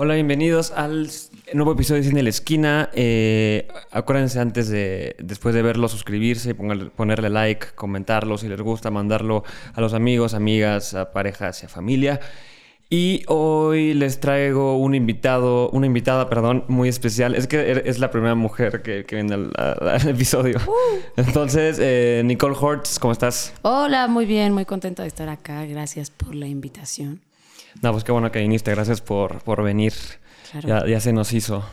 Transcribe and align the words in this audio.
Hola, 0.00 0.14
bienvenidos 0.14 0.70
al 0.70 1.10
nuevo 1.54 1.72
episodio 1.72 2.00
de 2.00 2.08
Cine 2.08 2.20
de 2.20 2.22
la 2.22 2.28
Esquina. 2.28 2.88
Eh, 2.92 3.66
acuérdense 3.90 4.38
antes 4.38 4.68
de, 4.68 5.16
después 5.18 5.56
de 5.56 5.62
verlo, 5.62 5.88
suscribirse, 5.88 6.54
ponerle 6.54 7.30
like, 7.30 7.66
comentarlo 7.74 8.38
si 8.38 8.46
les 8.46 8.60
gusta, 8.60 8.92
mandarlo 8.92 9.42
a 9.74 9.80
los 9.80 9.94
amigos, 9.94 10.34
amigas, 10.34 10.94
a 10.94 11.10
parejas 11.10 11.64
y 11.64 11.66
a 11.66 11.68
familia. 11.68 12.20
Y 12.88 13.24
hoy 13.26 13.92
les 13.92 14.20
traigo 14.20 14.78
un 14.78 14.94
invitado, 14.94 15.68
una 15.70 15.86
invitada, 15.86 16.30
perdón, 16.30 16.64
muy 16.68 16.88
especial. 16.88 17.34
Es 17.34 17.48
que 17.48 17.68
er, 17.68 17.82
es 17.84 17.98
la 17.98 18.12
primera 18.12 18.36
mujer 18.36 18.82
que, 18.82 19.04
viene 19.10 19.34
al, 19.56 20.08
episodio. 20.08 20.58
Uh. 20.64 21.00
Entonces, 21.16 21.76
eh, 21.80 22.22
Nicole 22.24 22.54
Hortz, 22.56 23.00
¿cómo 23.00 23.10
estás? 23.10 23.52
Hola, 23.62 24.06
muy 24.06 24.26
bien, 24.26 24.52
muy 24.52 24.64
contenta 24.64 25.02
de 25.02 25.08
estar 25.08 25.28
acá. 25.28 25.66
Gracias 25.66 26.12
por 26.12 26.36
la 26.36 26.46
invitación. 26.46 27.20
No, 27.82 27.92
pues 27.92 28.04
qué 28.04 28.12
bueno 28.12 28.30
que 28.32 28.40
viniste. 28.40 28.70
Gracias 28.72 29.00
por, 29.00 29.42
por 29.42 29.62
venir. 29.62 29.92
Ya, 30.64 31.00
se 31.00 31.12
nos 31.12 31.32
hizo. 31.32 31.64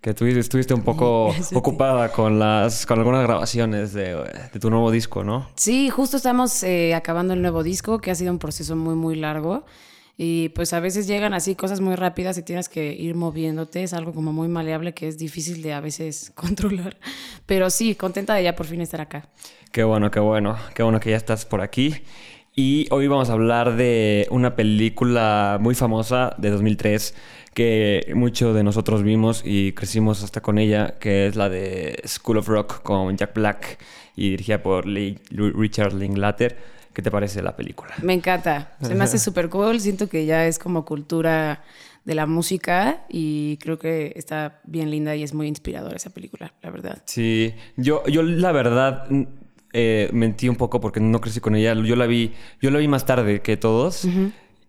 Que 0.00 0.14
tú 0.14 0.26
estuviste 0.26 0.74
un 0.74 0.82
poco 0.82 1.34
ocupada 1.54 2.12
con 2.12 2.38
las 2.38 2.86
con 2.86 2.98
algunas 3.00 3.24
grabaciones 3.24 3.92
de, 3.92 4.16
tu 4.60 4.70
nuevo 4.70 4.92
disco, 4.92 5.24
¿no? 5.24 5.48
Sí, 5.56 5.90
justo 5.90 6.16
estamos 6.16 6.62
eh, 6.62 6.94
acabando 6.94 7.34
el 7.34 7.42
nuevo 7.42 7.64
disco, 7.64 7.98
que 7.98 8.12
ha 8.12 8.14
sido 8.14 8.30
un 8.30 8.38
proceso 8.38 8.76
muy, 8.76 8.94
muy 8.94 9.16
largo. 9.16 9.64
Y 10.20 10.48
pues 10.50 10.72
a 10.72 10.80
veces 10.80 11.06
llegan 11.06 11.32
así 11.32 11.54
cosas 11.54 11.80
muy 11.80 11.94
rápidas 11.94 12.36
y 12.38 12.42
tienes 12.42 12.68
que 12.68 12.92
ir 12.92 13.14
moviéndote. 13.14 13.84
Es 13.84 13.92
algo 13.92 14.12
como 14.12 14.32
muy 14.32 14.48
maleable 14.48 14.92
que 14.92 15.06
es 15.06 15.16
difícil 15.16 15.62
de 15.62 15.72
a 15.72 15.80
veces 15.80 16.30
controlar. 16.34 16.96
Pero 17.46 17.70
sí, 17.70 17.94
contenta 17.94 18.34
de 18.34 18.42
ya 18.42 18.56
por 18.56 18.66
fin 18.66 18.80
estar 18.80 19.00
acá. 19.00 19.28
Qué 19.70 19.84
bueno, 19.84 20.10
qué 20.10 20.18
bueno. 20.20 20.56
Qué 20.74 20.82
bueno 20.82 20.98
que 20.98 21.10
ya 21.10 21.16
estás 21.16 21.44
por 21.44 21.60
aquí. 21.60 21.94
Y 22.60 22.88
hoy 22.90 23.06
vamos 23.06 23.30
a 23.30 23.34
hablar 23.34 23.76
de 23.76 24.26
una 24.32 24.56
película 24.56 25.58
muy 25.60 25.76
famosa 25.76 26.34
de 26.38 26.50
2003 26.50 27.14
que 27.54 28.12
muchos 28.16 28.52
de 28.52 28.64
nosotros 28.64 29.04
vimos 29.04 29.42
y 29.44 29.70
crecimos 29.74 30.24
hasta 30.24 30.40
con 30.40 30.58
ella, 30.58 30.96
que 30.98 31.28
es 31.28 31.36
la 31.36 31.48
de 31.48 32.02
School 32.04 32.38
of 32.38 32.48
Rock 32.48 32.82
con 32.82 33.16
Jack 33.16 33.32
Black 33.34 33.78
y 34.16 34.30
dirigida 34.30 34.60
por 34.60 34.86
Richard 34.86 35.92
Linklater. 35.92 36.56
¿Qué 36.92 37.00
te 37.00 37.12
parece 37.12 37.42
la 37.42 37.54
película? 37.54 37.94
Me 38.02 38.12
encanta, 38.12 38.72
se 38.82 38.96
me 38.96 39.04
hace 39.04 39.18
súper 39.20 39.48
cool, 39.50 39.78
siento 39.78 40.08
que 40.08 40.26
ya 40.26 40.44
es 40.48 40.58
como 40.58 40.84
cultura 40.84 41.62
de 42.04 42.14
la 42.16 42.26
música 42.26 43.04
y 43.08 43.58
creo 43.58 43.78
que 43.78 44.14
está 44.16 44.60
bien 44.64 44.90
linda 44.90 45.14
y 45.14 45.22
es 45.22 45.32
muy 45.32 45.46
inspiradora 45.46 45.94
esa 45.94 46.10
película, 46.10 46.52
la 46.62 46.70
verdad. 46.70 47.02
Sí, 47.04 47.54
yo, 47.76 48.04
yo 48.06 48.24
la 48.24 48.50
verdad 48.50 49.06
eh, 49.72 50.08
mentí 50.12 50.48
un 50.48 50.56
poco 50.56 50.80
porque 50.80 51.00
no 51.00 51.20
crecí 51.20 51.40
con 51.40 51.54
ella. 51.54 51.74
Yo 51.74 51.96
la 51.96 52.06
vi, 52.06 52.32
yo 52.60 52.70
la 52.70 52.78
vi 52.78 52.88
más 52.88 53.06
tarde 53.06 53.40
que 53.40 53.56
todos. 53.56 54.04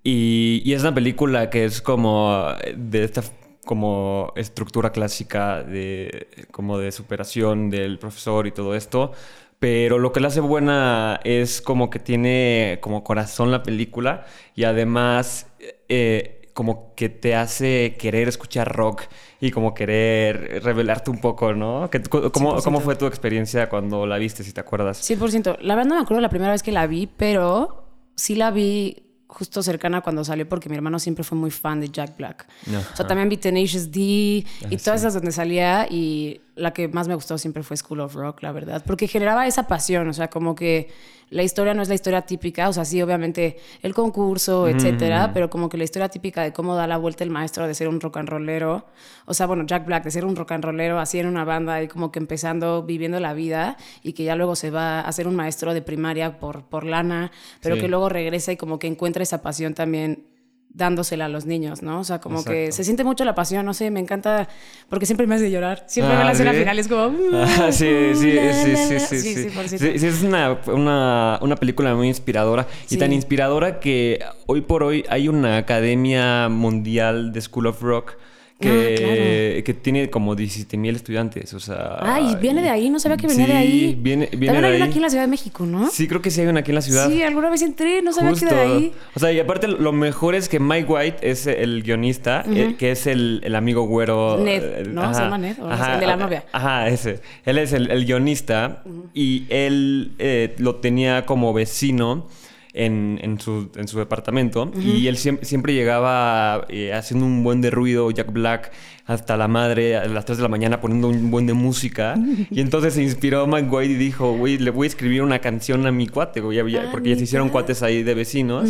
y, 0.04 0.62
y, 0.66 0.74
es 0.74 0.82
una 0.82 0.94
película 0.94 1.50
que 1.50 1.66
es 1.66 1.82
como 1.82 2.46
de 2.76 3.04
esta 3.04 3.24
como 3.66 4.34
estructura 4.36 4.92
clásica 4.92 5.62
de 5.62 6.28
como 6.50 6.80
de 6.80 6.92
superación 6.92 7.70
del 7.70 8.00
profesor 8.00 8.48
y 8.48 8.52
todo 8.52 8.76
esto. 8.76 9.12
Pero 9.60 10.00
lo 10.00 10.14
que 10.14 10.22
la 10.22 10.30
hace 10.30 10.40
buena 10.40 11.20
es 11.24 11.62
como 11.62 11.90
que 11.90 12.00
tiene 12.00 12.80
como 12.82 13.04
corazón 13.04 13.52
la 13.52 13.62
película 13.62 14.26
y 14.56 14.64
además 14.64 15.48
eh, 15.90 16.39
como 16.60 16.94
que 16.94 17.08
te 17.08 17.36
hace 17.36 17.96
querer 17.98 18.28
escuchar 18.28 18.76
rock 18.76 19.04
y 19.40 19.50
como 19.50 19.74
querer 19.74 20.62
revelarte 20.62 21.10
un 21.10 21.22
poco, 21.22 21.54
¿no? 21.54 21.90
cómo, 22.10 22.62
¿Cómo 22.62 22.82
fue 22.82 22.98
tu 22.98 23.06
experiencia 23.06 23.70
cuando 23.70 24.06
la 24.06 24.18
viste, 24.18 24.44
si 24.44 24.52
te 24.52 24.60
acuerdas? 24.60 25.10
100%. 25.10 25.60
La 25.62 25.76
verdad 25.76 25.88
no 25.88 25.96
me 25.96 26.02
acuerdo 26.02 26.20
la 26.20 26.28
primera 26.28 26.52
vez 26.52 26.62
que 26.62 26.74
la 26.74 26.86
vi, 26.86 27.08
pero 27.08 27.86
sí 28.14 28.36
la 28.36 28.52
vi 28.52 29.04
justo 29.28 29.64
cercana 29.64 30.02
cuando 30.02 30.26
salió 30.26 30.50
porque 30.50 30.68
mi 30.68 30.76
hermano 30.76 31.00
siempre 31.00 31.24
fue 31.24 31.38
muy 31.38 31.50
fan 31.50 31.80
de 31.80 31.88
Jack 31.88 32.18
Black. 32.18 32.46
O 32.68 32.96
sea, 32.98 33.08
también 33.08 33.30
vi 33.30 33.38
Tenacious 33.38 33.90
D 33.90 34.02
y 34.02 34.46
ah, 34.66 34.68
todas 34.84 35.00
esas 35.00 35.14
donde 35.14 35.32
salía 35.32 35.88
y 35.90 36.42
la 36.60 36.74
que 36.74 36.88
más 36.88 37.08
me 37.08 37.16
gustó 37.16 37.38
siempre 37.38 37.64
fue 37.64 37.78
School 37.78 38.02
of 38.02 38.14
Rock, 38.14 38.44
la 38.44 38.52
verdad, 38.52 38.84
porque 38.86 39.08
generaba 39.08 39.48
esa 39.48 39.68
pasión, 39.68 40.08
o 40.08 40.14
sea, 40.14 40.30
como 40.30 40.56
que 40.56 40.90
la 41.30 41.44
historia 41.44 41.74
no 41.74 41.82
es 41.82 41.90
la 41.90 41.96
historia 41.96 42.24
típica, 42.24 42.70
o 42.70 42.74
sea, 42.74 42.86
sí, 42.86 43.02
obviamente 43.02 43.58
el 43.82 43.94
concurso, 43.94 44.68
etcétera, 44.68 45.32
pero 45.34 45.50
como 45.50 45.70
que 45.70 45.78
la 45.78 45.84
historia 45.84 46.10
típica 46.10 46.42
de 46.42 46.54
cómo 46.54 46.76
da 46.76 46.88
la 46.88 46.98
vuelta 46.98 47.24
el 47.24 47.30
maestro 47.30 47.68
de 47.68 47.74
ser 47.76 47.88
un 47.88 48.02
rock 48.02 48.18
and 48.18 48.30
rollero, 48.30 48.86
o 49.26 49.34
sea, 49.34 49.46
bueno, 49.46 49.66
Jack 49.66 49.86
Black 49.86 50.04
de 50.04 50.12
ser 50.12 50.26
un 50.26 50.36
rock 50.36 50.54
and 50.54 50.64
rollero 50.64 51.00
así 51.00 51.20
en 51.20 51.28
una 51.28 51.46
banda 51.46 51.82
y 51.82 51.88
como 51.88 52.12
que 52.12 52.20
empezando 52.20 52.84
viviendo 52.84 53.20
la 53.20 53.34
vida 53.34 53.78
y 54.04 54.14
que 54.14 54.24
ya 54.24 54.36
luego 54.36 54.56
se 54.56 54.72
va 54.72 55.02
a 55.02 55.12
ser 55.12 55.28
un 55.28 55.36
maestro 55.36 55.74
de 55.74 55.82
primaria 55.82 56.40
por, 56.40 56.64
por 56.64 56.84
lana, 56.84 57.32
pero 57.62 57.78
que 57.78 57.88
luego 57.88 58.10
regresa 58.10 58.52
y 58.52 58.58
como 58.58 58.80
que 58.80 58.88
encuentra 58.88 59.24
esa 59.24 59.42
pasión 59.42 59.74
también 59.74 60.29
dándosela 60.72 61.26
a 61.26 61.30
los 61.30 61.46
niños, 61.46 61.82
¿no? 61.82 62.00
O 62.00 62.04
sea, 62.04 62.20
como 62.20 62.44
que 62.44 62.72
se 62.72 62.84
siente 62.84 63.04
mucho 63.04 63.26
la 63.26 63.36
pasión, 63.36 63.66
no 63.66 63.74
sé, 63.74 63.90
me 63.92 64.00
encanta, 64.00 64.48
porque 64.88 65.06
siempre 65.06 65.26
me 65.28 65.36
hace 65.36 65.50
llorar. 65.50 65.84
Siempre 65.88 66.16
ah, 66.16 66.24
la 66.24 66.32
escena 66.32 66.54
final 66.54 66.80
es 66.80 66.88
como... 66.88 67.12
Ah, 67.34 67.70
sí, 67.72 67.88
sí, 68.14 68.32
sí, 68.32 68.76
sí, 68.76 69.00
sí, 69.00 69.50
sí, 69.68 70.00
sí, 70.00 70.08
es 70.08 70.24
una, 70.24 70.60
una, 70.68 71.40
una, 71.42 71.56
película 71.56 71.96
muy 71.96 72.08
inspiradora 72.08 72.68
y 72.90 72.98
tan 72.98 73.12
inspiradora 73.12 73.80
que 73.80 74.24
hoy 74.46 74.62
por 74.62 74.84
hoy 74.84 75.04
hay 75.10 75.28
una 75.28 75.58
academia 75.58 76.50
mundial 76.50 77.34
de 77.34 77.42
School 77.42 77.68
of 77.68 77.82
Rock 77.82 78.18
Ah, 78.60 78.66
que, 78.66 79.64
que 79.66 79.74
tiene 79.74 80.10
como 80.10 80.36
17 80.36 80.76
mil 80.76 80.94
estudiantes, 80.94 81.54
o 81.54 81.62
sea... 81.62 81.98
Ay, 82.02 82.36
viene 82.42 82.62
de 82.62 82.70
ahí, 82.70 82.90
no 82.90 83.00
sabía 83.00 83.16
que 83.16 83.26
venía 83.26 83.48
de 83.48 83.54
ahí. 83.54 83.98
viene, 83.98 84.28
viene 84.34 84.48
También 84.48 84.66
hay 84.66 84.76
una 84.76 84.86
aquí 84.86 84.98
en 84.98 85.02
la 85.04 85.10
Ciudad 85.10 85.24
de 85.24 85.30
México, 85.30 85.66
¿no? 85.66 85.90
Sí, 85.90 86.10
creo 86.10 86.22
que 86.22 86.30
sí 86.30 86.42
hay 86.42 86.48
una 86.48 86.60
aquí 86.60 86.72
en 86.72 86.76
la 86.76 86.82
ciudad. 86.82 87.10
Sí, 87.10 87.24
alguna 87.24 87.50
vez 87.50 87.62
entré, 87.62 88.02
no 88.02 88.12
sabía 88.12 88.34
que 88.34 88.46
era 88.46 88.56
de 88.56 88.62
ahí. 88.62 88.94
O 89.16 89.20
sea, 89.20 89.32
y 89.32 89.40
aparte 89.40 89.70
lo 89.70 89.94
mejor 89.94 90.36
es 90.36 90.50
que 90.50 90.60
Mike 90.60 90.92
White 90.92 91.30
es 91.30 91.48
el 91.48 91.84
guionista, 91.84 92.44
eh, 92.50 92.76
que 92.78 92.92
es 92.92 93.08
el, 93.08 93.40
el, 93.46 93.56
amigo 93.56 93.84
güero... 93.84 94.38
Ned, 94.38 94.64
eh, 94.64 94.84
¿no? 94.90 95.14
¿Se 95.14 95.22
llama 95.22 95.38
Ned? 95.38 95.56
¿O 95.62 95.72
el 95.72 96.00
de 96.02 96.08
la 96.08 96.18
novia? 96.18 96.44
Ajá, 96.52 96.90
ese. 96.90 97.22
Él 97.46 97.60
es 97.60 97.72
el, 97.72 97.90
el 97.90 98.06
guionista 98.06 98.84
y 99.14 99.46
él 99.50 100.16
eh, 100.20 100.54
lo 100.58 100.76
tenía 100.76 101.26
como 101.26 101.54
vecino 101.54 102.28
en, 102.74 103.20
en, 103.22 103.40
su, 103.40 103.70
en 103.76 103.88
su, 103.88 103.98
departamento 103.98 104.72
y 104.80 105.08
él 105.08 105.18
siempre, 105.18 105.46
siempre 105.46 105.74
llegaba 105.74 106.66
eh, 106.70 106.94
haciendo 106.94 107.26
un 107.26 107.44
buen 107.44 107.62
de 107.62 107.72
ruido, 107.72 108.12
Jack 108.12 108.32
Black, 108.32 108.72
hasta 109.06 109.38
la 109.38 109.48
madre 109.48 109.98
a 109.98 110.06
las 110.08 110.26
3 110.26 110.38
de 110.38 110.44
la 110.44 110.50
mañana 110.50 110.80
poniendo 110.80 111.08
un 111.08 111.32
buen 111.32 111.48
de 111.48 111.54
música. 111.54 112.16
y 112.52 112.62
entonces 112.62 112.94
se 112.94 113.02
inspiró 113.02 113.48
Mike 113.48 113.70
White 113.70 113.94
y 113.94 113.96
dijo, 113.96 114.34
güey, 114.34 114.58
le 114.60 114.70
voy 114.70 114.86
a 114.86 114.90
escribir 114.90 115.24
una 115.24 115.40
canción 115.40 115.86
a 115.88 115.92
mi 115.92 116.08
cuate, 116.08 116.42
güey, 116.42 116.60
porque 116.92 117.10
ya 117.10 117.16
se 117.16 117.24
hicieron 117.24 117.50
cuates 117.50 117.82
ahí 117.82 118.04
de 118.04 118.14
vecinos. 118.14 118.70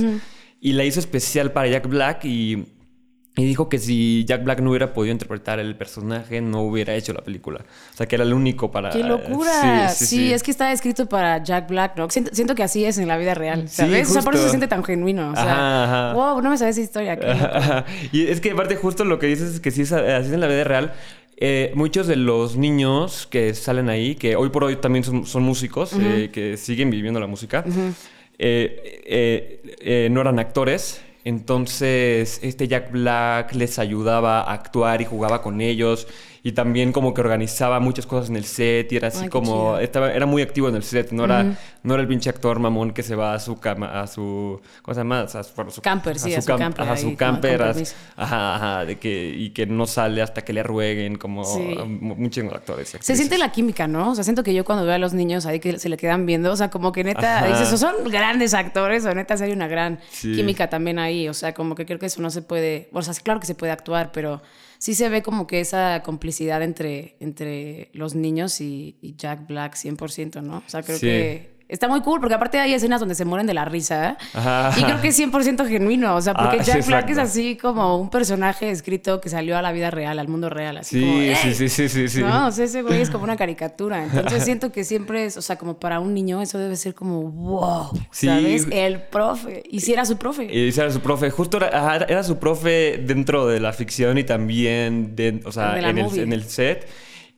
Y 0.62 0.74
la 0.74 0.86
hizo 0.86 1.00
especial 1.00 1.52
para 1.52 1.68
Jack 1.68 1.88
Black 1.88 2.26
y 2.26 2.66
y 3.40 3.46
dijo 3.46 3.70
que 3.70 3.80
si 3.80 4.26
Jack 4.26 4.44
Black 4.44 4.60
no 4.60 4.72
hubiera 4.72 4.94
podido 4.94 5.14
interpretar 5.14 5.60
el 5.60 5.76
personaje, 5.76 6.42
no 6.42 6.62
hubiera 6.62 6.94
hecho 6.94 7.14
la 7.14 7.22
película. 7.22 7.62
O 7.94 7.98
sea, 7.98 8.06
que 8.06 8.16
era 8.16 8.26
el 8.26 8.34
único 8.34 8.70
para... 8.70 8.90
¡Qué 8.90 9.04
locura! 9.04 9.90
Sí, 9.90 10.34
es 10.34 10.44
que 10.44 10.52
está 10.52 10.72
escrito 10.74 11.08
para 11.08 11.42
Jack 11.42 11.70
Black, 11.70 11.96
¿no? 11.96 12.10
Siento, 12.10 12.56
que 12.56 12.64
así 12.64 12.84
es 12.84 12.98
en 12.98 13.08
la 13.08 13.18
vida 13.18 13.34
real, 13.34 13.70
¿sabes? 13.70 14.10
o 14.10 14.14
sea, 14.14 14.22
por 14.22 14.36
eso 14.36 14.44
se 14.44 14.50
siente 14.50 14.68
tan 14.68 14.84
genuino. 14.84 15.32
O 15.32 15.36
sea, 15.36 16.12
wow, 16.14 16.42
no 16.42 16.50
me 16.50 16.58
sabes 16.58 16.78
esa 16.78 16.84
historia. 16.84 17.86
y 18.12 18.28
es 18.28 18.42
que 18.42 18.52
aparte 18.52 18.76
justo 18.76 19.06
lo 19.06 19.20
que 19.20 19.28
dices 19.28 19.56
es 19.56 19.60
que 19.60 19.72
sí 19.72 19.84
es 19.84 19.92
así 19.92 20.34
en 20.34 20.40
la 20.42 20.48
vida 20.48 20.66
real. 20.66 20.94
Eh, 21.38 21.72
muchos 21.76 22.08
de 22.08 22.18
los 22.18 22.58
niños 22.58 23.26
que 23.26 23.54
salen 23.54 23.88
ahí, 23.90 24.16
que 24.16 24.36
hoy 24.36 24.50
por 24.50 24.66
hoy 24.66 24.76
también 24.76 25.06
son, 25.06 25.44
músicos, 25.44 25.94
eh, 25.94 26.30
que 26.34 26.58
siguen 26.58 26.90
viviendo 26.90 27.22
la 27.22 27.28
música, 27.28 27.64
eh, 28.38 30.10
no 30.12 30.20
eran 30.20 30.40
actores 30.40 31.02
entonces, 31.26 32.40
este 32.44 32.68
Jack 32.68 32.92
Black 32.92 33.54
les 33.54 33.78
ayudaba 33.78 34.42
a 34.42 34.54
actuar 34.54 35.02
y 35.02 35.06
jugaba 35.06 35.42
con 35.42 35.60
ellos 35.60 36.08
y 36.44 36.54
también 36.54 36.92
como 36.92 37.14
que 37.14 37.22
organizaba 37.22 37.80
muchas 37.80 38.06
cosas 38.06 38.30
en 38.30 38.36
el 38.38 38.46
set 38.46 38.92
y 38.92 38.98
era 38.98 39.10
así 39.10 39.28
como 39.30 39.78
estaba 39.78 40.12
era 40.14 40.26
muy 40.26 40.42
activo 40.42 40.70
en 40.70 40.76
el 40.76 40.84
set 40.84 41.12
no 41.12 41.26
era 41.26 41.58
no 41.84 41.94
era 41.94 42.02
el 42.02 42.08
pinche 42.08 42.30
actor 42.30 42.60
mamón 42.60 42.92
que 42.92 43.04
se 43.04 43.16
va 43.16 43.34
a 43.34 43.40
su 43.40 43.60
cama 43.60 44.02
a 44.02 44.08
su 44.08 44.62
¿cómo 44.82 44.96
se 44.96 45.02
llama? 45.02 45.22
A 45.22 45.28
su, 45.28 45.82
camper 45.82 46.20
sí 46.20 46.34
a 46.34 46.42
su, 46.42 46.56
camper 46.56 46.88
a 46.88 46.98
su 46.98 47.16
camper 47.16 47.62
ajá, 48.16 48.56
ajá 48.56 48.86
de 48.86 48.98
que 48.98 49.34
y 49.36 49.50
que 49.50 49.66
no 49.66 49.86
sale 49.86 50.22
hasta 50.22 50.44
que 50.44 50.54
le 50.54 50.64
rueguen 50.64 51.18
como 51.18 51.44
muchos 51.88 52.46
actores 52.54 52.96
se 53.00 53.16
siente 53.16 53.38
la 53.38 53.52
química 53.52 53.88
¿no? 53.88 54.12
o 54.12 54.16
sea 54.16 54.24
siento 54.24 54.44
que 54.44 54.54
yo 54.54 54.64
cuando 54.64 54.86
veo 54.86 54.96
a 54.96 55.00
los 55.00 55.14
niños 55.14 55.46
ahí 55.46 55.60
que 55.60 55.80
se 55.80 55.90
le 55.90 55.98
quedan 55.98 56.26
viendo 56.26 56.52
o 56.52 56.56
sea 56.56 56.70
como 56.70 56.92
que 56.92 57.04
neta 57.04 57.48
dices 57.48 57.80
son 57.80 57.96
grandes 58.06 58.54
actores 58.54 59.06
o 59.06 59.14
neta 59.14 59.36
hay 59.40 59.52
una 59.52 59.68
gran 59.68 60.00
química 60.22 60.70
también 60.70 61.00
ahí 61.00 61.28
o 61.30 61.34
sea 61.34 61.54
como 61.54 61.76
que 61.76 61.86
creo 61.86 62.00
que 62.00 62.08
eso 62.08 62.22
no 62.22 62.30
se 62.30 62.42
puede 62.42 62.90
o 62.94 63.02
sea 63.02 63.14
claro 63.24 63.40
que 63.40 63.48
se 63.48 63.56
puede 63.56 63.72
actuar 63.72 64.12
pero 64.12 64.42
sí 64.80 64.96
se 64.96 65.10
ve 65.10 65.22
como 65.22 65.46
que 65.46 65.60
esa 65.60 66.02
complicidad 66.04 66.64
entre, 66.64 67.18
entre 67.20 67.92
los 67.94 68.16
niños 68.16 68.60
y, 68.62 68.98
Jack 69.18 69.46
Black 69.46 69.76
100%, 69.76 70.42
¿no? 70.42 70.64
O 70.66 70.70
sea, 70.70 70.82
creo 70.82 71.00
que 71.00 71.59
está 71.70 71.88
muy 71.88 72.02
cool, 72.02 72.20
porque 72.20 72.34
aparte 72.34 72.60
hay 72.60 72.74
escenas 72.74 73.00
donde 73.00 73.16
se 73.16 73.24
mueren 73.26 73.48
de 73.48 73.54
la 73.54 73.64
risa. 73.64 74.18
Y 74.78 74.84
creo 74.84 75.00
que 75.00 75.10
es 75.10 75.20
100% 75.20 75.68
genuino, 75.68 76.16
o 76.16 76.22
sea, 76.22 76.34
porque 76.34 76.58
ah, 76.60 76.64
Jack 76.64 76.86
Black 76.88 77.10
es 77.12 77.18
así 77.20 77.56
como 77.56 77.98
un 77.98 78.10
personaje 78.10 78.72
escrito 78.72 79.22
que 79.22 79.30
salió 79.30 79.58
a 79.58 79.62
la 79.62 79.72
vida 79.72 79.92
real, 79.92 80.18
al 80.20 80.28
mundo 80.28 80.50
real, 80.50 80.78
así 80.78 81.00
sí, 81.00 81.36
sí, 81.36 81.54
sí, 81.54 81.70
sí, 81.70 81.90
sí, 81.90 82.08
sí. 82.10 82.22
No, 82.22 82.48
o 82.48 82.52
sea, 82.52 82.66
ese 82.66 82.82
güey 82.82 83.02
es 83.02 83.10
como 83.10 83.24
una 83.24 83.38
caricatura. 83.38 84.04
Entonces 84.14 84.44
siento 84.44 84.72
que 84.72 84.84
siempre 84.84 85.26
es, 85.26 85.38
o 85.38 85.42
sea, 85.42 85.58
como 85.58 85.80
para 85.80 86.00
un 86.00 86.14
niño 86.14 86.42
eso 86.42 86.58
debe 86.58 86.76
ser 86.76 86.96
como, 86.96 87.22
wow, 87.24 87.92
¿sabes? 88.12 88.68
El 88.72 89.04
profe. 89.04 89.64
Y 89.70 89.82
si 89.82 89.94
era 89.94 90.06
su 90.06 90.18
profe. 90.18 90.46
Y 90.46 90.72
si 90.72 90.80
era 90.80 90.92
su 90.92 91.02
profe. 91.02 91.30
Justo 91.30 91.58
era, 91.58 91.98
era 91.98 92.24
su 92.24 92.40
profe 92.40 93.04
dentro 93.06 93.48
de 93.48 93.60
la 93.60 93.74
ficción 93.74 94.18
y 94.18 94.24
también, 94.24 95.16
de, 95.16 95.42
o 95.46 95.52
sea, 95.52 95.78
en 95.78 95.98
el, 95.98 96.20
en 96.20 96.34
el 96.34 96.44
set. 96.46 96.88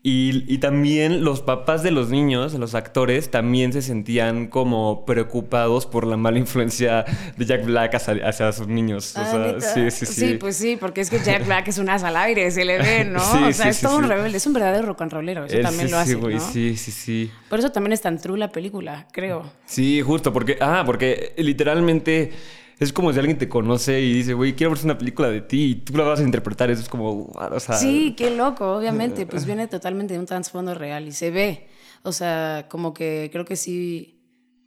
Y, 0.03 0.57
también 0.57 1.23
los 1.23 1.41
papás 1.41 1.83
de 1.83 1.91
los 1.91 2.09
niños, 2.09 2.55
los 2.55 2.73
actores, 2.73 3.29
también 3.29 3.71
se 3.71 3.83
sentían 3.83 4.47
como 4.47 5.05
preocupados 5.05 5.85
por 5.85 6.07
la 6.07 6.17
mala 6.17 6.39
influencia 6.39 7.05
de 7.37 7.45
Jack 7.45 7.65
Black 7.65 7.93
hacia, 7.93 8.51
sus 8.51 8.67
niños. 8.67 9.13
Ah, 9.15 9.57
sí, 9.59 9.91
sí, 9.91 10.07
sí. 10.07 10.13
Sí, 10.13 10.37
pues 10.39 10.55
sí, 10.55 10.75
porque 10.79 11.01
es 11.01 11.09
que 11.11 11.19
Jack 11.19 11.45
Black 11.45 11.67
es 11.67 11.77
un 11.77 11.87
as 11.87 12.03
al 12.03 12.15
aire, 12.15 12.49
se 12.49 12.65
le 12.65 12.79
ve, 12.79 13.05
¿no? 13.05 13.21
o 13.47 13.53
sea, 13.53 13.69
es 13.69 13.79
todo 13.79 13.97
un 13.97 14.07
rebelde, 14.07 14.37
es 14.37 14.47
un 14.47 14.53
verdadero 14.53 14.87
rock 14.87 15.03
and 15.03 15.13
rollero, 15.13 15.45
eso 15.45 15.59
también 15.59 15.91
lo 15.91 15.97
hace, 15.97 16.15
¿no? 16.15 16.39
Sí, 16.39 16.75
sí, 16.77 16.91
sí. 16.91 17.31
Por 17.47 17.59
eso 17.59 17.71
también 17.71 17.93
es 17.93 18.01
tan 18.01 18.19
true 18.19 18.39
la 18.39 18.51
película, 18.51 19.07
creo. 19.11 19.51
Sí, 19.65 20.01
justo, 20.01 20.33
porque, 20.33 20.57
ah, 20.61 20.81
porque 20.83 21.33
literalmente 21.37 22.31
es 22.81 22.91
como 22.91 23.13
si 23.13 23.19
alguien 23.19 23.37
te 23.37 23.47
conoce 23.47 24.01
y 24.01 24.11
dice, 24.11 24.33
güey, 24.33 24.55
quiero 24.55 24.73
ver 24.73 24.83
una 24.83 24.97
película 24.97 25.29
de 25.29 25.41
ti 25.41 25.63
y 25.65 25.75
tú 25.75 25.95
la 25.95 26.03
vas 26.03 26.19
a 26.19 26.23
interpretar. 26.23 26.71
Eso 26.71 26.81
es 26.81 26.89
como, 26.89 27.31
o 27.31 27.59
sea... 27.59 27.75
Sí, 27.75 28.15
qué 28.17 28.35
loco, 28.35 28.75
obviamente. 28.75 29.25
Pues 29.31 29.45
viene 29.45 29.67
totalmente 29.67 30.15
de 30.15 30.19
un 30.19 30.25
trasfondo 30.25 30.73
real 30.73 31.07
y 31.07 31.11
se 31.11 31.29
ve. 31.29 31.67
O 32.01 32.11
sea, 32.11 32.65
como 32.69 32.91
que 32.93 33.29
creo 33.31 33.45
que 33.45 33.55
sí 33.55 34.17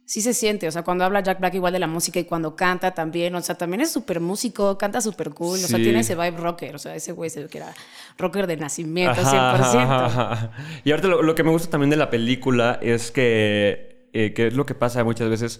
sí 0.05 0.21
se 0.21 0.33
siente, 0.33 0.67
o 0.67 0.71
sea, 0.71 0.83
cuando 0.83 1.03
habla 1.03 1.21
Jack 1.21 1.39
Black 1.39 1.55
igual 1.55 1.73
de 1.73 1.79
la 1.79 1.87
música 1.87 2.19
y 2.19 2.25
cuando 2.25 2.55
canta 2.55 2.93
también, 2.93 3.33
o 3.33 3.41
sea, 3.41 3.55
también 3.55 3.81
es 3.81 3.91
súper 3.91 4.19
músico, 4.19 4.77
canta 4.77 5.01
súper 5.01 5.31
cool, 5.31 5.57
o 5.63 5.67
sea, 5.67 5.77
tiene 5.77 6.01
ese 6.01 6.13
vibe 6.13 6.37
rocker, 6.37 6.75
o 6.75 6.79
sea, 6.79 6.95
ese 6.95 7.11
güey 7.11 7.31
se 7.31 7.41
ve 7.41 7.49
que 7.49 7.57
era 7.57 7.73
rocker 8.17 8.45
de 8.45 8.55
nacimiento, 8.55 9.19
100%. 9.19 10.51
Y 10.83 10.91
ahorita 10.91 11.07
lo, 11.07 11.35
que 11.35 11.43
me 11.43 11.49
gusta 11.49 11.71
también 11.71 11.89
de 11.89 11.95
la 11.95 12.11
película 12.11 12.77
es 12.83 13.09
que, 13.09 14.09
eh, 14.13 14.33
que 14.33 14.47
es 14.47 14.53
lo 14.53 14.67
que 14.67 14.75
pasa 14.75 15.03
muchas 15.03 15.27
veces, 15.27 15.59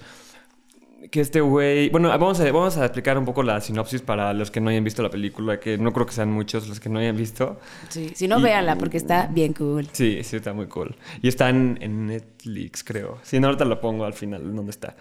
que 1.12 1.22
este 1.22 1.42
güey. 1.42 1.90
Bueno, 1.90 2.10
vamos 2.10 2.40
a, 2.40 2.44
vamos 2.46 2.78
a 2.78 2.86
explicar 2.86 3.18
un 3.18 3.25
poco 3.25 3.44
la 3.44 3.60
sinopsis 3.62 4.02
para 4.02 4.34
los 4.34 4.52
que 4.52 4.62
no 4.62 4.69
hayan 4.69 4.84
visto 4.84 5.04
la 5.04 5.10
película, 5.10 5.60
que 5.60 5.78
no 5.78 5.94
creo 5.94 6.06
que 6.06 6.13
sean 6.13 6.31
muchos 6.31 6.68
los 6.68 6.80
que 6.80 6.90
no 6.90 7.00
hayan 7.00 7.18
visto. 7.18 7.60
Sí, 7.90 8.12
si 8.16 8.28
no, 8.28 8.40
véanla 8.42 8.78
porque 8.78 8.98
está 8.98 9.28
bien 9.28 9.54
cool. 9.54 9.88
Sí, 9.92 10.24
sí, 10.24 10.38
está 10.38 10.54
muy 10.54 10.68
cool. 10.68 10.96
Y 11.22 11.28
está 11.28 11.50
en, 11.50 11.78
en 11.81 12.07
Netflix, 12.07 12.84
creo. 12.84 13.19
Si 13.24 13.40
no, 13.40 13.48
ahorita 13.48 13.66
lo 13.66 13.80
pongo 13.80 14.06
al 14.06 14.13
final, 14.13 14.56
¿dónde 14.56 14.72
está? 14.72 14.96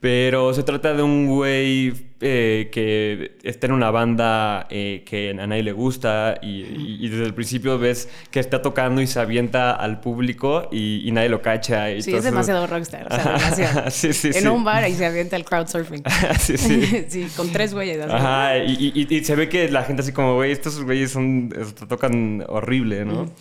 Pero 0.00 0.52
se 0.52 0.62
trata 0.62 0.92
de 0.92 1.02
un 1.02 1.26
güey 1.28 1.94
eh, 2.20 2.68
que 2.72 3.38
está 3.42 3.66
en 3.66 3.72
una 3.72 3.90
banda 3.90 4.66
eh, 4.70 5.02
que 5.04 5.30
a 5.30 5.46
nadie 5.46 5.62
le 5.62 5.72
gusta 5.72 6.38
y, 6.40 7.08
desde 7.08 7.24
el 7.24 7.34
principio 7.34 7.78
ves 7.78 8.08
que 8.30 8.40
está 8.40 8.62
tocando 8.62 9.00
y 9.00 9.06
se 9.06 9.20
avienta 9.20 9.72
al 9.72 10.00
público 10.00 10.68
y, 10.72 11.10
nadie 11.12 11.28
lo 11.28 11.42
cacha. 11.42 11.86
Sí, 12.00 12.14
es 12.14 12.24
demasiado 12.24 12.66
rockstar. 12.66 13.06
O 13.10 13.14
sea, 13.14 13.32
demasiado. 13.32 13.90
sí, 13.90 14.12
sí, 14.12 14.30
en 14.34 14.48
un 14.48 14.62
bar 14.62 14.88
y 14.88 14.94
se 14.94 15.06
avienta 15.06 15.36
al 15.36 15.44
crowdsurfing. 15.44 16.02
sí, 16.38 16.56
sí. 16.56 17.04
sí, 17.08 17.28
con 17.36 17.50
tres 17.50 17.74
güeyes. 17.74 18.00
Ajá, 18.08 18.58
y, 18.58 19.24
se 19.24 19.34
ve 19.36 19.48
que 19.48 19.70
la 19.70 19.84
gente 19.84 20.02
así 20.02 20.12
como, 20.12 20.34
güey, 20.34 20.52
estos 20.52 20.82
güeyes 20.82 21.12
son, 21.12 21.48
tocan 21.88 22.44
horrible, 22.48 23.04
¿no? 23.04 23.32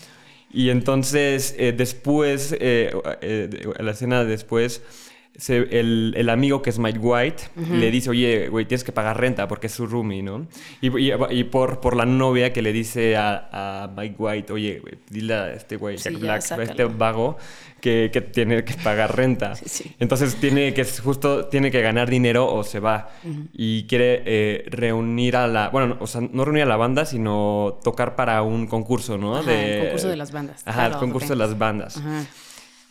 Y 0.51 0.69
entonces 0.69 1.55
eh, 1.57 1.73
después, 1.75 2.55
la 2.59 3.91
escena 3.91 4.23
después 4.23 4.81
el, 5.47 6.13
el, 6.15 6.29
amigo 6.29 6.61
que 6.61 6.69
es 6.69 6.77
Mike 6.77 6.99
White 6.99 7.43
le 7.55 7.89
dice, 7.89 8.09
oye, 8.09 8.49
güey, 8.49 8.65
tienes 8.65 8.83
que 8.83 8.91
pagar 8.91 9.19
renta 9.19 9.47
porque 9.47 9.67
es 9.67 9.73
su 9.73 9.87
roomie, 9.87 10.21
¿no? 10.21 10.47
Y, 10.79 11.11
y, 11.11 11.43
por, 11.45 11.79
por 11.79 11.95
la 11.95 12.05
novia 12.05 12.53
que 12.53 12.61
le 12.61 12.71
dice 12.71 13.17
a, 13.17 13.49
a 13.51 13.87
Mike 13.87 14.15
White, 14.17 14.53
oye, 14.53 14.79
güey, 14.79 14.95
dile 15.09 15.33
a 15.33 15.53
este 15.53 15.77
güey, 15.77 15.97
Jack 15.97 16.19
Black, 16.19 16.51
a 16.51 16.63
este 16.63 16.85
vago, 16.85 17.37
que, 17.81 18.11
que, 18.13 18.21
tiene 18.21 18.63
que 18.63 18.75
pagar 18.75 19.15
renta. 19.15 19.53
Entonces 19.99 20.35
tiene 20.35 20.73
que, 20.73 20.85
justo, 20.85 21.45
tiene 21.47 21.71
que 21.71 21.81
ganar 21.81 22.09
dinero 22.09 22.51
o 22.53 22.63
se 22.63 22.79
va. 22.79 23.09
Y 23.53 23.85
quiere 23.85 24.21
eh, 24.25 24.65
reunir 24.69 25.35
a 25.35 25.47
la, 25.47 25.69
bueno, 25.69 25.97
o 25.99 26.07
sea, 26.07 26.21
no 26.21 26.45
reunir 26.45 26.63
a 26.63 26.67
la 26.67 26.77
banda, 26.77 27.05
sino 27.05 27.79
tocar 27.83 28.15
para 28.15 28.43
un 28.43 28.67
concurso, 28.67 29.17
¿no? 29.17 29.41
de, 29.41 29.77
el 29.77 29.81
concurso 29.85 30.09
de 30.09 30.15
las 30.15 30.31
bandas. 30.31 30.61
Ajá, 30.65 30.87
el 30.87 30.93
concurso 30.93 31.29
de 31.29 31.37
las 31.37 31.57
bandas. 31.57 31.97
Ajá. 31.97 32.23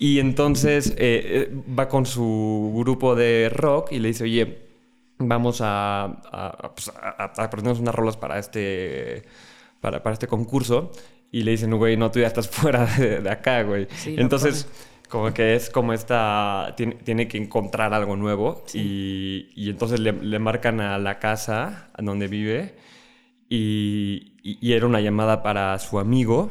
Y 0.02 0.18
entonces 0.18 0.94
eh, 0.96 0.96
eh, 0.98 1.62
va 1.78 1.88
con 1.88 2.06
su 2.06 2.72
grupo 2.74 3.14
de 3.14 3.48
rock 3.54 3.92
y 3.92 4.00
le 4.00 4.08
dice, 4.08 4.24
oye, 4.24 4.58
vamos 5.16 5.60
a, 5.60 6.06
a, 6.06 6.74
pues, 6.74 6.90
aprendernos 6.96 7.78
unas 7.78 7.94
rolas 7.94 8.16
para 8.16 8.36
este, 8.40 9.22
para, 9.80 10.02
para, 10.02 10.14
este 10.14 10.26
concurso. 10.26 10.90
Y 11.30 11.44
le 11.44 11.52
dicen, 11.52 11.72
güey, 11.76 11.96
no, 11.96 12.10
tú 12.10 12.18
ya 12.18 12.26
estás 12.26 12.48
fuera 12.50 12.84
de, 12.84 13.30
acá, 13.30 13.62
güey. 13.62 13.86
entonces, 14.06 14.66
como 15.08 15.32
que 15.32 15.54
es 15.54 15.70
como 15.70 15.92
esta, 15.92 16.74
tiene, 16.76 16.96
tiene 16.96 17.28
que 17.28 17.38
encontrar 17.38 17.94
algo 17.94 18.16
nuevo. 18.16 18.64
Y, 18.74 19.50
y, 19.54 19.70
entonces 19.70 20.00
le, 20.00 20.10
le, 20.10 20.40
marcan 20.40 20.80
a 20.80 20.98
la 20.98 21.20
casa 21.20 21.90
donde 21.96 22.26
vive. 22.26 22.74
Y, 23.48 24.32
y, 24.42 24.72
era 24.72 24.84
una 24.84 25.00
llamada 25.00 25.44
para 25.44 25.78
su 25.78 26.00
amigo 26.00 26.48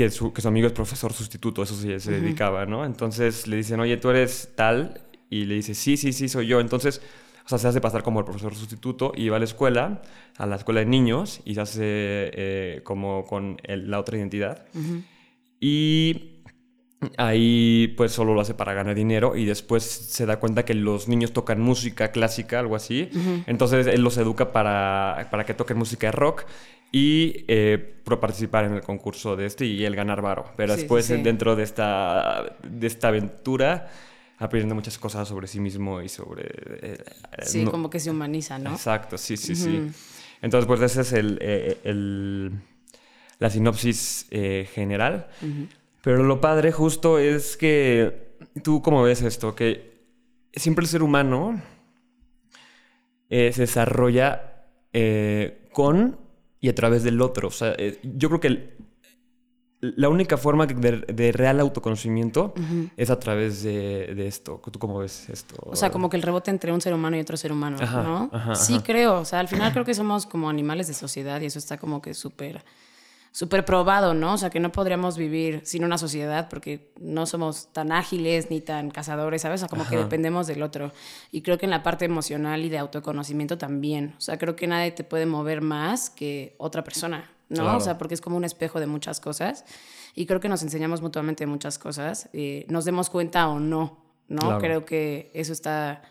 que 0.00 0.10
su, 0.10 0.32
que 0.32 0.40
su 0.40 0.48
amigo 0.48 0.66
es 0.66 0.72
profesor 0.72 1.12
sustituto, 1.12 1.62
eso 1.62 1.74
sí 1.74 2.00
se 2.00 2.12
dedicaba, 2.12 2.64
¿no? 2.64 2.86
Entonces 2.86 3.46
le 3.46 3.56
dicen, 3.56 3.80
oye, 3.80 3.98
tú 3.98 4.08
eres 4.08 4.52
tal, 4.54 5.02
y 5.28 5.44
le 5.44 5.56
dice, 5.56 5.74
sí, 5.74 5.98
sí, 5.98 6.14
sí, 6.14 6.26
soy 6.26 6.46
yo. 6.46 6.58
Entonces, 6.58 7.02
o 7.44 7.48
sea, 7.50 7.58
se 7.58 7.68
hace 7.68 7.82
pasar 7.82 8.02
como 8.02 8.20
el 8.20 8.24
profesor 8.24 8.54
sustituto 8.54 9.12
y 9.14 9.28
va 9.28 9.36
a 9.36 9.38
la 9.38 9.44
escuela, 9.44 10.00
a 10.38 10.46
la 10.46 10.56
escuela 10.56 10.80
de 10.80 10.86
niños, 10.86 11.42
y 11.44 11.54
se 11.54 11.60
hace 11.60 11.82
eh, 11.84 12.80
como 12.82 13.26
con 13.26 13.58
la 13.66 14.00
otra 14.00 14.16
identidad. 14.16 14.64
Y 15.60 16.40
ahí 17.18 17.92
pues 17.98 18.12
solo 18.12 18.32
lo 18.32 18.40
hace 18.40 18.54
para 18.54 18.72
ganar 18.72 18.94
dinero 18.94 19.36
y 19.36 19.44
después 19.44 19.82
se 19.84 20.26
da 20.26 20.38
cuenta 20.38 20.64
que 20.64 20.74
los 20.74 21.08
niños 21.08 21.32
tocan 21.32 21.60
música 21.60 22.10
clásica, 22.10 22.58
algo 22.58 22.74
así. 22.74 23.10
Entonces 23.46 23.86
él 23.86 24.00
los 24.00 24.16
educa 24.16 24.50
para, 24.50 25.28
para 25.30 25.44
que 25.44 25.52
toquen 25.52 25.76
música 25.76 26.06
de 26.06 26.12
rock 26.12 26.46
y 26.92 27.44
eh, 27.48 28.00
participar 28.18 28.64
en 28.64 28.72
el 28.72 28.80
concurso 28.80 29.36
de 29.36 29.46
este 29.46 29.66
y 29.66 29.84
el 29.84 29.94
ganar 29.94 30.22
varo. 30.22 30.46
Pero 30.56 30.74
después 30.74 31.08
dentro 31.08 31.54
de 31.54 31.62
esta, 31.62 32.56
de 32.62 32.86
esta 32.86 33.08
aventura 33.08 33.90
aprendiendo 34.40 34.74
muchas 34.74 34.98
cosas 34.98 35.28
sobre 35.28 35.46
sí 35.46 35.60
mismo 35.60 36.00
y 36.00 36.08
sobre... 36.08 36.48
Eh, 36.82 37.04
sí, 37.42 37.64
como 37.66 37.90
que 37.90 38.00
se 38.00 38.10
humaniza, 38.10 38.58
¿no? 38.58 38.72
Exacto, 38.72 39.18
sí, 39.18 39.36
sí, 39.36 39.54
sí. 39.54 39.90
Entonces, 40.40 40.66
pues 40.66 40.80
esa 40.80 41.02
es 41.02 41.12
el, 41.12 41.38
eh, 41.42 41.78
el, 41.84 42.58
la 43.38 43.50
sinopsis 43.50 44.26
eh, 44.30 44.66
general. 44.72 45.28
Pero 46.02 46.24
lo 46.24 46.40
padre 46.40 46.72
justo 46.72 47.18
es 47.18 47.58
que 47.58 48.38
tú 48.64 48.80
cómo 48.80 49.02
ves 49.02 49.20
esto, 49.20 49.54
que 49.54 50.00
siempre 50.54 50.84
el 50.84 50.88
ser 50.88 51.02
humano 51.02 51.60
se 53.28 53.52
desarrolla 53.54 54.64
con 55.72 56.18
y 56.60 56.68
a 56.68 56.74
través 56.74 57.02
del 57.02 57.20
otro. 57.20 57.48
O 57.48 57.50
sea, 57.50 57.74
eh, 57.78 57.98
yo 58.02 58.28
creo 58.28 58.40
que 58.40 58.76
la 59.80 60.10
única 60.10 60.36
forma 60.36 60.66
de, 60.66 61.32
real 61.32 61.58
autoconocimiento 61.58 62.52
es 62.98 63.08
a 63.08 63.18
través 63.18 63.62
de, 63.62 64.26
esto. 64.26 64.60
¿Tú 64.70 64.78
cómo 64.78 64.98
ves 64.98 65.30
esto? 65.30 65.56
O 65.60 65.74
sea, 65.74 65.90
como 65.90 66.10
que 66.10 66.16
el 66.16 66.22
rebote 66.22 66.50
entre 66.50 66.70
un 66.72 66.82
ser 66.82 66.92
humano 66.92 67.16
y 67.16 67.20
otro 67.20 67.36
ser 67.38 67.50
humano, 67.50 67.78
¿no? 67.80 68.54
sí, 68.54 68.80
creo. 68.80 69.20
O 69.20 69.24
sea, 69.24 69.40
al 69.40 69.48
final 69.48 69.72
creo 69.72 69.84
que 69.84 69.94
somos 69.94 70.26
como 70.26 70.50
animales 70.50 70.86
de 70.86 70.94
sociedad 70.94 71.40
y 71.40 71.46
eso 71.46 71.58
está 71.58 71.78
como 71.78 72.02
que 72.02 72.12
súper 72.12 72.62
súper 73.32 73.64
probado, 73.64 74.12
¿no? 74.14 74.34
O 74.34 74.38
sea, 74.38 74.50
que 74.50 74.60
no 74.60 74.72
podríamos 74.72 75.16
vivir 75.16 75.60
sin 75.64 75.84
una 75.84 75.98
sociedad 75.98 76.48
porque 76.48 76.92
no 77.00 77.26
somos 77.26 77.68
tan 77.72 77.92
ágiles 77.92 78.50
ni 78.50 78.60
tan 78.60 78.90
cazadores, 78.90 79.42
¿sabes? 79.42 79.60
O 79.60 79.62
sea, 79.62 79.68
como 79.68 79.88
que 79.88 79.96
dependemos 79.96 80.46
del 80.46 80.62
otro. 80.62 80.92
Y 81.30 81.42
creo 81.42 81.56
que 81.56 81.66
en 81.66 81.70
la 81.70 81.82
parte 81.82 82.04
emocional 82.04 82.64
y 82.64 82.68
de 82.68 82.78
autoconocimiento 82.78 83.56
también. 83.56 84.14
O 84.18 84.20
sea, 84.20 84.38
creo 84.38 84.56
que 84.56 84.66
nadie 84.66 84.90
te 84.90 85.04
puede 85.04 85.26
mover 85.26 85.60
más 85.60 86.10
que 86.10 86.54
otra 86.58 86.82
persona, 86.82 87.30
¿no? 87.48 87.76
O 87.76 87.80
sea, 87.80 87.98
porque 87.98 88.14
es 88.14 88.20
como 88.20 88.36
un 88.36 88.44
espejo 88.44 88.80
de 88.80 88.86
muchas 88.86 89.20
cosas. 89.20 89.64
Y 90.14 90.26
creo 90.26 90.40
que 90.40 90.48
nos 90.48 90.62
enseñamos 90.62 91.00
mutuamente 91.00 91.46
muchas 91.46 91.78
cosas. 91.78 92.28
Eh, 92.32 92.66
nos 92.68 92.84
demos 92.84 93.10
cuenta 93.10 93.48
o 93.48 93.60
no, 93.60 93.98
¿no? 94.26 94.58
Creo 94.58 94.84
que 94.84 95.30
eso 95.34 95.52
está, 95.52 96.02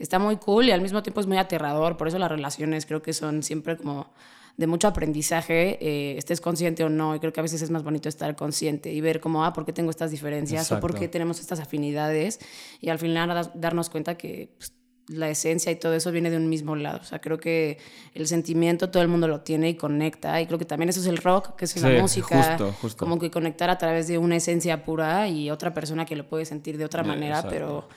está 0.00 0.18
muy 0.18 0.38
cool 0.38 0.64
y 0.64 0.72
al 0.72 0.80
mismo 0.80 1.04
tiempo 1.04 1.20
es 1.20 1.28
muy 1.28 1.38
aterrador. 1.38 1.96
Por 1.96 2.08
eso 2.08 2.18
las 2.18 2.30
relaciones 2.30 2.84
creo 2.84 3.00
que 3.00 3.12
son 3.12 3.44
siempre 3.44 3.76
como 3.76 4.12
de 4.56 4.66
mucho 4.66 4.86
aprendizaje, 4.86 5.78
eh, 5.80 6.16
estés 6.16 6.40
consciente 6.40 6.84
o 6.84 6.88
no. 6.88 7.14
Y 7.14 7.20
creo 7.20 7.32
que 7.32 7.40
a 7.40 7.42
veces 7.42 7.62
es 7.62 7.70
más 7.70 7.82
bonito 7.82 8.08
estar 8.08 8.34
consciente 8.36 8.92
y 8.92 9.00
ver 9.00 9.20
cómo, 9.20 9.44
ah, 9.44 9.52
por 9.52 9.64
qué 9.64 9.72
tengo 9.72 9.90
estas 9.90 10.10
diferencias 10.10 10.70
o 10.70 10.80
por 10.80 10.94
qué 10.94 11.08
tenemos 11.08 11.40
estas 11.40 11.60
afinidades. 11.60 12.38
Y 12.80 12.90
al 12.90 12.98
final 12.98 13.50
darnos 13.54 13.90
cuenta 13.90 14.16
que 14.16 14.50
pues, 14.56 14.72
la 15.08 15.28
esencia 15.28 15.70
y 15.72 15.76
todo 15.76 15.94
eso 15.94 16.12
viene 16.12 16.30
de 16.30 16.36
un 16.36 16.48
mismo 16.48 16.76
lado. 16.76 17.00
O 17.02 17.04
sea, 17.04 17.20
creo 17.20 17.38
que 17.38 17.78
el 18.14 18.26
sentimiento 18.26 18.90
todo 18.90 19.02
el 19.02 19.08
mundo 19.08 19.28
lo 19.28 19.40
tiene 19.40 19.68
y 19.70 19.74
conecta. 19.74 20.40
Y 20.40 20.46
creo 20.46 20.58
que 20.58 20.64
también 20.64 20.88
eso 20.88 21.00
es 21.00 21.06
el 21.06 21.18
rock, 21.18 21.56
que 21.56 21.64
es 21.64 21.76
la 21.82 22.00
música. 22.00 22.56
Como 22.96 23.18
que 23.18 23.30
conectar 23.30 23.70
a 23.70 23.78
través 23.78 24.06
de 24.06 24.18
una 24.18 24.36
esencia 24.36 24.84
pura 24.84 25.28
y 25.28 25.50
otra 25.50 25.74
persona 25.74 26.06
que 26.06 26.16
lo 26.16 26.28
puede 26.28 26.44
sentir 26.44 26.78
de 26.78 26.84
otra 26.84 27.02
manera, 27.02 27.44
pero 27.48 27.88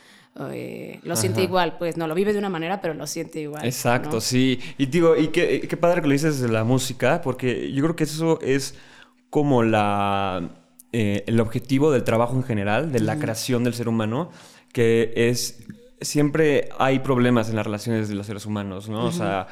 eh, 0.51 1.00
lo 1.03 1.15
siente 1.15 1.41
igual. 1.41 1.77
Pues 1.77 1.98
no, 1.98 2.07
lo 2.07 2.15
vive 2.15 2.34
de 2.34 2.39
una 2.39 2.50
manera, 2.50 2.81
pero 2.81 2.93
lo 2.93 3.07
siente 3.07 3.41
igual. 3.41 3.65
Exacto, 3.65 4.22
sí. 4.22 4.60
Y 4.77 4.86
digo, 4.88 5.15
y 5.15 5.29
qué, 5.29 5.67
qué 5.67 5.77
padre 5.77 6.01
que 6.01 6.07
lo 6.07 6.13
dices 6.13 6.39
de 6.39 6.50
la 6.50 6.63
música, 6.63 7.22
porque 7.22 7.72
yo 7.72 7.84
creo 7.84 7.96
que 7.96 8.03
eso 8.03 8.39
es 8.41 8.75
como 9.29 9.63
la... 9.63 10.50
Eh, 10.93 11.25
el 11.27 11.39
objetivo 11.41 11.91
del 11.91 12.05
trabajo 12.05 12.36
en 12.36 12.43
general, 12.43 12.93
de 12.93 13.01
la 13.01 13.19
creación 13.19 13.63
del 13.65 13.74
ser 13.74 13.89
humano, 13.89 14.31
que 14.72 15.12
es 15.15 15.67
siempre 16.01 16.69
hay 16.77 17.00
problemas 17.00 17.50
en 17.50 17.55
las 17.55 17.65
relaciones 17.65 18.07
de 18.10 18.15
los 18.15 18.25
seres 18.25 18.46
humanos, 18.46 18.88
¿no? 18.89 19.05
O 19.05 19.12
sea, 19.12 19.48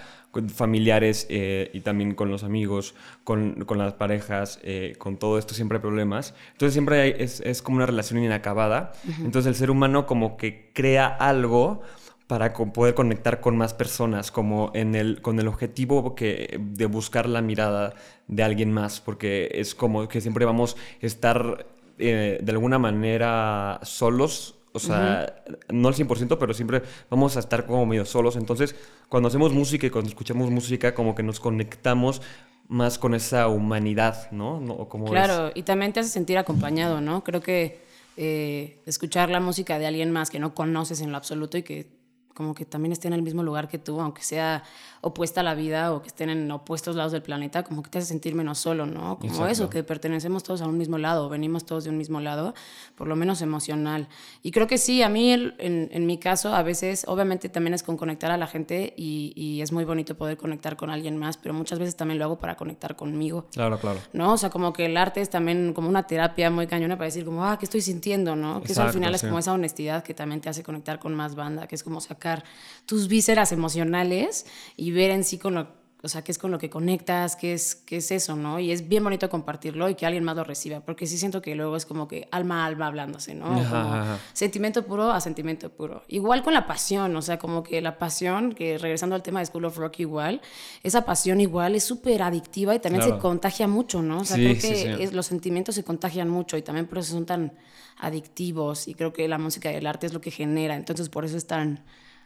familiares 0.54 1.26
eh, 1.30 1.70
y 1.74 1.82
también 1.82 2.16
con 2.16 2.30
los 2.30 2.44
amigos, 2.44 2.96
con, 3.24 3.66
con 3.66 3.78
las 3.78 3.94
parejas, 3.94 4.60
eh, 4.64 4.96
con 4.98 5.18
todo 5.18 5.38
esto 5.38 5.54
siempre 5.54 5.78
hay 5.78 5.82
problemas. 5.82 6.34
Entonces 6.54 6.74
siempre 6.74 7.02
hay, 7.02 7.16
es, 7.18 7.42
es, 7.42 7.62
como 7.62 7.78
una 7.78 7.86
relación 7.86 8.24
inacabada. 8.24 8.94
Entonces 9.24 9.48
el 9.48 9.56
ser 9.56 9.72
humano 9.72 10.06
como 10.06 10.38
que 10.38 10.72
crea 10.74 11.08
algo 11.08 11.82
para 12.28 12.54
poder 12.54 12.96
conectar 12.96 13.40
con 13.40 13.56
más 13.56 13.74
personas, 13.74 14.32
como 14.32 14.72
en 14.74 14.96
el, 14.96 15.22
con 15.22 15.40
el 15.40 15.48
objetivo 15.48 16.16
que, 16.16 16.60
de 16.60 16.86
buscar 16.88 17.30
la 17.30 17.42
mirada 17.42 17.94
de 18.28 18.44
alguien 18.44 18.72
más, 18.72 19.00
porque 19.00 19.50
es 19.54 19.76
como 19.76 20.08
que 20.08 20.22
siempre 20.22 20.46
vamos 20.46 20.76
a 21.02 21.06
estar 21.06 21.68
eh, 22.00 22.40
de 22.42 22.52
alguna 22.52 22.80
manera 22.80 23.80
solos 23.84 24.56
o 24.76 24.80
sea, 24.80 25.44
no 25.70 25.88
al 25.88 25.94
100%, 25.94 26.38
pero 26.38 26.54
siempre 26.54 26.84
vamos 27.10 27.38
a 27.38 27.40
estar 27.40 27.66
como 27.66 27.86
medio 27.86 28.06
solos. 28.06 28.36
Entonces, 28.36 28.76
cuando 29.08 29.30
hacemos 29.30 29.54
música 29.54 29.88
y 29.88 29.90
cuando 29.90 30.10
escuchamos 30.10 30.52
música, 30.52 30.94
como 30.94 31.16
que 31.16 31.24
nos 31.24 31.40
conectamos 31.40 32.22
más 32.68 33.00
con 33.00 33.14
esa 33.14 33.48
humanidad, 33.48 34.30
¿no? 34.32 34.88
como 34.90 35.06
claro, 35.06 35.52
y 35.54 35.64
también 35.64 35.94
te 35.94 36.00
hace 36.00 36.10
sentir 36.10 36.38
acompañado, 36.38 37.00
¿no? 37.00 37.24
Creo 37.24 37.40
que 37.40 37.80
eh, 38.18 38.82
escuchar 38.86 39.30
la 39.30 39.40
música 39.40 39.80
de 39.80 39.86
alguien 39.86 40.12
más 40.12 40.30
que 40.30 40.40
no 40.40 40.54
conoces 40.56 41.00
en 41.02 41.12
lo 41.12 41.18
absoluto 41.18 41.58
y 41.58 41.64
que 41.64 41.88
como 42.34 42.54
que 42.54 42.66
también 42.66 42.92
esté 42.92 43.08
en 43.08 43.14
el 43.14 43.22
mismo 43.22 43.44
lugar 43.44 43.70
que 43.70 43.80
tú, 43.80 44.02
aunque 44.02 44.24
sea 44.24 44.64
opuesta 45.06 45.42
a 45.42 45.44
la 45.44 45.54
vida 45.54 45.94
o 45.94 46.02
que 46.02 46.08
estén 46.08 46.32
en 46.32 46.52
opuestos 46.52 46.96
lados 46.96 47.12
del 47.12 47.22
planeta, 47.22 47.62
como 47.62 47.84
que 47.84 47.92
te 47.92 48.00
hace 48.00 48.08
sentir 48.08 48.34
menos 48.34 48.58
solo, 48.58 48.88
¿no? 48.88 49.20
Como 49.20 49.46
eso, 49.46 49.70
que 49.70 49.84
pertenecemos 49.84 50.42
todos 50.42 50.64
a 50.64 50.68
un 50.68 50.80
mismo 50.80 50.98
lado, 50.98 51.30
venimos 51.30 51.64
todos 51.64 51.84
de 51.84 51.92
un 51.92 51.98
mismo 51.98 52.20
lado, 52.20 52.56
por 52.96 53.08
lo 53.08 53.16
menos 53.16 53.44
emocional. 53.44 54.08
Y 54.42 54.50
creo 54.50 54.66
que 54.66 54.80
sí, 54.80 55.04
a 55.04 55.10
mí, 55.10 55.32
en, 55.32 55.54
en 55.60 56.06
mi 56.08 56.18
caso, 56.18 56.56
a 56.56 56.64
veces, 56.64 57.06
obviamente 57.08 57.50
también 57.50 57.76
es 57.76 57.84
con 57.84 57.98
conectar 57.98 58.32
a 58.32 58.38
la 58.38 58.48
gente 58.48 58.96
y, 58.98 59.32
y, 59.36 59.62
es 59.62 59.72
muy 59.72 59.86
bonito 59.86 60.18
poder 60.18 60.38
conectar 60.38 60.76
con 60.76 60.90
alguien 60.90 61.18
más, 61.18 61.38
pero 61.38 61.54
muchas 61.54 61.78
veces 61.78 61.96
también 61.96 62.18
lo 62.18 62.26
hago 62.26 62.40
para 62.40 62.56
conectar 62.56 62.96
conmigo. 62.96 63.46
Claro, 63.52 63.78
claro. 63.78 64.00
¿No? 64.12 64.34
O 64.34 64.38
sea, 64.38 64.50
como 64.50 64.74
que 64.74 64.88
el 64.88 64.98
arte 64.98 65.22
es 65.22 65.30
también 65.30 65.74
como 65.76 65.88
una 65.88 66.08
terapia 66.08 66.50
muy 66.50 66.66
cañona 66.66 66.98
para 66.98 67.06
decir 67.06 67.26
como, 67.26 67.46
ah, 67.46 67.60
¿qué 67.60 67.66
estoy 67.66 67.82
sintiendo? 67.82 68.36
¿No? 68.36 68.64
Que 68.64 68.72
eso 68.72 68.82
al 68.82 68.92
final 68.92 69.14
es 69.14 69.22
como 69.22 69.38
esa 69.38 69.54
honestidad 69.54 70.04
que 70.04 70.16
también 70.16 70.42
te 70.42 70.50
hace 70.50 70.64
conectar 70.64 70.98
con 70.98 71.14
más 71.14 71.36
banda, 71.36 71.68
que 71.68 71.76
es 71.76 71.84
como 71.84 72.02
sacar 72.02 72.44
tus 72.88 73.08
vísceras 73.08 73.52
emocionales 73.52 74.48
y 74.76 74.95
ver 74.96 75.12
en 75.12 75.24
sí 75.24 75.38
con 75.38 75.54
lo, 75.54 75.68
o 76.06 76.08
sea, 76.08 76.24
qué 76.24 76.32
es 76.32 76.38
con 76.38 76.52
lo 76.52 76.60
que 76.60 76.70
conectas, 76.70 77.36
qué 77.36 77.54
es, 77.54 77.74
qué 77.74 77.98
es 77.98 78.12
eso, 78.12 78.36
¿no? 78.36 78.60
Y 78.60 78.72
es 78.72 78.88
bien 78.88 79.04
bonito 79.04 79.28
compartirlo 79.28 79.90
y 79.90 79.96
que 79.96 80.06
alguien 80.06 80.24
más 80.24 80.36
lo 80.36 80.44
reciba, 80.44 80.82
porque 80.82 81.08
sí 81.08 81.18
siento 81.18 81.42
que 81.42 81.56
luego 81.56 81.76
es 81.76 81.88
como 81.88 82.08
que 82.08 82.28
alma 82.32 82.64
a 82.64 82.68
alma 82.68 82.86
hablándose, 82.86 83.34
¿no? 83.34 83.48
Como 83.48 84.04
sentimiento 84.34 84.86
puro 84.86 85.12
a 85.12 85.20
sentimiento 85.20 85.72
puro. 85.72 86.04
Igual 86.08 86.44
con 86.44 86.54
la 86.54 86.68
pasión, 86.68 87.16
o 87.16 87.24
sea, 87.24 87.40
como 87.40 87.64
que 87.64 87.82
la 87.82 87.98
pasión, 87.98 88.54
que 88.54 88.78
regresando 88.78 89.16
al 89.16 89.24
tema 89.24 89.40
de 89.40 89.48
School 89.48 89.66
of 89.66 89.78
Rock 89.78 90.02
igual, 90.02 90.42
esa 90.84 91.06
pasión 91.06 91.42
igual 91.42 91.74
es 91.74 91.84
súper 91.84 92.22
adictiva 92.22 92.76
y 92.76 92.80
también 92.80 93.04
se 93.04 93.18
contagia 93.18 93.68
mucho, 93.68 94.04
¿no? 94.04 94.20
O 94.20 94.26
sea, 94.26 94.38
creo 94.38 94.60
que 94.60 95.10
los 95.12 95.26
sentimientos 95.26 95.74
se 95.74 95.84
contagian 95.84 96.30
mucho 96.30 96.56
y 96.56 96.62
también 96.62 96.86
por 96.86 97.00
eso 97.00 97.14
son 97.14 97.26
tan 97.26 97.54
adictivos 97.98 98.88
y 98.88 98.94
creo 98.94 99.12
que 99.12 99.28
la 99.28 99.40
música 99.40 99.72
y 99.72 99.76
el 99.76 99.88
arte 99.88 100.06
es 100.06 100.14
lo 100.14 100.22
que 100.22 100.30
genera, 100.30 100.76
entonces 100.76 101.10
por 101.10 101.26
eso 101.26 101.36
es 101.36 101.48
tan 101.48 101.84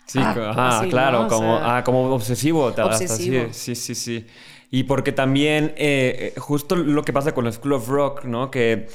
Sí, 0.09 0.17
ah, 0.19 0.83
claro, 0.89 1.27
como, 1.27 1.55
ah, 1.57 1.83
como 1.83 2.11
obsesivo. 2.11 2.65
obsesivo. 2.65 3.49
sí, 3.51 3.75
sí, 3.75 3.93
sí. 3.93 4.25
Y 4.71 4.83
porque 4.83 5.11
también, 5.11 5.73
eh, 5.77 6.33
eh, 6.35 6.39
justo 6.39 6.75
lo 6.75 7.03
que 7.03 7.13
pasa 7.13 7.33
con 7.33 7.45
el 7.45 7.53
School 7.53 7.73
of 7.73 7.87
Rock, 7.87 8.25
¿no? 8.25 8.49
Que 8.49 8.87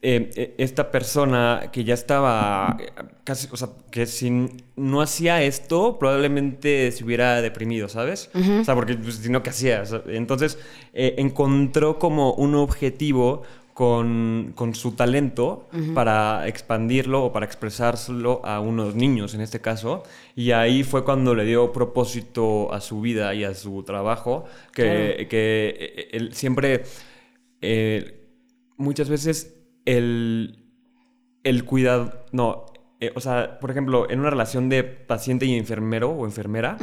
eh, 0.00 0.54
esta 0.56 0.90
persona 0.90 1.70
que 1.70 1.84
ya 1.84 1.94
estaba 1.94 2.78
casi, 3.24 3.48
o 3.50 3.56
sea, 3.56 3.68
que 3.90 4.06
si 4.06 4.48
no 4.76 5.02
hacía 5.02 5.42
esto, 5.42 5.98
probablemente 5.98 6.92
se 6.92 7.04
hubiera 7.04 7.42
deprimido, 7.42 7.88
¿sabes? 7.88 8.30
O 8.34 8.64
sea, 8.64 8.74
porque 8.74 8.94
pues, 8.94 9.16
si 9.16 9.30
no, 9.30 9.42
¿qué 9.42 9.50
hacía? 9.50 9.82
entonces, 10.06 10.58
encontró 10.92 11.98
como 11.98 12.32
un 12.34 12.54
objetivo 12.54 13.42
con, 13.74 14.52
con 14.54 14.74
su 14.76 14.92
talento 14.92 15.68
para 15.94 16.46
expandirlo 16.46 17.24
o 17.24 17.32
para 17.32 17.44
expresárselo 17.44 18.40
a 18.46 18.60
unos 18.60 18.94
niños 18.94 19.34
en 19.34 19.40
este 19.40 19.60
caso. 19.60 20.04
Y 20.36 20.52
ahí 20.52 20.84
fue 20.84 21.04
cuando 21.04 21.34
le 21.34 21.44
dio 21.44 21.72
propósito 21.72 22.72
a 22.72 22.80
su 22.80 23.00
vida 23.00 23.34
y 23.34 23.42
a 23.42 23.52
su 23.52 23.82
trabajo, 23.82 24.44
que, 24.72 25.26
que 25.28 25.74
eh, 25.78 26.08
él 26.12 26.34
siempre, 26.34 26.84
eh, 27.60 28.28
muchas 28.76 29.08
veces 29.08 29.56
el, 29.84 30.64
el 31.42 31.64
cuidado, 31.64 32.26
no, 32.30 32.66
eh, 33.00 33.10
o 33.16 33.20
sea, 33.20 33.58
por 33.58 33.72
ejemplo, 33.72 34.08
en 34.08 34.20
una 34.20 34.30
relación 34.30 34.68
de 34.68 34.84
paciente 34.84 35.46
y 35.46 35.54
enfermero 35.54 36.10
o 36.10 36.24
enfermera, 36.26 36.78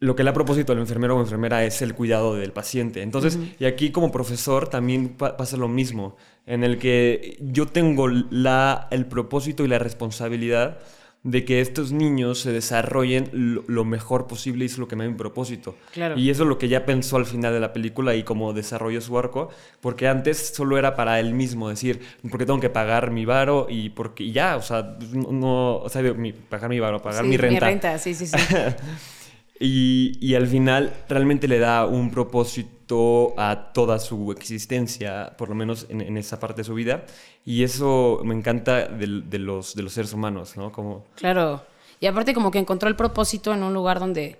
lo 0.00 0.14
que 0.14 0.22
le 0.22 0.30
ha 0.30 0.32
propósito 0.32 0.72
al 0.72 0.78
enfermero 0.78 1.16
o 1.16 1.20
enfermera 1.20 1.64
es 1.64 1.82
el 1.82 1.94
cuidado 1.94 2.36
del 2.36 2.52
paciente. 2.52 3.02
Entonces, 3.02 3.38
y 3.58 3.64
aquí 3.64 3.90
como 3.90 4.12
profesor 4.12 4.68
también 4.68 5.16
pasa 5.16 5.56
lo 5.56 5.68
mismo, 5.68 6.16
en 6.46 6.62
el 6.62 6.78
que 6.78 7.36
yo 7.40 7.66
tengo 7.66 8.08
la, 8.08 8.86
el 8.90 9.06
propósito 9.06 9.64
y 9.64 9.68
la 9.68 9.78
responsabilidad 9.78 10.78
de 11.24 11.44
que 11.44 11.60
estos 11.60 11.90
niños 11.90 12.38
se 12.38 12.52
desarrollen 12.52 13.28
lo, 13.32 13.84
mejor 13.84 14.28
posible 14.28 14.64
y 14.64 14.66
es 14.66 14.78
lo 14.78 14.86
que 14.86 14.94
me 14.94 15.04
da 15.04 15.10
mi 15.10 15.16
propósito. 15.16 15.74
Y 16.16 16.30
eso 16.30 16.44
es 16.44 16.48
lo 16.48 16.58
que 16.58 16.68
ya 16.68 16.86
pensó 16.86 17.16
al 17.16 17.26
final 17.26 17.52
de 17.52 17.58
la 17.58 17.72
película 17.72 18.14
y 18.14 18.22
cómo 18.22 18.52
desarrolló 18.52 19.00
su 19.00 19.18
arco, 19.18 19.50
porque 19.80 20.06
antes 20.06 20.54
solo 20.54 20.78
era 20.78 20.94
para 20.94 21.18
él 21.18 21.34
mismo, 21.34 21.68
decir, 21.68 22.00
porque 22.30 22.46
tengo 22.46 22.60
que 22.60 22.70
pagar 22.70 23.10
mi 23.10 23.24
varo 23.24 23.66
y 23.68 23.90
porque 23.90 24.30
ya, 24.30 24.56
o 24.56 24.62
sea, 24.62 24.96
no, 25.12 25.78
o 25.78 25.88
sea, 25.88 26.02
pagar 26.48 26.70
mi 26.70 26.78
varo, 26.78 27.02
pagar 27.02 27.24
mi 27.24 27.36
renta. 27.36 27.66
Mi 27.66 27.72
renta, 27.72 27.98
sí, 27.98 28.14
sí, 28.14 28.28
sí. 28.28 28.36
Y, 29.60 30.34
al 30.34 30.46
final 30.46 30.92
realmente 31.08 31.48
le 31.48 31.58
da 31.58 31.86
un 31.86 32.10
propósito 32.10 33.34
a 33.36 33.72
toda 33.72 33.98
su 33.98 34.30
existencia, 34.32 35.34
por 35.36 35.48
lo 35.48 35.54
menos 35.54 35.86
en, 35.88 36.16
esa 36.16 36.38
parte 36.38 36.62
de 36.62 36.64
su 36.64 36.74
vida. 36.74 37.04
Y 37.44 37.62
eso 37.64 38.20
me 38.24 38.34
encanta 38.34 38.86
de, 38.86 39.06
los, 39.38 39.74
de 39.74 39.82
los 39.82 39.92
seres 39.92 40.12
humanos, 40.12 40.56
¿no? 40.56 40.70
Como... 40.70 41.04
Claro. 41.16 41.62
Y 42.00 42.06
aparte 42.06 42.34
como 42.34 42.50
que 42.50 42.58
encontró 42.58 42.88
el 42.88 42.96
propósito 42.96 43.52
en 43.52 43.62
un 43.62 43.74
lugar 43.74 43.98
donde 43.98 44.36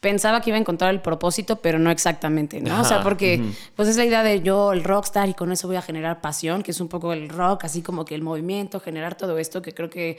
pensaba 0.00 0.40
que 0.40 0.50
iba 0.50 0.56
a 0.56 0.60
encontrar 0.60 0.90
el 0.90 1.00
propósito, 1.00 1.56
pero 1.56 1.78
no 1.78 1.90
exactamente, 1.90 2.60
¿no? 2.60 2.80
o 2.80 2.84
sea, 2.84 3.02
porque 3.02 3.42
pues 3.74 3.88
es 3.88 3.96
la 3.96 4.04
idea 4.04 4.22
de 4.22 4.40
yo, 4.40 4.72
el 4.72 4.84
rockstar, 4.84 5.28
y 5.28 5.34
con 5.34 5.50
eso 5.50 5.66
voy 5.66 5.76
a 5.76 5.82
generar 5.82 6.20
pasión, 6.20 6.62
que 6.62 6.70
es 6.70 6.80
un 6.80 6.88
poco 6.88 7.12
el 7.12 7.28
rock, 7.28 7.64
así 7.64 7.82
como 7.82 8.04
que 8.04 8.14
el 8.14 8.22
movimiento, 8.22 8.78
generar 8.78 9.16
todo 9.16 9.36
esto, 9.38 9.62
que 9.62 9.74
creo 9.74 9.90
que 9.90 10.18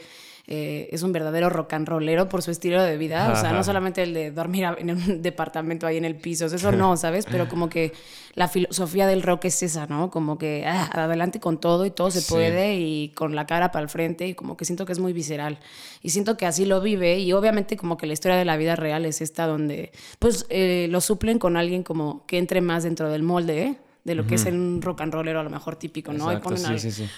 eh, 0.50 0.88
es 0.92 1.02
un 1.02 1.12
verdadero 1.12 1.50
rock 1.50 1.74
and 1.74 1.86
rollero 1.86 2.30
por 2.30 2.40
su 2.40 2.50
estilo 2.50 2.82
de 2.82 2.96
vida. 2.96 3.30
O 3.30 3.36
sea, 3.36 3.52
no 3.52 3.62
solamente 3.62 4.02
el 4.02 4.14
de 4.14 4.30
dormir 4.30 4.64
en 4.78 4.90
un 4.90 5.20
departamento 5.22 5.86
ahí 5.86 5.98
en 5.98 6.06
el 6.06 6.16
piso, 6.16 6.46
eso 6.46 6.72
no, 6.72 6.96
¿sabes? 6.96 7.26
Pero 7.30 7.48
como 7.50 7.68
que 7.68 7.92
la 8.34 8.48
filosofía 8.48 9.06
del 9.06 9.22
rock 9.22 9.44
es 9.44 9.62
esa, 9.62 9.86
¿no? 9.86 10.10
Como 10.10 10.38
que 10.38 10.64
ah, 10.66 10.88
adelante 10.94 11.38
con 11.38 11.60
todo 11.60 11.84
y 11.84 11.90
todo 11.90 12.10
se 12.10 12.22
puede 12.22 12.76
y 12.76 13.10
con 13.10 13.36
la 13.36 13.46
cara 13.46 13.70
para 13.72 13.82
el 13.82 13.90
frente 13.90 14.26
y 14.26 14.34
como 14.34 14.56
que 14.56 14.64
siento 14.64 14.86
que 14.86 14.92
es 14.92 14.98
muy 14.98 15.12
visceral. 15.12 15.58
Y 16.02 16.10
siento 16.10 16.38
que 16.38 16.46
así 16.46 16.64
lo 16.64 16.80
vive 16.80 17.18
y 17.18 17.34
obviamente 17.34 17.76
como 17.76 17.98
que 17.98 18.06
la 18.06 18.14
historia 18.14 18.38
de 18.38 18.46
la 18.46 18.56
vida 18.56 18.74
real 18.74 19.04
es 19.04 19.20
esta 19.20 19.46
donde 19.46 19.92
pues 20.18 20.46
eh, 20.48 20.88
lo 20.90 21.02
suplen 21.02 21.38
con 21.38 21.58
alguien 21.58 21.82
como 21.82 22.24
que 22.24 22.38
entre 22.38 22.62
más 22.62 22.84
dentro 22.84 23.10
del 23.10 23.22
molde, 23.22 23.62
¿eh? 23.62 23.78
De 24.08 24.14
lo 24.14 24.26
que 24.26 24.34
es 24.34 24.44
un 24.46 24.80
rock 24.82 25.02
and 25.02 25.12
rollero 25.12 25.40
a 25.40 25.42
lo 25.44 25.50
mejor 25.50 25.76
típico, 25.76 26.12
¿no? 26.12 26.32
y 26.32 26.38
ponen 26.38 26.64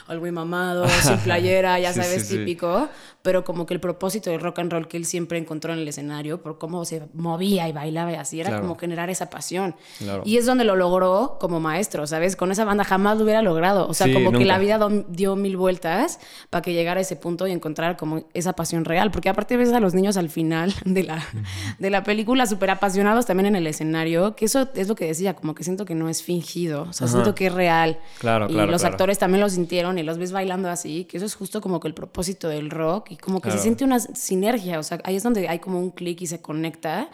al, 0.06 0.18
güey 0.18 0.32
mamado, 0.32 0.86
sin 0.88 1.16
playera, 1.18 1.78
ya 1.78 1.92
sabes, 1.92 2.28
típico, 2.28 2.88
pero 3.22 3.44
como 3.44 3.64
que 3.64 3.74
el 3.74 3.80
propósito 3.80 4.30
del 4.30 4.40
rock 4.40 4.58
and 4.58 4.72
roll 4.72 4.88
que 4.88 4.96
él 4.96 5.06
siempre 5.06 5.38
encontró 5.38 5.72
en 5.72 5.78
el 5.78 5.88
escenario, 5.88 6.42
por 6.42 6.58
cómo 6.58 6.84
se 6.84 7.02
movía 7.14 7.68
y 7.68 7.72
bailaba 7.72 8.12
y 8.12 8.16
así, 8.16 8.40
era 8.40 8.60
como 8.60 8.76
generar 8.76 9.08
esa 9.08 9.30
pasión. 9.30 9.74
Y 10.24 10.36
es 10.36 10.46
donde 10.46 10.64
lo 10.64 10.76
logró 10.76 11.38
como 11.40 11.60
maestro, 11.60 12.06
¿sabes? 12.06 12.36
Con 12.36 12.52
esa 12.52 12.64
banda 12.64 12.84
jamás 12.84 13.16
lo 13.16 13.24
hubiera 13.24 13.42
logrado, 13.42 13.88
o 13.88 13.94
sea, 13.94 14.12
como 14.12 14.32
que 14.32 14.44
la 14.44 14.58
vida 14.58 14.78
dio 15.08 15.36
mil 15.36 15.56
vueltas 15.56 16.18
para 16.50 16.62
que 16.62 16.72
llegara 16.72 16.98
a 16.98 17.02
ese 17.02 17.16
punto 17.16 17.46
y 17.46 17.52
encontrar 17.52 17.96
como 17.96 18.24
esa 18.34 18.54
pasión 18.54 18.84
real, 18.84 19.10
porque 19.10 19.28
aparte 19.28 19.56
ves 19.56 19.72
a 19.72 19.80
los 19.80 19.94
niños 19.94 20.16
al 20.16 20.28
final 20.28 20.74
de 20.84 21.04
la, 21.04 21.24
de 21.78 21.90
la 21.90 22.02
película 22.02 22.46
súper 22.46 22.70
apasionados 22.70 23.26
también 23.26 23.46
en 23.46 23.56
el 23.56 23.66
escenario, 23.66 24.34
que 24.34 24.46
eso 24.46 24.68
es 24.74 24.88
lo 24.88 24.96
que 24.96 25.06
decía, 25.06 25.34
como 25.34 25.54
que 25.54 25.64
siento 25.64 25.84
que 25.84 25.94
no 25.94 26.08
es 26.08 26.22
fingido, 26.22 26.79
O 26.82 26.92
sea, 26.92 27.08
siento 27.08 27.34
que 27.34 27.46
es 27.46 27.54
real. 27.54 27.98
Claro, 28.18 28.48
y 28.48 28.54
los 28.54 28.84
actores 28.84 29.18
también 29.18 29.40
lo 29.40 29.48
sintieron 29.48 29.98
y 29.98 30.02
los 30.02 30.18
ves 30.18 30.32
bailando 30.32 30.68
así, 30.68 31.04
que 31.04 31.16
eso 31.16 31.26
es 31.26 31.34
justo 31.34 31.60
como 31.60 31.80
que 31.80 31.88
el 31.88 31.94
propósito 31.94 32.48
del 32.48 32.70
rock 32.70 33.10
y 33.12 33.16
como 33.16 33.40
que 33.40 33.50
se 33.50 33.58
siente 33.58 33.84
una 33.84 34.00
sinergia. 34.00 34.78
O 34.78 34.82
sea, 34.82 35.00
ahí 35.04 35.16
es 35.16 35.22
donde 35.22 35.48
hay 35.48 35.58
como 35.58 35.78
un 35.78 35.90
clic 35.90 36.20
y 36.22 36.26
se 36.26 36.40
conecta. 36.40 37.08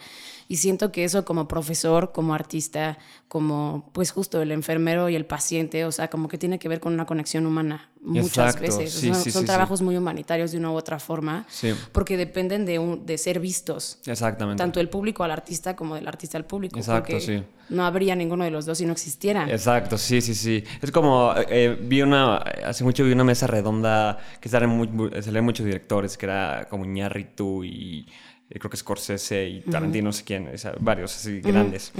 Y 0.47 0.57
siento 0.57 0.91
que 0.91 1.03
eso 1.03 1.25
como 1.25 1.47
profesor, 1.47 2.11
como 2.11 2.33
artista, 2.33 2.97
como 3.27 3.89
pues 3.93 4.11
justo 4.11 4.41
el 4.41 4.51
enfermero 4.51 5.09
y 5.09 5.15
el 5.15 5.25
paciente, 5.25 5.85
o 5.85 5.91
sea, 5.91 6.09
como 6.09 6.27
que 6.27 6.37
tiene 6.37 6.59
que 6.59 6.69
ver 6.69 6.79
con 6.79 6.93
una 6.93 7.05
conexión 7.05 7.45
humana 7.45 7.89
muchas 8.01 8.59
veces. 8.59 8.93
son, 9.31 9.45
trabajos 9.45 9.81
muy 9.81 9.97
humanitarios 9.97 10.51
de 10.51 10.57
una 10.57 10.71
u 10.71 10.75
otra 10.75 10.99
forma, 10.99 11.45
porque 11.91 12.17
dependen 12.17 12.65
de, 12.65 12.79
un, 12.79 13.05
de 13.05 13.17
ser 13.17 13.39
vistos. 13.39 13.99
Exactamente. 14.05 14.61
Tanto 14.61 14.79
el 14.79 14.89
público 14.89 15.23
al 15.23 15.31
artista 15.31 15.75
como 15.75 15.95
del 15.95 16.07
artista 16.07 16.37
al 16.37 16.45
público. 16.45 16.77
Exacto, 16.77 17.19
sí. 17.19 17.43
No 17.69 17.85
habría 17.85 18.15
ninguno 18.15 18.45
de 18.45 18.51
los 18.51 18.65
dos 18.65 18.77
si 18.77 18.85
no 18.85 18.93
existiera. 18.93 19.49
Exacto, 19.49 19.97
sí, 19.97 20.21
sí, 20.21 20.33
sí. 20.33 20.63
Es 20.81 20.91
como, 20.91 21.33
eh, 21.49 21.77
vi 21.81 22.01
una, 22.01 22.37
hace 22.37 22.83
mucho 22.85 23.03
vi 23.03 23.11
una 23.11 23.25
mesa 23.25 23.45
redonda 23.45 24.17
que 24.39 24.47
salen 24.47 24.69
muy, 24.69 24.89
se 25.21 25.31
leen 25.31 25.43
muchos 25.43 25.65
directores, 25.65 26.17
que 26.17 26.25
era 26.27 26.67
como 26.69 26.85
Iñárritu 26.85 27.65
y 27.65 28.07
eh, 28.09 28.26
creo 28.49 28.69
que 28.69 28.77
Scorsese 28.77 29.47
y 29.47 29.61
Tarantino, 29.61 30.05
no 30.05 30.13
sé 30.13 30.23
quién, 30.23 30.49
varios 30.79 31.15
así 31.15 31.41
grandes. 31.41 31.91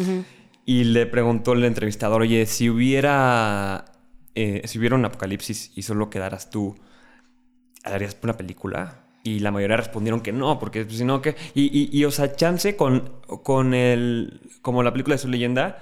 Y 0.65 0.83
le 0.85 1.05
preguntó 1.05 1.53
el 1.53 1.63
entrevistador, 1.63 2.21
oye, 2.21 2.45
si 2.45 2.69
hubiera, 2.69 3.85
eh, 4.35 4.61
si 4.65 4.79
hubiera 4.79 4.95
un 4.95 5.05
apocalipsis 5.05 5.71
y 5.75 5.81
solo 5.81 6.09
quedaras 6.09 6.49
tú, 6.49 6.75
¿harías 7.83 8.17
una 8.21 8.35
película? 8.35 9.05
Y 9.23 9.39
la 9.39 9.51
mayoría 9.51 9.77
respondieron 9.77 10.21
que 10.21 10.31
no, 10.31 10.59
porque 10.59 10.85
si 10.89 11.03
no, 11.03 11.21
que... 11.21 11.35
Y, 11.53 11.89
y, 11.97 12.05
o 12.05 12.11
sea, 12.11 12.35
chance 12.35 12.75
con, 12.75 13.11
con 13.43 13.73
el... 13.73 14.41
Como 14.61 14.83
la 14.83 14.91
película 14.91 15.15
de 15.15 15.19
su 15.19 15.27
leyenda, 15.27 15.79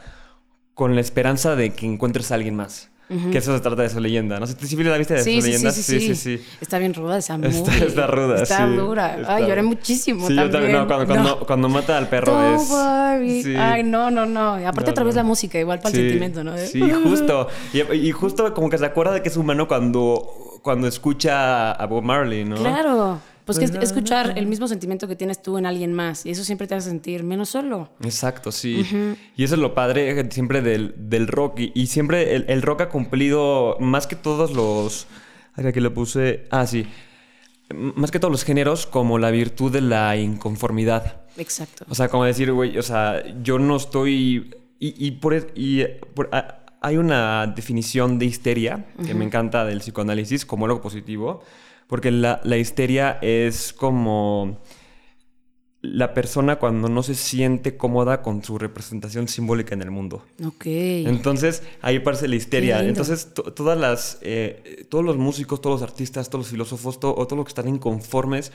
con 0.74 0.96
la 0.96 1.02
esperanza 1.02 1.56
de 1.56 1.74
que 1.74 1.86
encuentres 1.86 2.32
a 2.32 2.36
alguien 2.36 2.56
más. 2.56 2.92
Que 3.08 3.38
eso 3.38 3.56
se 3.56 3.62
trata 3.62 3.84
de 3.84 3.90
su 3.90 4.00
leyenda. 4.00 4.40
No 4.40 4.48
sé 4.48 4.56
si 4.66 4.84
la 4.84 4.98
viste 4.98 5.14
de 5.14 5.24
su 5.24 5.30
leyenda. 5.30 5.72
Sí 5.72 5.84
sí 5.84 6.00
sí, 6.00 6.16
sí 6.16 6.46
Está 6.60 6.80
bien 6.80 6.94
ruda 6.94 7.20
esa 7.20 7.38
movie. 7.38 7.50
Está, 7.50 7.76
está 7.76 8.08
ruda, 8.08 8.42
Está 8.42 8.66
dura. 8.68 9.18
Ay, 9.28 9.46
lloré 9.48 9.62
muchísimo 9.62 10.28
sí, 10.28 10.36
también. 10.36 10.72
Yo 10.72 10.88
también. 10.88 11.04
No, 11.04 11.16
cuando, 11.16 11.46
Cuando, 11.46 11.70
mata 11.70 11.98
al 11.98 12.10
perro 12.10 12.34
Don't 12.34 12.62
es... 12.62 12.70
Worry. 12.70 13.56
Ay, 13.58 13.84
no, 13.84 14.10
no, 14.10 14.26
no. 14.26 14.56
Aparte 14.68 14.92
otra 14.92 15.04
vez 15.04 15.16
la 15.16 15.24
música, 15.24 15.60
igual 15.60 15.80
para 15.80 15.90
el 15.90 16.02
sentimiento, 16.02 16.44
¿no? 16.44 16.58
Sí, 16.58 16.82
justo. 17.04 17.48
Y, 17.74 17.82
y, 17.82 18.12
justo 18.12 18.54
como 18.54 18.70
que 18.70 18.78
se 18.78 18.86
acuerda 18.86 19.14
de 19.14 19.22
que 19.22 19.30
es 19.30 19.38
humano 19.38 19.68
cuando, 19.68 20.60
cuando 20.64 20.88
escucha 20.88 21.74
a 21.74 21.86
Bob 21.86 22.04
Marley, 22.04 22.44
¿no? 22.44 22.56
Claro. 22.56 23.20
Pues 23.46 23.60
que 23.60 23.66
escuchar 23.66 24.34
el 24.38 24.48
mismo 24.48 24.68
sentimiento 24.68 25.08
que 25.08 25.16
tienes 25.16 25.42
tú 25.42 25.60
en 25.60 25.68
alguien 25.68 25.94
más. 25.94 26.26
Y 26.26 26.32
eso 26.32 26.44
siempre 26.44 26.66
te 26.66 26.74
hace 26.74 26.90
sentir 26.90 27.24
menos 27.24 27.50
solo. 27.50 27.90
Exacto, 28.04 28.52
sí. 28.52 28.84
Y 29.36 29.44
eso 29.44 29.54
es 29.54 29.62
lo 29.62 29.76
padre 29.76 30.32
siempre 30.32 30.64
del, 30.64 30.96
del 30.98 31.28
rock. 31.28 31.60
Y, 31.60 31.86
siempre 31.88 32.36
el, 32.36 32.62
rock 32.64 32.82
ha 32.82 32.90
cumplido 32.90 33.78
más 33.80 34.08
que 34.08 34.16
todos 34.16 34.52
los... 34.52 35.06
Aquí 35.54 35.80
lo 35.80 35.94
puse... 35.94 36.48
Ah, 36.50 36.66
sí. 36.66 36.88
Más 37.74 38.10
que 38.10 38.20
todos 38.20 38.32
los 38.32 38.44
géneros, 38.44 38.88
como 38.88 39.20
la 39.20 39.30
virtud 39.30 39.72
de 39.72 39.82
la 39.82 40.18
inconformidad. 40.18 41.22
Exacto. 41.38 41.86
O 41.88 41.94
sea, 41.94 42.10
como 42.10 42.26
decir, 42.26 42.52
güey, 42.52 42.78
o 42.80 42.84
sea, 42.84 43.24
yo 43.44 43.60
no 43.60 43.76
estoy... 43.76 44.56
Y, 44.80 45.12
por... 45.12 45.36
Y 45.56 45.84
hay 46.82 46.98
una 46.98 47.46
definición 47.48 48.18
de 48.18 48.26
histeria 48.26 48.86
que 49.06 49.14
me 49.14 49.26
encanta 49.26 49.66
del 49.66 49.80
psicoanálisis 49.80 50.46
como 50.46 50.66
algo 50.66 50.82
positivo 50.82 51.44
porque 51.88 52.12
la, 52.12 52.42
histeria 52.58 53.18
es 53.22 53.74
como 53.74 54.60
la 55.82 56.14
persona 56.16 56.56
cuando 56.58 56.90
no 56.90 57.04
se 57.04 57.14
siente 57.14 57.78
cómoda 57.78 58.22
con 58.24 58.44
su 58.44 58.58
representación 58.58 59.28
simbólica 59.28 59.76
en 59.76 59.84
el 59.84 59.92
mundo. 59.92 60.26
Ok. 60.44 60.66
Entonces, 60.66 61.62
ahí 61.82 61.98
aparece 61.98 62.28
la 62.28 62.36
histeria. 62.36 62.84
Entonces, 62.84 63.34
todas 63.34 63.78
las, 63.78 64.18
eh, 64.22 64.86
todos 64.90 65.06
los 65.06 65.18
músicos, 65.18 65.62
todos 65.62 65.82
los 65.82 65.90
artistas, 65.90 66.30
todos 66.30 66.46
los 66.46 66.52
filósofos, 66.52 67.00
todo, 67.00 67.16
o 67.16 67.28
todos 67.28 67.38
los 67.38 67.46
que 67.46 67.50
están 67.50 67.68
inconformes 67.68 68.52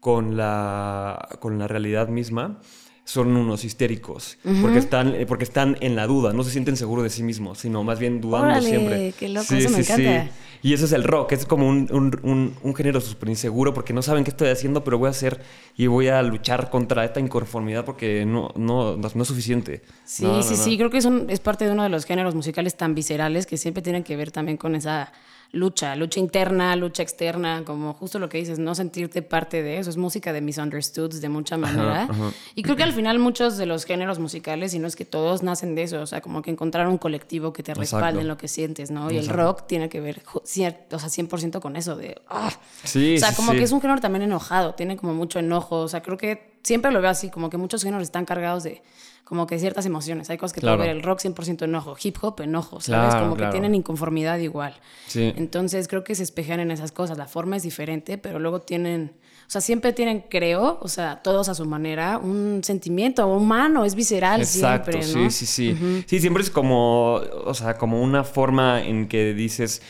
con 0.00 0.36
la, 0.36 1.28
con 1.40 1.58
la 1.58 1.66
realidad 1.66 2.08
misma, 2.08 2.60
son 3.06 3.36
unos 3.36 3.64
histéricos, 3.64 4.36
porque, 4.60 4.78
están, 4.78 5.14
eh, 5.14 5.26
porque 5.26 5.44
están 5.44 5.76
en 5.80 5.94
la 5.94 6.08
duda, 6.08 6.32
no 6.32 6.42
se 6.42 6.50
sienten 6.50 6.76
seguros 6.76 7.04
de 7.04 7.10
sí 7.10 7.22
mismos, 7.22 7.58
sino 7.58 7.84
más 7.84 8.00
bien 8.00 8.20
dudando 8.20 8.60
siempre. 8.60 9.14
Qué 9.16 9.28
loco, 9.28 9.54
eso 9.54 9.70
me 9.70 9.78
encanta. 9.78 10.28
Y 10.60 10.72
eso 10.72 10.86
es 10.86 10.92
el 10.92 11.04
rock, 11.04 11.30
es 11.30 11.46
como 11.46 11.68
un, 11.68 11.88
un, 11.92 12.56
un, 12.60 12.74
género 12.74 13.00
súper 13.00 13.28
inseguro 13.28 13.72
porque 13.72 13.92
no 13.92 14.02
saben 14.02 14.24
qué 14.24 14.30
estoy 14.30 14.48
haciendo, 14.48 14.82
pero 14.82 14.98
voy 14.98 15.06
a 15.06 15.10
hacer 15.10 15.40
y 15.76 15.86
voy 15.86 16.08
a 16.08 16.20
luchar 16.22 16.68
contra 16.68 17.04
esta 17.04 17.20
inconformidad 17.20 17.84
porque 17.84 18.26
no, 18.26 18.50
no, 18.56 18.96
no, 18.96 19.06
es 19.06 19.28
suficiente. 19.28 19.82
Sí, 20.04 20.26
sí, 20.42 20.56
sí, 20.56 20.76
creo 20.76 20.90
que 20.90 20.98
es, 20.98 21.06
es 21.28 21.38
parte 21.38 21.64
de 21.64 21.70
uno 21.70 21.84
de 21.84 21.90
los 21.90 22.06
géneros 22.06 22.34
musicales 22.34 22.76
tan 22.76 22.96
viscerales 22.96 23.46
que 23.46 23.56
siempre 23.56 23.84
tienen 23.84 24.02
que 24.02 24.16
ver 24.16 24.32
también 24.32 24.56
con 24.56 24.74
esa 24.74 25.12
lucha, 25.52 25.96
lucha 25.96 26.20
interna, 26.20 26.76
lucha 26.76 27.02
externa, 27.02 27.62
como 27.64 27.94
justo 27.94 28.18
lo 28.18 28.28
que 28.28 28.38
dices, 28.38 28.58
no 28.58 28.74
sentirte 28.74 29.22
parte 29.22 29.62
de 29.62 29.78
eso. 29.78 29.90
Es 29.90 29.96
música 29.96 30.32
de 30.32 30.40
misunderstoods 30.40 31.20
de 31.20 31.28
mucha 31.28 31.56
manera. 31.56 32.08
Y 32.54 32.62
creo 32.62 32.76
que 32.76 32.82
al 32.82 32.92
final 32.92 33.18
muchos 33.18 33.56
de 33.56 33.66
los 33.66 33.84
géneros 33.84 34.18
musicales, 34.18 34.74
y 34.74 34.78
no 34.78 34.86
es 34.86 34.96
que 34.96 35.04
todos 35.04 35.42
nacen 35.42 35.74
de 35.74 35.82
eso, 35.82 36.00
o 36.00 36.06
sea, 36.06 36.20
como 36.20 36.42
que 36.42 36.50
encontrar 36.50 36.88
un 36.88 36.98
colectivo 36.98 37.52
que 37.52 37.62
te 37.62 37.74
respalde 37.74 38.20
en 38.20 38.28
lo 38.28 38.36
que 38.36 38.48
sientes, 38.48 38.90
¿no? 38.90 39.10
Y 39.10 39.18
el 39.18 39.28
rock 39.28 39.66
tiene 39.66 39.88
que 39.88 40.00
ver, 40.00 40.22
o 40.32 40.40
sea, 40.44 40.86
100% 40.90 41.60
con 41.60 41.76
eso 41.76 41.96
de... 41.96 42.20
¡ah! 42.28 42.52
Sí, 42.84 43.16
o 43.16 43.18
sea, 43.18 43.34
como 43.34 43.52
que 43.52 43.62
es 43.62 43.72
un 43.72 43.80
género 43.80 44.00
también 44.00 44.22
enojado, 44.22 44.74
tiene 44.74 44.96
como 44.96 45.14
mucho 45.14 45.38
enojo, 45.38 45.80
o 45.80 45.88
sea, 45.88 46.02
creo 46.02 46.16
que 46.16 46.56
siempre 46.62 46.90
lo 46.90 47.00
veo 47.00 47.10
así, 47.10 47.30
como 47.30 47.48
que 47.48 47.56
muchos 47.56 47.82
géneros 47.82 48.02
están 48.02 48.24
cargados 48.24 48.64
de 48.64 48.82
como 49.26 49.48
que 49.48 49.58
ciertas 49.58 49.84
emociones. 49.86 50.30
Hay 50.30 50.38
cosas 50.38 50.52
que 50.52 50.60
puede 50.60 50.76
ver 50.76 50.90
el 50.90 51.02
rock 51.02 51.18
100% 51.18 51.64
enojo, 51.64 51.96
hip 52.00 52.16
hop 52.20 52.42
enojo, 52.42 52.80
¿sabes? 52.80 53.12
como 53.16 53.36
que 53.36 53.44
tienen 53.46 53.74
inconformidad 53.74 54.38
igual. 54.38 54.74
Sí. 55.08 55.32
Entonces 55.36 55.88
creo 55.88 56.04
que 56.04 56.14
se 56.14 56.22
espejan 56.22 56.60
en 56.60 56.70
esas 56.70 56.92
cosas. 56.92 57.18
La 57.18 57.26
forma 57.26 57.56
es 57.56 57.64
diferente, 57.64 58.18
pero 58.18 58.38
luego 58.38 58.60
tienen, 58.60 59.16
o 59.48 59.50
sea, 59.50 59.60
siempre 59.60 59.92
tienen, 59.92 60.26
creo, 60.30 60.78
o 60.80 60.86
sea, 60.86 61.22
todos 61.24 61.48
a 61.48 61.56
su 61.56 61.64
manera, 61.64 62.18
un 62.18 62.60
sentimiento 62.62 63.26
humano, 63.26 63.84
es 63.84 63.96
visceral 63.96 64.42
Exacto, 64.42 64.92
siempre, 64.92 65.20
¿no? 65.20 65.28
Sí, 65.28 65.44
sí, 65.44 65.74
sí. 65.74 66.04
Sí, 66.06 66.20
siempre 66.20 66.44
es 66.44 66.50
como, 66.50 67.14
o 67.14 67.54
sea, 67.54 67.78
como 67.78 68.00
una 68.00 68.22
forma 68.22 68.80
en 68.80 69.08
que 69.08 69.34
dices 69.34 69.82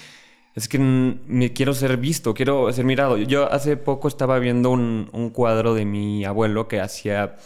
es 0.54 0.66
que 0.66 0.78
me 0.78 1.52
quiero 1.52 1.74
ser 1.74 1.98
visto, 1.98 2.32
quiero 2.32 2.72
ser 2.72 2.86
mirado. 2.86 3.18
Yo 3.18 3.52
hace 3.52 3.76
poco 3.76 4.08
estaba 4.08 4.38
viendo 4.38 4.70
un, 4.70 5.10
un 5.12 5.28
cuadro 5.28 5.74
de 5.74 5.84
mi 5.84 6.24
abuelo 6.24 6.68
que 6.68 6.80
hacía 6.80 7.36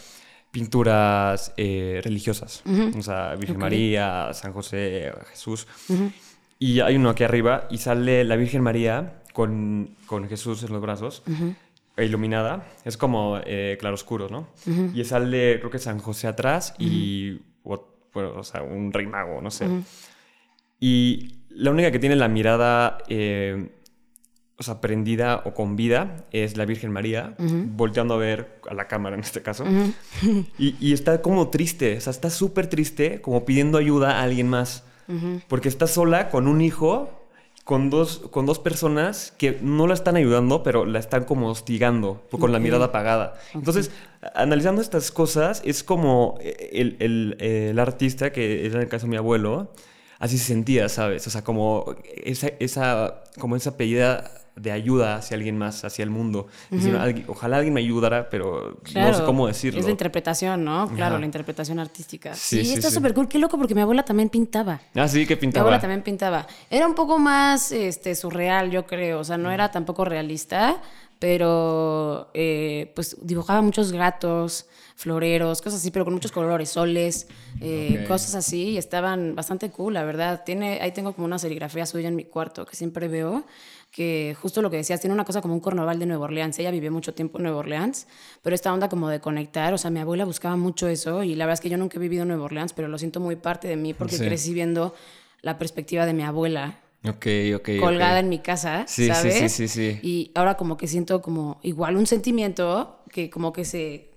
pinturas 0.51 1.53
eh, 1.57 2.01
religiosas. 2.03 2.63
O 2.97 3.01
sea, 3.01 3.35
Virgen 3.35 3.57
María, 3.57 4.33
San 4.33 4.53
José, 4.53 5.11
Jesús. 5.29 5.67
Y 6.59 6.81
hay 6.81 6.95
uno 6.95 7.09
aquí 7.09 7.23
arriba 7.23 7.67
y 7.71 7.77
sale 7.77 8.23
la 8.23 8.35
Virgen 8.35 8.61
María 8.61 9.21
con, 9.33 9.95
con 10.05 10.27
Jesús 10.27 10.61
en 10.63 10.73
los 10.73 10.81
brazos, 10.81 11.23
iluminada. 11.97 12.67
Es 12.85 12.97
como 12.97 13.39
eh, 13.45 13.77
claroscuro, 13.79 14.29
¿no? 14.29 14.47
Y 14.93 15.03
sale, 15.05 15.59
creo 15.59 15.71
que 15.71 15.79
San 15.79 15.99
José 15.99 16.27
atrás 16.27 16.75
y, 16.77 17.39
bueno, 17.63 18.33
o 18.35 18.43
sea, 18.43 18.61
un 18.61 18.91
rey 18.93 19.07
mago, 19.07 19.41
no 19.41 19.49
sé. 19.49 19.67
Y 20.79 21.35
la 21.49 21.71
única 21.71 21.91
que 21.91 21.99
tiene 21.99 22.15
la 22.15 22.27
mirada... 22.27 22.97
Eh, 23.07 23.77
o 24.61 24.63
sea, 24.63 24.79
prendida 24.79 25.41
o 25.45 25.55
con 25.55 25.75
vida 25.75 26.17
es 26.31 26.55
la 26.55 26.65
Virgen 26.65 26.91
María, 26.91 27.33
volteando 27.39 28.13
a 28.13 28.17
ver 28.17 28.61
a 28.69 28.75
la 28.75 28.87
cámara 28.87 29.15
en 29.15 29.23
este 29.23 29.41
caso. 29.41 29.65
y, 30.59 30.93
está 30.93 31.23
como 31.23 31.49
triste, 31.49 31.97
o 31.97 32.01
sea, 32.01 32.11
está 32.11 32.29
súper 32.29 32.67
triste, 32.67 33.21
como 33.21 33.43
pidiendo 33.43 33.79
ayuda 33.79 34.19
a 34.19 34.21
alguien 34.21 34.47
más. 34.47 34.83
Porque 35.47 35.67
está 35.67 35.87
sola 35.87 36.29
con 36.29 36.47
un 36.47 36.61
hijo, 36.61 37.09
con 37.63 37.89
dos, 37.89 38.19
con 38.29 38.45
dos 38.45 38.59
personas 38.59 39.33
que 39.35 39.57
no 39.63 39.87
la 39.87 39.95
están 39.95 40.15
ayudando, 40.15 40.61
pero 40.61 40.85
la 40.85 40.99
están 40.99 41.23
como 41.23 41.49
hostigando, 41.49 42.23
con 42.29 42.51
la 42.51 42.59
mirada 42.59 42.85
apagada. 42.85 43.33
Entonces, 43.55 43.89
analizando 44.35 44.79
estas 44.79 45.11
cosas, 45.11 45.63
es 45.65 45.83
como 45.83 46.37
el, 46.39 46.97
el, 46.99 47.35
el 47.39 47.79
artista, 47.79 48.31
que 48.31 48.67
era 48.67 48.75
en 48.75 48.81
el 48.81 48.87
caso 48.89 49.07
de 49.07 49.09
mi 49.09 49.17
abuelo, 49.17 49.71
así 50.19 50.37
se 50.37 50.45
sentía, 50.45 50.87
¿sabes? 50.87 51.25
O 51.25 51.31
sea, 51.31 51.43
como 51.43 51.95
esa, 52.23 52.49
esa, 52.59 53.23
como 53.39 53.55
esa 53.55 53.75
pedida 53.75 54.40
de 54.55 54.71
ayuda 54.71 55.15
hacia 55.15 55.35
alguien 55.35 55.57
más, 55.57 55.83
hacia 55.85 56.03
el 56.03 56.09
mundo. 56.09 56.47
ojalá 57.27 57.57
alguien 57.57 57.73
me 57.73 57.79
ayudara, 57.79 58.29
pero 58.29 58.77
no 58.93 59.13
sé 59.13 59.23
cómo 59.23 59.47
decirlo. 59.47 59.79
Es 59.79 59.85
la 59.85 59.91
interpretación, 59.91 60.63
¿no? 60.63 60.89
Claro, 60.95 61.17
la 61.17 61.25
interpretación 61.25 61.79
artística. 61.79 62.33
Sí, 62.33 62.63
sí 62.63 62.73
está 62.73 62.91
súper 62.91 63.13
cool. 63.13 63.27
Qué 63.27 63.39
loco, 63.39 63.57
porque 63.57 63.75
mi 63.75 63.81
abuela 63.81 64.03
también 64.03 64.29
pintaba. 64.29 64.81
Ah, 64.95 65.07
sí, 65.07 65.25
que 65.25 65.37
pintaba. 65.37 65.63
Mi 65.63 65.67
abuela 65.67 65.81
también 65.81 66.01
pintaba. 66.03 66.47
Era 66.69 66.87
un 66.87 66.95
poco 66.95 67.17
más 67.17 67.71
este, 67.71 68.15
surreal, 68.15 68.71
yo 68.71 68.85
creo. 68.85 69.19
O 69.19 69.23
sea, 69.23 69.37
no 69.37 69.51
era 69.51 69.71
tampoco 69.71 70.05
realista, 70.05 70.81
pero 71.19 72.29
eh, 72.33 72.91
pues 72.95 73.15
dibujaba 73.21 73.61
muchos 73.61 73.91
gatos, 73.91 74.65
floreros, 74.95 75.61
cosas 75.61 75.79
así, 75.79 75.91
pero 75.91 76.05
con 76.05 76.13
muchos 76.13 76.31
colores, 76.31 76.69
soles, 76.69 77.27
eh, 77.59 78.05
cosas 78.07 78.35
así, 78.35 78.69
y 78.69 78.77
estaban 78.77 79.35
bastante 79.35 79.69
cool, 79.71 79.93
la 79.93 80.03
verdad. 80.03 80.43
Tiene, 80.45 80.79
ahí 80.81 80.91
tengo 80.91 81.13
como 81.13 81.25
una 81.25 81.39
serigrafía 81.39 81.85
suya 81.85 82.07
en 82.07 82.15
mi 82.15 82.25
cuarto 82.25 82.65
que 82.65 82.75
siempre 82.75 83.07
veo 83.07 83.45
que 83.91 84.35
justo 84.41 84.61
lo 84.61 84.69
que 84.71 84.77
decías, 84.77 85.01
tiene 85.01 85.13
una 85.13 85.25
cosa 85.25 85.41
como 85.41 85.53
un 85.53 85.59
carnaval 85.59 85.99
de 85.99 86.05
Nueva 86.05 86.23
Orleans. 86.25 86.57
Ella 86.59 86.71
vivió 86.71 86.91
mucho 86.91 87.13
tiempo 87.13 87.37
en 87.37 87.43
Nueva 87.43 87.57
Orleans, 87.59 88.07
pero 88.41 88.55
esta 88.55 88.73
onda 88.73 88.87
como 88.87 89.09
de 89.09 89.19
conectar, 89.19 89.73
o 89.73 89.77
sea, 89.77 89.91
mi 89.91 89.99
abuela 89.99 90.23
buscaba 90.23 90.55
mucho 90.55 90.87
eso 90.87 91.23
y 91.23 91.35
la 91.35 91.45
verdad 91.45 91.55
es 91.55 91.61
que 91.61 91.69
yo 91.69 91.77
nunca 91.77 91.97
he 91.97 91.99
vivido 91.99 92.21
en 92.23 92.29
Nueva 92.29 92.45
Orleans, 92.45 92.71
pero 92.73 92.87
lo 92.87 92.97
siento 92.97 93.19
muy 93.19 93.35
parte 93.35 93.67
de 93.67 93.75
mí 93.75 93.93
porque 93.93 94.17
crecí 94.17 94.53
viendo 94.53 94.95
la 95.41 95.57
perspectiva 95.57 96.05
de 96.05 96.13
mi 96.13 96.23
abuela. 96.23 96.79
Ok, 97.03 97.25
ok. 97.55 97.69
Colgada 97.79 98.19
ok. 98.19 98.23
en 98.23 98.29
mi 98.29 98.39
casa, 98.39 98.85
Sí, 98.87 99.07
sí, 99.07 99.13
¿sabes? 99.13 99.33
sí, 99.33 99.49
sí, 99.49 99.67
sí. 99.67 99.99
Y 100.03 100.31
ahora 100.35 100.55
como 100.55 100.77
que 100.77 100.87
siento 100.87 101.21
como 101.21 101.59
igual 101.63 101.97
un 101.97 102.05
sentimiento 102.05 102.99
que 103.09 103.29
como 103.29 103.51
que 103.51 103.65
se 103.65 104.10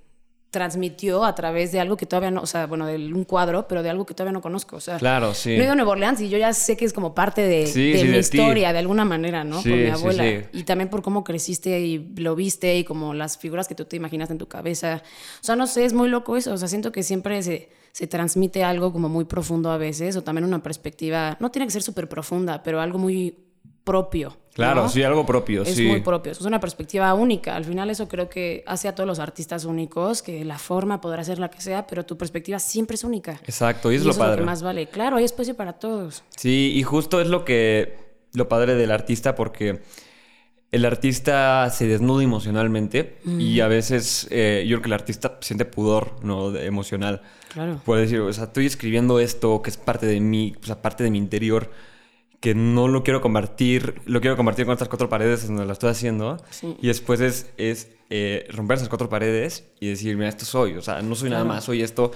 transmitió 0.54 1.24
a 1.24 1.34
través 1.34 1.72
de 1.72 1.80
algo 1.80 1.96
que 1.98 2.06
todavía 2.06 2.30
no, 2.30 2.40
o 2.40 2.46
sea, 2.46 2.66
bueno, 2.66 2.86
de 2.86 2.96
un 3.12 3.24
cuadro, 3.24 3.68
pero 3.68 3.82
de 3.82 3.90
algo 3.90 4.06
que 4.06 4.14
todavía 4.14 4.32
no 4.32 4.40
conozco, 4.40 4.76
o 4.76 4.80
sea. 4.80 4.96
Claro, 4.98 5.34
sí. 5.34 5.50
No 5.56 5.60
he 5.60 5.64
ido 5.64 5.72
a 5.72 5.74
Nueva 5.74 5.90
Orleans 5.90 6.20
y 6.20 6.28
yo 6.30 6.38
ya 6.38 6.52
sé 6.54 6.76
que 6.76 6.84
es 6.86 6.92
como 6.92 7.14
parte 7.14 7.42
de, 7.42 7.66
Sí, 7.66 7.92
de 7.92 7.98
sí, 7.98 8.04
mi 8.04 8.10
de 8.12 8.14
ti. 8.14 8.38
historia, 8.38 8.72
de 8.72 8.78
alguna 8.78 9.04
manera, 9.04 9.44
¿no? 9.44 9.56
Por 9.60 9.72
mi 9.72 9.88
abuela. 9.90 10.22
sí. 10.24 10.38
Y 10.52 10.62
también 10.62 10.88
por 10.88 11.02
cómo 11.02 11.24
creciste 11.24 11.80
y 11.80 11.98
lo 12.16 12.34
viste 12.36 12.78
y 12.78 12.84
como 12.84 13.12
las 13.12 13.36
figuras 13.36 13.68
que 13.68 13.74
tú 13.74 13.84
te 13.84 13.96
imaginas 13.96 14.30
en 14.30 14.38
tu 14.38 14.46
cabeza. 14.48 15.02
O 15.40 15.44
sea, 15.44 15.56
no 15.56 15.66
sé, 15.66 15.84
es 15.84 15.92
muy 15.92 16.08
loco 16.08 16.36
eso. 16.36 16.52
O 16.54 16.56
sea, 16.56 16.68
siento 16.68 16.92
que 16.92 17.02
siempre 17.02 17.42
se, 17.42 17.68
se 17.92 18.06
transmite 18.06 18.62
algo 18.64 18.92
como 18.92 19.08
muy 19.08 19.24
profundo 19.24 19.70
a 19.70 19.76
veces, 19.76 20.16
o 20.16 20.22
también 20.22 20.44
una 20.44 20.62
perspectiva, 20.62 21.36
no 21.40 21.50
tiene 21.50 21.66
que 21.66 21.72
ser 21.72 21.82
súper 21.82 22.08
profunda, 22.08 22.62
pero 22.62 22.80
algo 22.80 22.98
muy 22.98 23.36
propio. 23.84 24.36
Claro, 24.54 24.82
¿no? 24.84 24.88
sí, 24.88 25.02
algo 25.02 25.26
propio, 25.26 25.62
es 25.62 25.74
sí. 25.74 25.84
muy 25.86 26.00
propio. 26.00 26.30
Es 26.32 26.40
una 26.42 26.60
perspectiva 26.60 27.12
única. 27.14 27.56
Al 27.56 27.64
final 27.64 27.90
eso 27.90 28.06
creo 28.08 28.28
que 28.28 28.62
hace 28.66 28.86
a 28.86 28.94
todos 28.94 29.06
los 29.06 29.18
artistas 29.18 29.64
únicos, 29.64 30.22
que 30.22 30.44
la 30.44 30.58
forma 30.58 31.00
podrá 31.00 31.24
ser 31.24 31.38
la 31.40 31.50
que 31.50 31.60
sea, 31.60 31.86
pero 31.86 32.06
tu 32.06 32.16
perspectiva 32.16 32.58
siempre 32.60 32.94
es 32.94 33.02
única. 33.02 33.40
Exacto, 33.44 33.90
y 33.90 33.96
es 33.96 34.02
y 34.02 34.04
lo 34.04 34.10
eso 34.12 34.20
es 34.20 34.24
lo 34.24 34.30
padre. 34.30 34.40
que 34.42 34.46
más 34.46 34.62
vale. 34.62 34.86
Claro, 34.86 35.16
hay 35.16 35.24
espacio 35.24 35.56
para 35.56 35.72
todos. 35.74 36.22
Sí, 36.36 36.72
y 36.76 36.82
justo 36.84 37.20
es 37.20 37.26
lo 37.28 37.44
que 37.44 37.98
lo 38.32 38.48
padre 38.48 38.74
del 38.76 38.92
artista 38.92 39.34
porque 39.34 39.80
el 40.70 40.84
artista 40.84 41.68
se 41.70 41.86
desnuda 41.86 42.22
emocionalmente 42.24 43.18
y 43.24 43.60
a 43.60 43.68
veces 43.68 44.26
eh, 44.30 44.64
yo 44.66 44.76
creo 44.76 44.82
que 44.82 44.88
el 44.88 44.92
artista 44.94 45.38
siente 45.40 45.64
pudor 45.64 46.16
no 46.24 46.50
de- 46.50 46.66
emocional. 46.66 47.22
Claro. 47.52 47.80
Puede 47.84 48.02
decir, 48.02 48.20
o 48.20 48.32
sea, 48.32 48.44
estoy 48.44 48.66
escribiendo 48.66 49.20
esto 49.20 49.62
que 49.62 49.70
es 49.70 49.76
parte 49.76 50.06
de 50.06 50.18
mí, 50.20 50.54
o 50.62 50.66
sea, 50.66 50.80
parte 50.82 51.04
de 51.04 51.10
mi 51.10 51.18
interior, 51.18 51.70
que 52.44 52.54
no 52.54 52.88
lo 52.88 53.02
quiero 53.02 53.22
compartir, 53.22 54.02
lo 54.04 54.20
quiero 54.20 54.36
compartir 54.36 54.66
con 54.66 54.74
estas 54.74 54.88
cuatro 54.88 55.08
paredes 55.08 55.46
donde 55.48 55.64
lo 55.64 55.72
estoy 55.72 55.88
haciendo. 55.88 56.36
Sí. 56.50 56.76
Y 56.82 56.88
después 56.88 57.20
es, 57.22 57.46
es 57.56 57.88
eh, 58.10 58.46
romper 58.50 58.76
esas 58.76 58.90
cuatro 58.90 59.08
paredes 59.08 59.64
y 59.80 59.88
decir, 59.88 60.14
mira, 60.14 60.28
esto 60.28 60.44
soy, 60.44 60.74
o 60.76 60.82
sea, 60.82 61.00
no 61.00 61.14
soy 61.14 61.30
nada 61.30 61.42
Claro. 61.42 61.54
más, 61.54 61.64
soy 61.64 61.80
esto. 61.82 62.10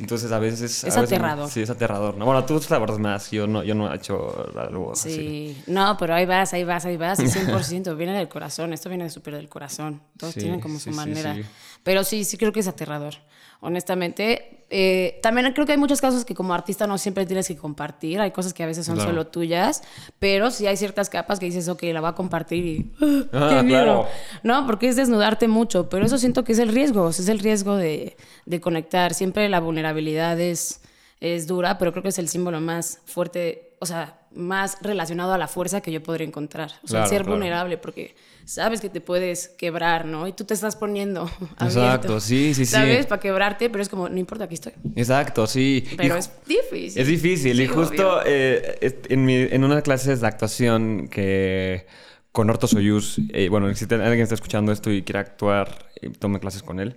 Entonces 0.00 0.32
a 0.32 0.40
veces... 0.40 0.82
a 0.82 0.88
Es 0.88 0.94
veces- 0.96 1.12
aterrador. 1.12 1.48
Sí, 1.48 1.60
es 1.62 1.70
aterrador. 1.70 2.16
¿no? 2.16 2.24
Bueno, 2.24 2.44
tú 2.44 2.58
sabrás 2.60 2.98
más, 2.98 3.30
yo 3.30 3.46
no, 3.46 3.62
yo 3.62 3.76
no 3.76 3.92
he 3.92 3.96
hecho 3.96 4.50
algo 4.58 4.90
así. 4.92 5.12
Sí, 5.14 5.62
no, 5.68 5.96
pero 5.96 6.12
ahí 6.14 6.26
vas, 6.26 6.52
ahí 6.54 6.64
vas, 6.64 6.84
ahí 6.84 6.96
vas, 6.96 7.20
y 7.20 7.26
100%, 7.26 7.96
viene 7.96 8.18
del 8.18 8.28
corazón, 8.28 8.72
esto 8.72 8.88
viene 8.88 9.08
súper 9.10 9.34
del 9.36 9.48
corazón, 9.48 10.00
todos 10.16 10.34
Sí, 10.34 10.40
tienen 10.40 10.58
como 10.60 10.80
su 10.80 10.90
manera, 10.90 11.36
pero 11.84 12.02
sí, 12.02 12.24
sí 12.24 12.36
creo 12.36 12.50
que 12.52 12.58
es 12.60 12.66
aterrador, 12.68 13.14
honestamente. 13.60 14.54
Eh, 14.70 15.18
también 15.22 15.50
creo 15.54 15.64
que 15.64 15.72
hay 15.72 15.78
muchos 15.78 15.98
casos 15.98 16.26
que 16.26 16.34
como 16.34 16.52
artista 16.52 16.86
no 16.86 16.98
siempre 16.98 17.24
tienes 17.24 17.48
que 17.48 17.56
compartir, 17.56 18.20
hay 18.20 18.32
cosas 18.32 18.52
que 18.52 18.62
a 18.62 18.66
veces 18.66 18.84
son 18.84 18.96
Claro. 18.96 19.10
solo 19.10 19.26
tuyas, 19.28 19.82
pero 20.18 20.50
sí 20.50 20.66
hay 20.66 20.76
ciertas 20.76 21.08
capas 21.08 21.38
que 21.40 21.46
dices, 21.46 21.68
ok, 21.70 21.84
la 21.84 22.00
voy 22.02 22.10
a 22.10 22.12
compartir 22.12 22.66
y... 22.66 22.92
¡ah, 23.00 23.24
Ah, 23.32 23.48
¡Qué 23.56 23.62
miedo! 23.62 23.82
claro. 23.82 24.06
No, 24.42 24.66
porque 24.66 24.88
es 24.88 24.96
desnudarte 24.96 25.48
mucho, 25.48 25.88
pero 25.88 26.04
eso 26.04 26.18
siento 26.18 26.44
que 26.44 26.52
es 26.52 26.58
el 26.58 26.68
riesgo, 26.68 27.04
o 27.04 27.12
sea, 27.12 27.22
es 27.22 27.30
el 27.30 27.38
riesgo 27.38 27.76
de, 27.76 28.18
de 28.44 28.60
conectar. 28.60 29.14
Siempre 29.14 29.48
la 29.48 29.60
vulnerabilidad 29.60 30.38
es, 30.38 30.82
es 31.20 31.46
dura, 31.46 31.78
pero 31.78 31.92
creo 31.92 32.02
que 32.02 32.10
es 32.10 32.18
el 32.18 32.28
símbolo 32.28 32.60
más 32.60 33.00
fuerte, 33.06 33.67
o 33.80 33.86
sea, 33.86 34.18
más 34.34 34.78
relacionado 34.82 35.32
a 35.32 35.38
la 35.38 35.48
fuerza 35.48 35.80
que 35.80 35.90
yo 35.92 36.02
podría 36.02 36.26
encontrar. 36.26 36.70
O 36.82 36.88
sea, 36.88 37.00
Claro, 37.00 37.08
ser 37.08 37.22
claro. 37.22 37.32
vulnerable, 37.36 37.78
porque 37.78 38.14
sabes 38.44 38.80
que 38.80 38.88
te 38.88 39.00
puedes 39.00 39.48
quebrar, 39.48 40.04
¿no? 40.04 40.26
Y 40.26 40.32
tú 40.32 40.44
te 40.44 40.54
estás 40.54 40.74
poniendo 40.76 41.22
abierto, 41.56 41.64
Exacto, 41.80 42.20
sí, 42.20 42.54
sí, 42.54 42.64
sí. 42.66 42.72
¿Sabes? 42.72 43.06
Para 43.06 43.20
quebrarte, 43.20 43.70
pero 43.70 43.82
es 43.82 43.88
como, 43.88 44.08
no 44.08 44.18
importa, 44.18 44.44
aquí 44.44 44.54
estoy. 44.54 44.72
Exacto, 44.96 45.46
sí. 45.46 45.84
Pero 45.96 46.16
es 46.16 46.30
difícil. 46.46 47.00
Es 47.02 47.06
difícil. 47.08 47.56
Sí, 47.56 47.62
y 47.62 47.66
justo 47.66 48.20
eh, 48.26 48.78
en, 49.08 49.24
mi, 49.24 49.34
en 49.36 49.64
unas 49.64 49.82
clases 49.82 50.20
de 50.20 50.26
actuación 50.26 51.08
que 51.08 51.86
con 52.32 52.50
Orto 52.50 52.66
Soyuz, 52.66 53.18
eh, 53.32 53.48
bueno, 53.48 53.74
si 53.74 53.86
te- 53.86 53.94
alguien 53.96 54.20
está 54.20 54.34
escuchando 54.34 54.70
esto 54.72 54.90
y 54.92 55.02
quiere 55.02 55.18
actuar, 55.20 55.86
eh, 56.00 56.10
tome 56.18 56.38
clases 56.40 56.62
con 56.62 56.78
él. 56.80 56.96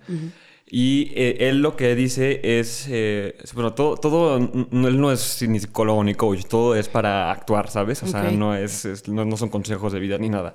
Y 0.74 1.12
eh, 1.16 1.50
él 1.50 1.62
lo 1.62 1.76
que 1.76 1.96
dice 1.96 2.40
es, 2.60 2.88
eh, 2.90 3.36
bueno, 3.54 3.74
todo, 3.74 3.98
todo, 3.98 4.38
él 4.38 5.02
no 5.02 5.12
es 5.12 5.42
ni 5.46 5.60
psicólogo 5.60 6.02
ni 6.02 6.14
coach, 6.14 6.46
todo 6.46 6.76
es 6.78 6.88
para 6.88 7.30
actuar, 7.30 7.70
¿sabes? 7.70 8.02
O 8.04 8.08
sea, 8.08 8.22
no, 8.40 8.56
es, 8.56 8.86
es- 8.86 9.10
no, 9.10 9.26
no 9.26 9.36
son 9.36 9.50
consejos 9.50 9.92
de 9.92 10.00
vida 10.00 10.18
ni 10.18 10.30
nada. 10.30 10.54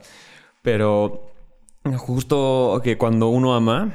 Pero 0.62 1.32
justo 1.98 2.80
que 2.82 2.96
cuando 2.96 3.28
uno 3.28 3.54
ama, 3.54 3.92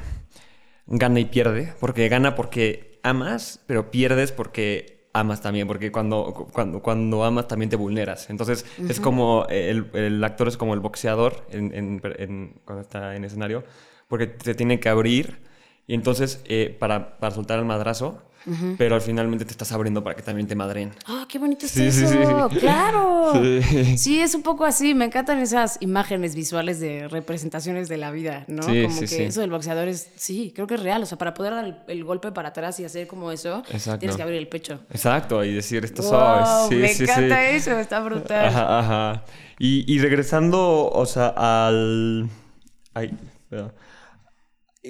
gana 0.85 1.19
y 1.19 1.25
pierde, 1.25 1.73
porque 1.79 2.07
gana 2.07 2.35
porque 2.35 2.99
amas, 3.03 3.59
pero 3.65 3.89
pierdes 3.89 4.31
porque 4.31 5.09
amas 5.13 5.41
también, 5.41 5.67
porque 5.67 5.91
cuando, 5.91 6.47
cuando, 6.53 6.81
cuando 6.83 7.23
amas 7.23 7.47
también 7.47 7.69
te 7.69 7.75
vulneras. 7.77 8.29
Entonces 8.29 8.65
es 8.87 8.99
como, 8.99 9.45
el, 9.49 9.87
el 9.93 10.23
actor 10.23 10.47
es 10.47 10.55
como 10.55 10.75
el 10.75 10.79
boxeador 10.81 11.45
en, 11.49 11.73
en- 11.73 12.01
en- 12.19 12.61
cuando 12.63 12.81
está 12.83 13.15
en 13.15 13.25
escenario, 13.25 13.63
porque 14.07 14.27
te 14.27 14.53
tiene 14.53 14.79
que 14.79 14.87
abrir 14.87 15.49
y 15.91 15.93
entonces 15.93 16.39
eh, 16.45 16.73
para, 16.79 17.17
para 17.19 17.35
soltar 17.35 17.59
el 17.59 17.65
madrazo, 17.65 18.21
pero 18.77 18.95
al 18.95 19.01
finalmente 19.01 19.43
te 19.43 19.51
estás 19.51 19.71
abriendo 19.73 20.03
para 20.03 20.15
que 20.15 20.21
también 20.21 20.47
te 20.47 20.55
madren. 20.55 20.91
Ah, 21.05 21.25
qué 21.29 21.37
bonito 21.37 21.65
es 21.65 21.71
Sí, 21.73 21.91
sí, 21.91 22.05
eso. 22.05 22.49
sí. 22.49 22.57
Claro. 22.59 23.33
Sí. 23.33 23.97
Sí. 23.97 24.19
es 24.21 24.33
un 24.33 24.41
poco 24.41 24.63
así. 24.65 24.93
Me 24.95 25.03
encantan 25.05 25.37
esas 25.39 25.77
imágenes 25.81 26.33
visuales 26.33 26.79
de 26.79 27.07
representaciones 27.09 27.89
de 27.89 27.97
la 27.97 28.09
vida, 28.09 28.45
¿no? 28.47 28.63
Sí, 28.63 28.83
como 28.83 28.95
sí, 28.95 29.01
que 29.01 29.07
sí. 29.07 29.21
eso 29.23 29.41
del 29.41 29.51
boxeador 29.51 29.87
es, 29.89 30.09
sí, 30.15 30.53
creo 30.55 30.65
que 30.65 30.73
es 30.75 30.81
real. 30.81 31.03
O 31.03 31.05
sea, 31.05 31.17
para 31.17 31.33
poder 31.33 31.53
dar 31.53 31.65
el, 31.65 31.75
el 31.87 32.03
golpe 32.05 32.31
para 32.31 32.49
atrás 32.49 32.79
y 32.79 32.85
hacer 32.85 33.05
como 33.05 33.31
eso, 33.33 33.61
Exacto. 33.69 33.99
tienes 33.99 34.15
que 34.15 34.23
abrir 34.23 34.37
el 34.39 34.47
pecho. 34.47 34.79
Exacto, 34.89 35.43
y 35.43 35.53
decir 35.53 35.83
esto 35.85 36.01
Wow, 36.01 36.11
soy. 36.11 36.69
Sí, 36.69 36.75
me 36.81 36.87
sí, 36.87 36.95
sí. 36.95 37.03
encanta 37.03 37.47
eso, 37.49 37.77
está 37.77 37.99
brutal. 37.99 38.45
Ajá, 38.47 38.79
ajá. 38.79 39.23
Y, 39.59 39.83
y 39.93 39.99
regresando, 39.99 40.89
o 40.89 41.05
sea, 41.05 41.27
al... 41.35 42.27
Ay, 42.95 43.13
perdón. 43.49 43.73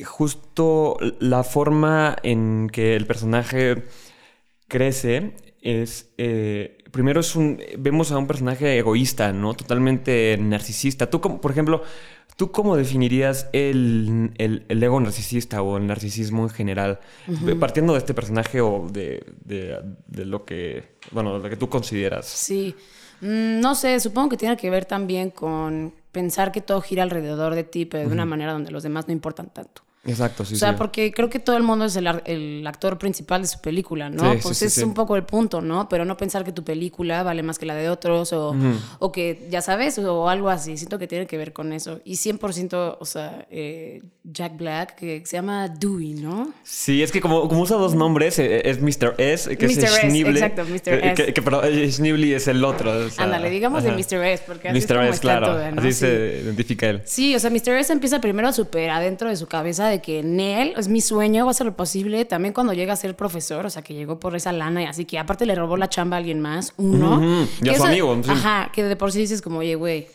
Justo 0.06 0.97
la 1.19 1.43
forma 1.43 2.15
en 2.23 2.69
que 2.71 2.95
el 2.95 3.06
personaje 3.06 3.84
crece 4.67 5.34
es... 5.62 6.13
eh, 6.17 6.77
primero 6.91 7.19
es 7.19 7.36
un... 7.36 7.60
Vemos 7.77 8.12
a 8.12 8.17
un 8.17 8.27
personaje 8.27 8.77
egoísta, 8.77 9.34
¿no? 9.34 9.54
Totalmente 9.54 10.38
narcisista. 10.39 11.10
Tú, 11.10 11.19
como, 11.21 11.41
por 11.41 11.51
ejemplo, 11.51 11.84
¿tú 12.38 12.51
cómo 12.51 12.77
definirías 12.77 13.47
el, 13.54 14.32
el- 14.38 14.65
el 14.69 14.84
ego 14.84 14.99
narcisista 14.99 15.62
o 15.62 15.77
el 15.77 15.88
narcisismo 15.88 16.43
en 16.43 16.49
general? 16.49 16.99
Partiendo 17.60 17.93
de 17.93 17.99
este 17.99 18.13
personaje 18.13 18.62
o 18.62 18.88
de, 18.89 19.23
de- 19.43 19.77
de 20.08 20.25
lo 20.25 20.45
que... 20.45 20.97
Bueno, 21.12 21.38
lo 21.38 21.49
que 21.49 21.58
tú 21.58 21.67
consideras. 21.69 22.25
Sí. 22.27 22.75
Mm, 23.19 23.60
no 23.60 23.75
sé, 23.75 23.99
supongo 23.99 24.30
que 24.30 24.38
tiene 24.38 24.56
que 24.58 24.69
ver 24.69 24.86
también 24.86 25.32
con 25.32 25.93
pensar 26.12 26.52
que 26.52 26.62
todo 26.62 26.82
gira 26.82 27.04
alrededor 27.04 27.56
de 27.56 27.63
ti, 27.63 27.86
pero 27.86 28.08
de 28.08 28.13
una 28.13 28.26
manera 28.26 28.54
donde 28.54 28.71
los 28.71 28.84
demás 28.84 29.08
no 29.08 29.13
importan 29.13 29.50
tanto. 29.50 29.84
Exacto, 30.04 30.44
sí, 30.46 30.56
o 30.56 30.58
sea, 30.58 30.70
sí. 30.72 30.76
porque 30.80 31.12
creo 31.12 31.30
que 31.30 31.38
todo 31.38 31.58
el 31.58 31.64
mundo 31.64 31.86
es 31.86 31.96
el, 31.96 32.08
ar- 32.08 32.24
el 32.26 32.66
actor 32.66 32.98
principal 32.98 33.42
de 33.44 33.48
su 33.48 33.62
película, 33.62 34.10
¿no? 34.10 34.34
Sí, 34.34 34.40
pues 34.42 34.58
sí, 34.58 34.66
es 34.66 34.78
un 34.80 34.96
poco 34.96 35.16
el 35.16 35.24
punto, 35.26 35.62
¿no? 35.62 35.88
Pero 35.90 36.06
no 36.06 36.18
pensar 36.18 36.44
que 36.44 36.52
tu 36.52 36.64
película 36.64 37.22
vale 37.22 37.44
más 37.44 37.60
que 37.60 37.68
la 37.68 37.76
de 37.76 37.88
otros 37.90 38.34
o, 38.34 38.56
o 38.98 39.12
que, 39.12 39.46
ya 39.52 39.62
sabes, 39.62 40.00
o 40.00 40.28
algo 40.28 40.50
así. 40.50 40.76
Siento 40.78 40.98
que 40.98 41.08
tiene 41.08 41.28
que 41.28 41.38
ver 41.38 41.54
con 41.54 41.72
eso. 41.72 42.00
Y 42.04 42.14
100%, 42.16 42.98
o 43.00 43.06
sea, 43.06 43.46
eh, 43.52 44.02
Jack 44.24 44.58
Black, 44.58 44.96
que 44.96 45.22
se 45.26 45.38
llama 45.38 45.68
Dewey, 45.70 46.14
¿no? 46.16 46.52
Sí, 46.64 47.04
es 47.04 47.12
que 47.12 47.22
como, 47.22 47.48
como 47.48 47.62
usa 47.62 47.78
dos 47.78 47.94
nombres, 47.94 48.40
eh, 48.40 48.64
es 48.70 48.82
Mr. 48.82 49.14
S, 49.20 49.56
que 49.56 49.68
Mr. 49.68 49.72
es 49.72 49.84
S, 49.84 50.02
Schneebly. 50.02 50.32
exacto, 50.40 50.64
Mr. 50.66 50.94
S. 50.94 51.14
que- 51.26 51.34
que- 51.34 51.42
pero 51.44 51.64
eh, 51.64 51.92
Schneebly 51.92 52.34
es 52.34 52.48
el 52.48 52.64
otro. 52.66 52.92
o 53.06 53.10
sea, 53.12 53.26
Ándale, 53.26 53.52
digamos 53.52 53.84
ajá. 53.86 53.96
de 53.96 53.98
Mr. 54.04 54.26
S, 54.26 54.44
porque 54.48 54.70
así 54.70 54.80
es 54.80 54.86
Mr. 54.90 54.96
como 54.96 55.02
S, 55.04 55.14
está 55.14 55.22
claro. 55.22 55.46
todo, 55.48 55.72
¿no? 55.72 55.80
Así 55.82 55.94
Sí. 55.94 56.00
se 56.00 56.42
identifica 56.44 56.90
él. 56.90 57.02
Sí, 57.06 57.36
o 57.36 57.40
sea, 57.40 57.52
Mr. 57.52 57.70
S 57.78 57.94
empieza 57.94 58.20
primero 58.20 58.52
súper 58.52 58.90
adentro 58.90 59.30
de 59.30 59.36
su 59.36 59.46
cabeza 59.46 59.90
de 59.91 60.01
que 60.01 60.19
en 60.19 60.39
él 60.39 60.73
es 60.77 60.88
mi 60.88 61.01
sueño, 61.01 61.45
va 61.45 61.51
a 61.51 61.54
ser 61.54 61.67
lo 61.67 61.75
posible. 61.75 62.25
También 62.25 62.54
cuando 62.54 62.73
llega 62.73 62.93
a 62.93 62.95
ser 62.95 63.15
profesor, 63.15 63.65
o 63.65 63.69
sea, 63.69 63.82
que 63.82 63.93
llegó 63.93 64.19
por 64.19 64.36
esa 64.36 64.51
lana 64.51 64.82
y 64.84 64.86
así 64.86 65.06
que 65.06 65.19
aparte 65.19 65.45
le 65.45 65.56
robó 65.56 65.77
la 65.77 65.89
chamba 65.89 66.17
a 66.17 66.19
alguien 66.19 66.39
más, 66.39 66.73
uno. 66.77 67.17
Ujú, 67.17 67.47
y 67.63 67.69
a 67.69 67.77
su 67.77 67.86
amigo, 67.86 68.19
sí. 68.23 68.32
Ajá, 68.32 68.71
que 68.73 68.84
de 68.84 68.95
por 68.95 69.12
sí 69.12 69.19
dices 69.19 69.41
como, 69.41 69.60
oye, 69.60 69.75
güey, 69.75 70.08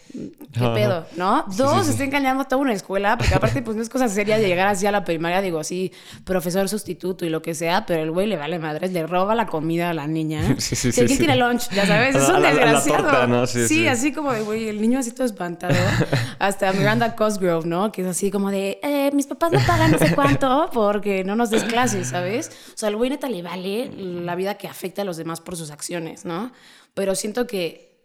¿qué 0.53 0.69
pedo? 0.75 1.07
¿No? 1.17 1.45
Dos, 1.57 1.89
está 1.89 2.05
engañando 2.05 2.43
a 2.43 2.49
toda 2.49 2.63
una 2.63 2.73
escuela, 2.73 3.17
porque 3.19 3.35
aparte, 3.37 3.63
pues 3.63 3.77
no 3.77 3.83
es 3.83 3.89
cosa 3.89 4.09
seria 4.09 4.39
llegar 4.39 4.67
así 4.69 4.87
a 4.87 4.93
la 4.93 5.05
primaria, 5.05 5.41
digo, 5.41 5.63
sí, 5.65 5.93
profesor 6.25 6.69
sustituto 6.69 7.25
y 7.25 7.29
lo 7.29 7.43
que 7.43 7.55
sea, 7.55 7.87
pero 7.87 8.03
el 8.03 8.11
güey 8.11 8.27
le 8.27 8.37
vale 8.37 8.59
madres, 8.59 8.93
le 8.93 9.07
roba 9.07 9.35
la 9.35 9.47
comida 9.47 9.91
a 9.91 9.95
la 9.95 10.07
niña. 10.07 10.57
Sí, 10.67 10.75
sí, 10.75 10.91
sí, 10.93 11.01
¿Quién 11.01 11.09
sí. 11.09 11.19
tiene 11.19 11.37
lunch? 11.37 11.69
Ya 11.71 11.87
sabes, 11.87 12.17
es 12.17 12.29
un 12.29 12.43
la- 12.43 12.49
desgraciado. 12.51 13.03
torta, 13.05 13.27
¿no? 13.27 13.47
Sí, 13.47 13.69
sí. 13.69 13.87
así 13.87 14.13
como 14.13 14.33
de, 14.33 14.43
güey, 14.43 14.69
el 14.69 14.81
niño 14.81 14.99
así 14.99 15.13
todo 15.13 15.27
espantado. 15.27 15.75
Hasta 16.39 16.73
Miranda 16.73 17.15
Cosgrove, 17.15 17.67
¿no? 17.67 17.93
Que 17.93 18.03
es 18.03 18.09
así 18.09 18.31
como 18.31 18.51
de, 18.51 18.79
eh, 18.83 19.11
mis 19.13 19.27
papás 19.27 19.53
no 19.53 19.61
pagan 19.67 19.93
no 19.93 19.99
sé 19.99 20.15
cuánto 20.15 20.71
porque 20.73 21.25
no 21.25 21.37
nos 21.37 21.51
des 21.51 21.65
clases, 21.65 22.09
¿sabes? 22.09 22.51
O 22.75 22.77
sea, 22.77 22.89
al 22.89 22.97
güey 22.97 23.11
neta 23.11 23.29
le 23.29 23.43
vale 23.43 23.91
la 23.97 24.35
vida 24.35 24.55
que 24.57 24.67
afecta 24.69 25.03
a 25.03 25.05
los 25.05 25.17
demás 25.17 25.41
por 25.41 25.57
sus 25.57 25.71
acciones, 25.71 26.25
¿no? 26.25 26.51
Pero 26.95 27.15
siento 27.15 27.47
que 27.47 27.96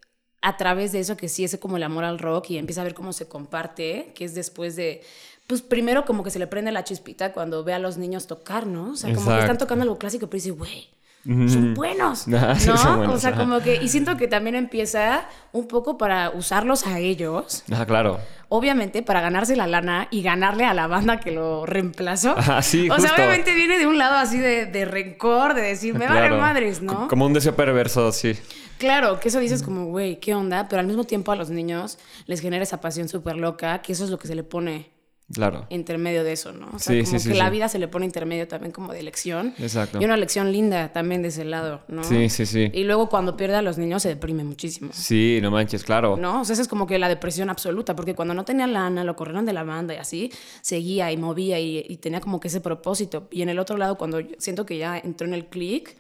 a 0.41 0.57
través 0.57 0.91
de 0.91 0.99
eso, 0.99 1.17
que 1.17 1.29
sí 1.29 1.43
es 1.43 1.55
como 1.57 1.77
el 1.77 1.83
amor 1.83 2.03
al 2.03 2.17
rock 2.19 2.49
y 2.51 2.57
empieza 2.57 2.81
a 2.81 2.83
ver 2.83 2.93
cómo 2.93 3.13
se 3.13 3.27
comparte, 3.27 4.11
que 4.15 4.25
es 4.25 4.33
después 4.35 4.75
de... 4.75 5.01
Pues 5.47 5.61
primero 5.61 6.05
como 6.05 6.23
que 6.23 6.29
se 6.31 6.39
le 6.39 6.47
prende 6.47 6.71
la 6.71 6.83
chispita 6.83 7.33
cuando 7.33 7.63
ve 7.63 7.73
a 7.73 7.79
los 7.79 7.97
niños 7.97 8.25
tocar, 8.27 8.65
¿no? 8.65 8.91
O 8.91 8.95
sea, 8.95 9.13
como 9.13 9.31
que 9.31 9.39
están 9.39 9.57
tocando 9.57 9.83
algo 9.83 9.97
clásico, 9.97 10.27
pero 10.27 10.37
dice, 10.37 10.51
güey, 10.51 10.87
son 11.25 11.73
buenos, 11.75 12.25
Ah, 12.33 12.55
sí, 12.57 12.67
¿no? 12.69 12.77
son 12.77 12.97
buenos, 12.97 13.15
o 13.15 13.19
sea, 13.19 13.31
ajá. 13.31 13.39
como 13.39 13.59
que, 13.59 13.75
y 13.81 13.89
siento 13.89 14.15
que 14.17 14.27
también 14.27 14.55
empieza 14.55 15.25
un 15.51 15.67
poco 15.67 15.97
para 15.97 16.29
usarlos 16.31 16.87
a 16.87 16.99
ellos, 16.99 17.63
Ah, 17.71 17.85
claro. 17.85 18.19
obviamente 18.49 19.03
para 19.03 19.19
ganarse 19.21 19.55
la 19.55 19.67
lana 19.67 20.07
y 20.09 20.21
ganarle 20.23 20.63
a 20.65 20.73
la 20.73 20.87
banda 20.87 21.19
que 21.19 21.31
lo 21.31 21.65
reemplazó. 21.67 22.33
Ah, 22.47 22.61
sí, 22.61 22.89
o 22.89 22.95
sea, 22.97 23.09
justo. 23.09 23.15
obviamente 23.21 23.53
viene 23.53 23.77
de 23.77 23.85
un 23.87 23.97
lado 23.97 24.15
así 24.15 24.39
de, 24.39 24.65
de 24.67 24.85
rencor, 24.85 25.53
de 25.53 25.61
decir, 25.61 25.93
me 25.93 26.05
Claro. 26.07 26.21
vale 26.21 26.37
madres, 26.41 26.81
¿no? 26.81 27.01
C- 27.03 27.07
Como 27.09 27.25
un 27.25 27.33
deseo 27.33 27.55
perverso, 27.55 28.11
sí. 28.11 28.33
Claro, 28.81 29.19
que 29.19 29.29
eso 29.29 29.39
dices 29.39 29.61
como, 29.61 29.85
güey, 29.85 30.19
¿qué 30.19 30.33
onda? 30.33 30.67
Pero 30.67 30.79
al 30.79 30.87
mismo 30.87 31.03
tiempo 31.03 31.31
a 31.31 31.35
los 31.35 31.51
niños 31.51 31.99
les 32.25 32.39
genera 32.41 32.63
esa 32.63 32.81
pasión 32.81 33.07
súper 33.07 33.37
loca, 33.37 33.79
que 33.83 33.93
eso 33.93 34.03
es 34.03 34.09
lo 34.09 34.17
que 34.17 34.27
se 34.27 34.33
le 34.33 34.43
pone 34.43 34.89
Claro. 35.31 35.67
intermedio 35.69 36.23
de 36.23 36.31
eso, 36.31 36.51
¿no? 36.51 36.65
O 36.73 36.79
sea, 36.79 36.93
Sí, 36.95 37.03
como 37.05 37.19
sí, 37.19 37.27
que 37.29 37.33
sí, 37.35 37.39
la 37.39 37.49
vida 37.51 37.69
se 37.69 37.77
le 37.77 37.87
pone 37.87 38.05
intermedio 38.05 38.47
también 38.47 38.71
como 38.71 38.91
de 38.91 38.99
elección. 38.99 39.53
Exacto. 39.59 39.99
Y 40.01 40.03
una 40.05 40.17
lección 40.17 40.51
linda 40.51 40.91
también 40.91 41.21
de 41.21 41.27
ese 41.27 41.45
lado, 41.45 41.83
¿no? 41.87 42.03
Sí, 42.03 42.27
sí, 42.29 42.47
sí. 42.47 42.71
Y 42.73 42.83
luego 42.85 43.07
cuando 43.07 43.37
pierde 43.37 43.55
a 43.55 43.61
los 43.61 43.77
niños 43.77 44.01
se 44.01 44.09
deprime 44.09 44.43
muchísimo. 44.43 44.89
Sí, 44.93 45.37
no 45.43 45.51
manches, 45.51 45.83
claro. 45.83 46.17
¿No? 46.17 46.41
O 46.41 46.43
sea, 46.43 46.53
esa 46.53 46.63
es 46.63 46.67
como 46.67 46.87
que 46.87 46.97
la 46.97 47.07
depresión 47.07 47.51
absoluta, 47.51 47.95
porque 47.95 48.15
cuando 48.15 48.33
no 48.33 48.43
tenía 48.45 48.65
lana, 48.65 49.03
lo 49.03 49.15
corrieron 49.15 49.45
de 49.45 49.53
la 49.53 49.63
banda 49.63 49.93
y 49.93 49.97
así, 49.97 50.33
seguía 50.61 51.11
y 51.11 51.17
movía 51.17 51.59
y, 51.59 51.85
y 51.87 51.97
tenía 51.97 52.19
como 52.19 52.39
que 52.39 52.47
ese 52.47 52.59
propósito. 52.59 53.27
Y 53.31 53.43
en 53.43 53.49
el 53.49 53.59
otro 53.59 53.77
lado, 53.77 53.97
cuando 53.99 54.17
siento 54.39 54.65
que 54.65 54.79
ya 54.79 54.97
entró 54.97 55.27
en 55.27 55.35
el 55.35 55.45
click, 55.45 55.95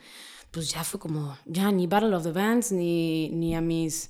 pues 0.51 0.69
ya 0.71 0.83
fue 0.83 0.99
como, 0.99 1.37
ya 1.45 1.71
ni 1.71 1.87
Battle 1.87 2.15
of 2.15 2.23
the 2.23 2.31
Bands, 2.31 2.71
ni, 2.71 3.29
ni 3.29 3.55
a 3.55 3.61
mis 3.61 4.09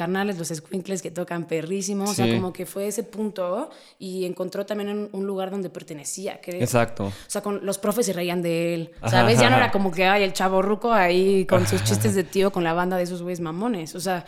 carnales, 0.00 0.38
los 0.38 0.48
squinkles 0.48 1.02
que 1.02 1.10
tocan 1.10 1.46
perrísimo. 1.46 2.04
O 2.04 2.14
sea, 2.14 2.32
como 2.34 2.54
que 2.54 2.64
fue 2.64 2.86
ese 2.86 3.02
punto 3.02 3.68
y 3.98 4.24
encontró 4.24 4.64
también 4.64 5.10
un, 5.12 5.26
lugar 5.26 5.50
donde 5.50 5.68
pertenecía, 5.68 6.40
creo. 6.40 6.62
Exacto. 6.62 7.04
O 7.04 7.12
sea, 7.26 7.42
con 7.42 7.66
los 7.66 7.76
profes 7.76 8.06
se 8.06 8.14
reían 8.14 8.40
de 8.40 8.72
él. 8.74 8.90
Ajá, 9.02 9.10
¿Sabes? 9.10 9.38
Ya 9.38 9.50
no 9.50 9.56
ajá. 9.56 9.64
era 9.64 9.72
como 9.72 9.90
que, 9.90 10.06
ay, 10.06 10.22
el 10.22 10.32
chavo 10.32 10.62
ruco 10.62 10.92
ahí 10.92 11.44
con 11.44 11.66
sus 11.66 11.84
chistes 11.84 12.14
de 12.14 12.24
tío 12.24 12.50
con 12.50 12.64
la 12.64 12.72
banda 12.72 12.96
de 12.96 13.02
esos 13.02 13.20
güeyes 13.20 13.40
mamones. 13.40 13.94
O 13.94 14.00
sea, 14.00 14.24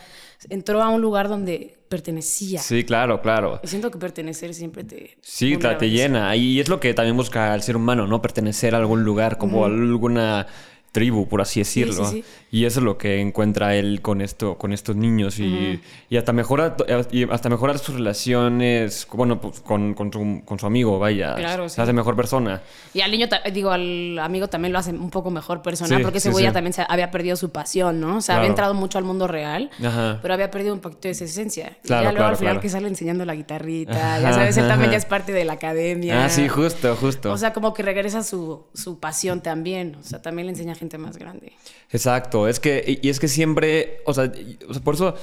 entró 0.50 0.82
a 0.82 0.90
un 0.90 1.00
lugar 1.00 1.28
donde 1.28 1.78
pertenecía. 1.88 2.60
Sí, 2.60 2.84
claro, 2.84 3.22
claro. 3.22 3.58
Y 3.62 3.68
siento 3.68 3.90
que 3.90 3.98
pertenecer 3.98 4.52
siempre 4.52 4.84
te. 4.84 5.16
Sí, 5.22 5.56
te, 5.56 5.74
te 5.76 5.88
llena. 5.88 6.36
Y 6.36 6.60
es 6.60 6.68
lo 6.68 6.80
que 6.80 6.92
también 6.92 7.16
busca 7.16 7.54
el 7.54 7.62
ser 7.62 7.76
humano, 7.76 8.06
¿no? 8.06 8.20
Pertenecer 8.20 8.74
a 8.74 8.78
algún 8.78 9.04
lugar, 9.04 9.38
como 9.38 9.64
a 9.64 9.68
alguna 9.68 10.46
tribu, 10.92 11.26
por 11.26 11.40
así 11.40 11.60
decirlo. 11.60 12.04
sí, 12.06 12.22
sí. 12.22 12.24
Y 12.54 12.66
eso 12.66 12.80
es 12.80 12.84
lo 12.84 12.98
que 12.98 13.18
encuentra 13.18 13.74
él 13.76 14.02
con 14.02 14.20
esto, 14.20 14.58
con 14.58 14.74
estos 14.74 14.94
niños. 14.94 15.38
Y, 15.40 15.80
y 16.10 16.16
hasta 16.18 16.34
mejora, 16.34 16.76
y 17.10 17.24
hasta 17.30 17.48
mejorar 17.48 17.78
sus 17.78 17.94
relaciones, 17.94 19.06
bueno, 19.10 19.40
pues 19.40 19.60
con, 19.60 19.94
con 19.94 20.12
su, 20.12 20.42
con 20.44 20.58
su 20.58 20.66
amigo, 20.66 20.98
vaya. 20.98 21.34
Claro, 21.34 21.68
Se 21.70 21.76
sí. 21.76 21.80
hace 21.80 21.94
mejor 21.94 22.14
persona. 22.14 22.60
Y 22.92 23.00
al 23.00 23.10
niño, 23.10 23.26
digo, 23.54 23.70
al 23.70 24.18
amigo 24.18 24.48
también 24.48 24.72
lo 24.74 24.78
hace 24.78 24.90
un 24.90 25.08
poco 25.08 25.30
mejor 25.30 25.62
persona, 25.62 25.96
Sí, 25.96 26.02
porque 26.02 26.18
ese 26.18 26.30
güey 26.30 26.44
ya 26.44 26.50
sí. 26.50 26.54
también 26.54 26.74
se 26.74 26.84
había 26.86 27.10
perdido 27.10 27.36
su 27.36 27.50
pasión, 27.50 28.00
¿no? 28.00 28.18
O 28.18 28.20
sea, 28.20 28.34
Claro. 28.34 28.40
había 28.40 28.50
entrado 28.50 28.74
mucho 28.74 28.98
al 28.98 29.04
mundo 29.04 29.26
real, 29.26 29.70
Ajá. 29.82 30.18
pero 30.20 30.34
había 30.34 30.50
perdido 30.50 30.74
un 30.74 30.80
poquito 30.80 31.08
de 31.08 31.12
esa 31.12 31.24
esencia. 31.24 31.78
y 31.82 31.86
Claro, 31.86 32.02
ya 32.04 32.12
luego 32.12 32.16
claro, 32.18 32.30
al 32.32 32.36
final 32.36 32.60
que 32.60 32.68
sale 32.68 32.86
enseñando 32.88 33.24
la 33.24 33.34
guitarrita, 33.34 34.16
Ajá, 34.16 34.20
ya 34.20 34.32
sabes, 34.34 34.56
él 34.58 34.68
también 34.68 34.90
ajá. 34.90 34.92
ya 34.92 34.98
es 34.98 35.06
parte 35.06 35.32
de 35.32 35.44
la 35.46 35.54
academia. 35.54 36.26
Ah, 36.26 36.28
sí, 36.28 36.48
justo, 36.48 36.96
justo. 36.96 37.32
O 37.32 37.38
sea, 37.38 37.54
como 37.54 37.72
que 37.72 37.82
regresa 37.82 38.22
su, 38.22 38.64
su 38.74 38.98
pasión 39.00 39.40
también. 39.40 39.96
O 39.98 40.02
sea, 40.02 40.20
también 40.20 40.46
le 40.48 40.52
enseña 40.52 40.72
a 40.72 40.76
gente 40.76 40.98
más 40.98 41.16
grande. 41.16 41.52
Exacto, 41.90 42.41
es 42.48 42.60
que, 42.60 42.98
y 43.02 43.08
es 43.08 43.20
que 43.20 43.28
siempre, 43.28 44.00
o 44.06 44.14
sea, 44.14 44.32
o 44.68 44.72
sea, 44.74 44.82
por 44.82 44.94
eso 44.94 45.14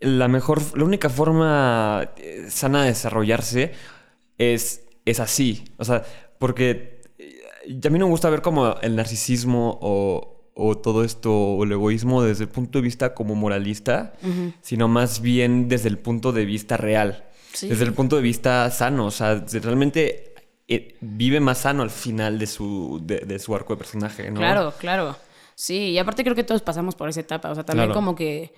la 0.00 0.28
mejor, 0.28 0.60
la 0.76 0.84
única 0.84 1.08
forma 1.08 2.10
eh, 2.16 2.46
sana 2.50 2.82
de 2.82 2.88
desarrollarse 2.88 3.72
es, 4.38 4.82
es 5.04 5.20
así, 5.20 5.64
o 5.78 5.84
sea, 5.84 6.04
porque 6.38 7.00
eh, 7.18 7.80
a 7.84 7.90
mí 7.90 7.98
no 7.98 8.06
me 8.06 8.10
gusta 8.10 8.28
ver 8.30 8.42
como 8.42 8.76
el 8.82 8.96
narcisismo 8.96 9.78
o, 9.80 10.50
o 10.54 10.76
todo 10.78 11.02
esto, 11.04 11.32
o 11.32 11.64
el 11.64 11.72
egoísmo 11.72 12.22
desde 12.22 12.44
el 12.44 12.50
punto 12.50 12.78
de 12.78 12.82
vista 12.82 13.14
como 13.14 13.34
moralista, 13.34 14.12
sino 14.62 14.88
más 14.88 15.20
bien 15.20 15.68
desde 15.68 15.88
el 15.88 15.98
punto 15.98 16.32
de 16.32 16.44
vista 16.44 16.76
real, 16.76 17.22
Sí. 17.52 17.68
desde 17.68 17.84
el 17.84 17.94
punto 17.94 18.16
de 18.16 18.22
vista 18.22 18.70
sano, 18.70 19.06
o 19.06 19.10
sea, 19.10 19.42
realmente 19.62 20.34
eh, 20.68 20.94
vive 21.00 21.40
más 21.40 21.58
sano 21.58 21.82
al 21.82 21.88
final 21.90 22.38
de 22.38 22.46
su, 22.46 23.00
de, 23.02 23.20
de 23.20 23.38
su 23.38 23.54
arco 23.54 23.72
de 23.74 23.78
personaje, 23.78 24.30
¿no? 24.30 24.40
Claro, 24.40 24.74
claro. 24.78 25.16
Sí, 25.58 25.90
y 25.92 25.98
aparte 25.98 26.22
creo 26.22 26.36
que 26.36 26.44
todos 26.44 26.60
pasamos 26.62 26.94
por 26.94 27.08
esa 27.08 27.20
etapa. 27.20 27.50
O 27.50 27.54
sea, 27.54 27.64
también 27.64 27.86
Claro. 27.88 27.94
como 27.98 28.14
que 28.14 28.52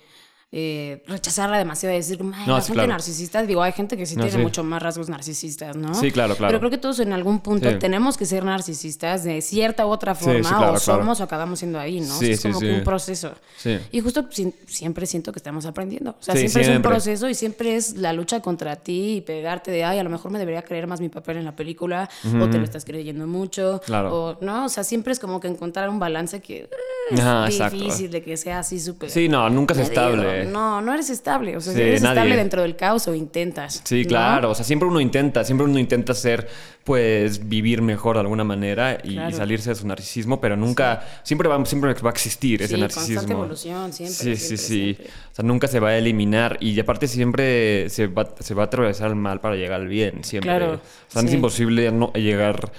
eh, 0.51 1.03
rechazarla 1.07 1.59
demasiado 1.59 1.93
y 1.93 1.99
decir, 1.99 2.17
"Ay, 2.21 2.47
No, 2.47 2.55
la 2.55 2.61
gente 2.61 2.73
claro. 2.73 2.87
narcisista. 2.89 3.43
Digo, 3.43 3.61
hay 3.61 3.71
gente 3.71 3.95
que 3.97 4.07
sí 4.07 4.15
No, 4.15 4.23
tiene 4.23 4.37
sí. 4.37 4.41
mucho 4.43 4.63
más 4.63 4.81
rasgos 4.81 5.07
narcisistas, 5.07 5.75
¿no? 5.75 5.93
Sí, 5.93 6.11
claro, 6.11 6.35
claro. 6.35 6.49
Pero 6.49 6.59
creo 6.59 6.71
que 6.71 6.79
todos 6.79 6.99
en 7.01 7.13
algún 7.13 7.39
punto 7.41 7.69
Sí. 7.69 7.75
tenemos 7.77 8.17
que 8.17 8.25
ser 8.25 8.43
narcisistas 8.43 9.23
de 9.23 9.41
cierta 9.41 9.85
u 9.85 9.89
otra 9.89 10.15
forma, 10.15 10.39
sí, 10.39 10.55
claro, 10.55 10.57
o 10.57 10.59
claro. 10.65 10.79
somos 10.79 11.19
o 11.19 11.23
acabamos 11.23 11.59
siendo 11.59 11.79
ahí, 11.79 11.99
¿no? 12.01 12.07
O 12.15 12.17
sea, 12.17 12.27
Sí, 12.27 12.31
es 12.31 12.41
como 12.41 12.59
que 12.59 12.71
un 12.73 12.83
proceso. 12.83 13.31
Sí. 13.57 13.77
Y 13.91 13.99
justo 14.01 14.25
si- 14.31 14.53
siempre 14.65 15.05
siento 15.05 15.31
que 15.31 15.37
estamos 15.37 15.67
aprendiendo. 15.67 16.11
O 16.19 16.23
sea, 16.23 16.35
siempre, 16.35 16.61
es 16.63 16.69
un 16.69 16.81
proceso 16.81 17.29
y 17.29 17.35
siempre 17.35 17.75
es 17.75 17.95
la 17.95 18.11
lucha 18.13 18.41
contra 18.41 18.75
ti 18.77 19.17
y 19.17 19.21
pegarte 19.21 19.69
de, 19.69 19.83
ay, 19.83 19.99
a 19.99 20.03
lo 20.03 20.09
mejor 20.09 20.31
me 20.31 20.39
debería 20.39 20.63
creer 20.63 20.87
más 20.87 20.99
mi 20.99 21.09
papel 21.09 21.37
en 21.37 21.45
la 21.45 21.55
película, 21.55 22.09
o 22.41 22.49
te 22.49 22.57
lo 22.57 22.63
estás 22.63 22.85
creyendo 22.85 23.27
mucho, 23.27 23.81
Claro. 23.85 24.15
o 24.31 24.37
no, 24.41 24.65
o 24.65 24.69
sea, 24.69 24.83
siempre 24.83 25.13
es 25.13 25.19
como 25.19 25.39
que 25.39 25.47
encontrar 25.47 25.89
un 25.89 25.99
balance 25.99 26.41
que 26.41 26.61
eh, 26.61 26.69
es 27.11 27.19
exacto. 27.55 27.77
difícil 27.77 28.09
de 28.11 28.21
que 28.23 28.35
sea 28.37 28.59
así 28.59 28.79
súper. 28.79 29.09
Sí, 29.11 29.29
no, 29.29 29.47
nunca 29.49 29.73
es 29.73 29.79
medido. 29.89 30.38
Estable. 30.41 30.51
No, 30.53 30.81
no 30.81 30.93
eres 30.93 31.09
estable. 31.09 31.57
O 31.57 31.61
sea, 31.61 31.73
Sí, 31.73 31.81
eres 31.81 32.01
nadie. 32.01 32.17
estable 32.19 32.35
dentro 32.37 32.61
del 32.61 32.75
caos 32.75 33.07
o 33.07 33.13
intentas. 33.15 33.81
Sí, 33.83 34.03
¿no? 34.03 34.07
claro. 34.09 34.51
O 34.51 34.55
sea, 34.55 34.65
siempre 34.65 34.87
uno 34.87 34.99
intenta, 34.99 35.43
siempre 35.43 35.65
uno 35.65 35.79
intenta 35.79 36.13
ser, 36.13 36.47
pues, 36.83 37.47
vivir 37.47 37.81
mejor 37.81 38.15
de 38.15 38.21
alguna 38.21 38.43
manera 38.43 38.97
y, 39.03 39.13
Claro. 39.13 39.35
salirse 39.35 39.69
de 39.69 39.75
su 39.75 39.85
narcisismo, 39.87 40.39
pero 40.41 40.55
nunca, 40.57 41.03
siempre, 41.23 41.47
va, 41.47 41.63
siempre 41.65 41.93
va 41.93 42.09
a 42.09 42.13
existir 42.13 42.61
ese 42.61 42.77
narcisismo. 42.77 43.15
constante 43.15 43.33
evolución, 43.33 43.93
siempre, 43.93 44.15
Sí, 44.15 44.35
siempre, 44.35 44.37
sí, 44.37 44.57
sí. 44.57 44.83
siempre. 44.95 45.05
O 45.31 45.35
sea, 45.35 45.45
nunca 45.45 45.67
se 45.67 45.79
va 45.79 45.89
a 45.89 45.97
eliminar 45.97 46.57
y 46.59 46.79
aparte 46.79 47.07
siempre 47.07 47.89
se 47.89 48.07
va, 48.07 48.33
se 48.39 48.53
va 48.53 48.63
a 48.63 48.65
atravesar 48.65 49.09
el 49.09 49.15
mal 49.15 49.39
para 49.39 49.55
llegar 49.55 49.81
al 49.81 49.87
bien, 49.87 50.23
siempre. 50.23 50.49
Claro, 50.49 50.73
O 50.73 51.11
sea, 51.11 51.21
es 51.21 51.33
imposible 51.33 51.91
no 51.91 52.11
llegar 52.13 52.71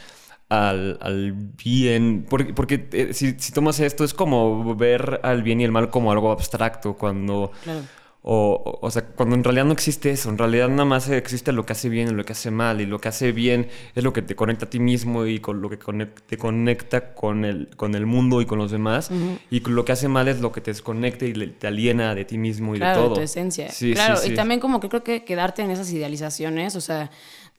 al, 0.50 0.98
al 1.00 1.32
bien. 1.32 2.26
Porque, 2.28 2.52
porque 2.52 2.86
eh, 2.92 3.14
si, 3.14 3.32
si 3.38 3.52
tomas 3.52 3.80
esto, 3.80 4.04
es 4.04 4.12
como 4.12 4.74
ver 4.76 5.20
al 5.22 5.42
bien 5.42 5.60
y 5.60 5.64
el 5.64 5.72
mal 5.72 5.88
como 5.88 6.12
algo 6.12 6.30
abstracto 6.30 6.94
cuando... 6.94 7.50
Claro. 7.62 7.80
O, 8.22 8.78
o, 8.82 8.90
sea, 8.90 9.00
cuando 9.06 9.34
en 9.34 9.42
realidad 9.42 9.64
no 9.64 9.72
existe 9.72 10.10
eso, 10.10 10.28
en 10.28 10.36
realidad 10.36 10.68
nada 10.68 10.84
más 10.84 11.08
existe 11.08 11.52
lo 11.52 11.64
que 11.64 11.72
hace 11.72 11.88
bien 11.88 12.08
y 12.08 12.10
lo 12.10 12.22
que 12.22 12.32
hace 12.32 12.50
mal, 12.50 12.82
y 12.82 12.84
lo 12.84 12.98
que 12.98 13.08
hace 13.08 13.32
bien 13.32 13.68
es 13.94 14.04
lo 14.04 14.12
que 14.12 14.20
te 14.20 14.36
conecta 14.36 14.66
a 14.66 14.68
ti 14.68 14.78
mismo 14.78 15.24
y 15.24 15.40
con 15.40 15.62
lo 15.62 15.70
que 15.70 15.78
te 15.78 16.36
conecta 16.36 17.14
con 17.14 17.46
el, 17.46 17.70
con 17.76 17.94
el 17.94 18.04
mundo 18.04 18.42
y 18.42 18.44
con 18.44 18.58
los 18.58 18.70
demás, 18.70 19.10
y 19.50 19.60
lo 19.60 19.86
que 19.86 19.92
hace 19.92 20.08
mal 20.08 20.28
es 20.28 20.42
lo 20.42 20.52
que 20.52 20.60
te 20.60 20.70
desconecta 20.70 21.24
y 21.24 21.32
le- 21.32 21.46
te 21.46 21.66
aliena 21.66 22.14
de 22.14 22.26
ti 22.26 22.36
mismo 22.36 22.74
y 22.74 22.78
Claro, 22.78 22.94
de 22.94 23.02
de 23.04 23.08
todo. 23.08 23.14
tu 23.16 23.22
esencia. 23.22 23.70
Sí, 23.70 23.94
claro, 23.94 24.18
sí, 24.18 24.32
y 24.32 24.34
también 24.34 24.60
como 24.60 24.80
que 24.80 24.90
creo 24.90 25.02
que 25.02 25.24
quedarte 25.24 25.62
en 25.62 25.70
esas 25.70 25.90
idealizaciones, 25.90 26.76
o 26.76 26.82
sea, 26.82 27.10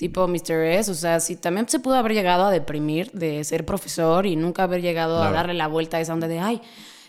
tipo 0.02 0.28
Mr. 0.28 0.64
S, 0.66 0.90
o 0.90 0.96
sea, 0.96 1.20
sí, 1.20 1.36
también 1.36 1.70
se 1.70 1.80
pudo 1.80 1.94
haber 1.94 2.14
llegado 2.14 2.46
a 2.46 2.50
deprimir 2.50 3.12
de 3.12 3.44
ser 3.44 3.68
profesor 3.68 4.26
y 4.26 4.36
nunca 4.36 4.64
haber 4.64 4.82
llegado 4.82 5.22
a 5.22 5.30
darle 5.32 5.54
la 5.54 5.68
vuelta 5.68 5.98
a 5.98 6.02
esa 6.02 6.12
onda 6.12 6.28
de, 6.28 6.40
ay, 6.40 6.60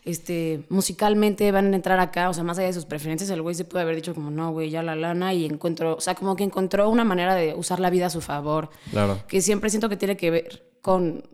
este, 0.04 0.66
musicalmente 0.68 1.50
van 1.52 1.72
a 1.72 1.76
entrar 1.76 1.98
acá, 2.00 2.28
o 2.28 2.34
sea, 2.34 2.44
más 2.44 2.58
allá 2.58 2.66
de 2.66 2.74
sus 2.74 2.84
preferencias, 2.84 3.30
el 3.30 3.40
güey 3.40 3.54
se 3.54 3.64
pudo 3.64 3.80
haber 3.80 3.96
dicho 3.96 4.14
como, 4.14 4.30
no, 4.30 4.52
güey, 4.52 4.68
ya 4.68 4.82
la 4.82 4.94
lana 4.94 5.32
y 5.32 5.46
encuentro, 5.46 5.96
o 5.96 6.00
sea, 6.02 6.14
como 6.14 6.36
que 6.36 6.44
encontró 6.44 6.90
una 6.90 7.02
manera 7.02 7.34
de 7.34 7.54
usar 7.54 7.80
la 7.80 7.88
vida 7.88 8.06
a 8.06 8.10
su 8.10 8.20
favor, 8.20 8.68
Claro. 8.90 9.18
que 9.26 9.40
siempre 9.40 9.70
siento 9.70 9.88
que 9.88 9.96
tiene 9.96 10.18
que 10.18 10.30
ver 10.30 10.62
con 10.82 11.24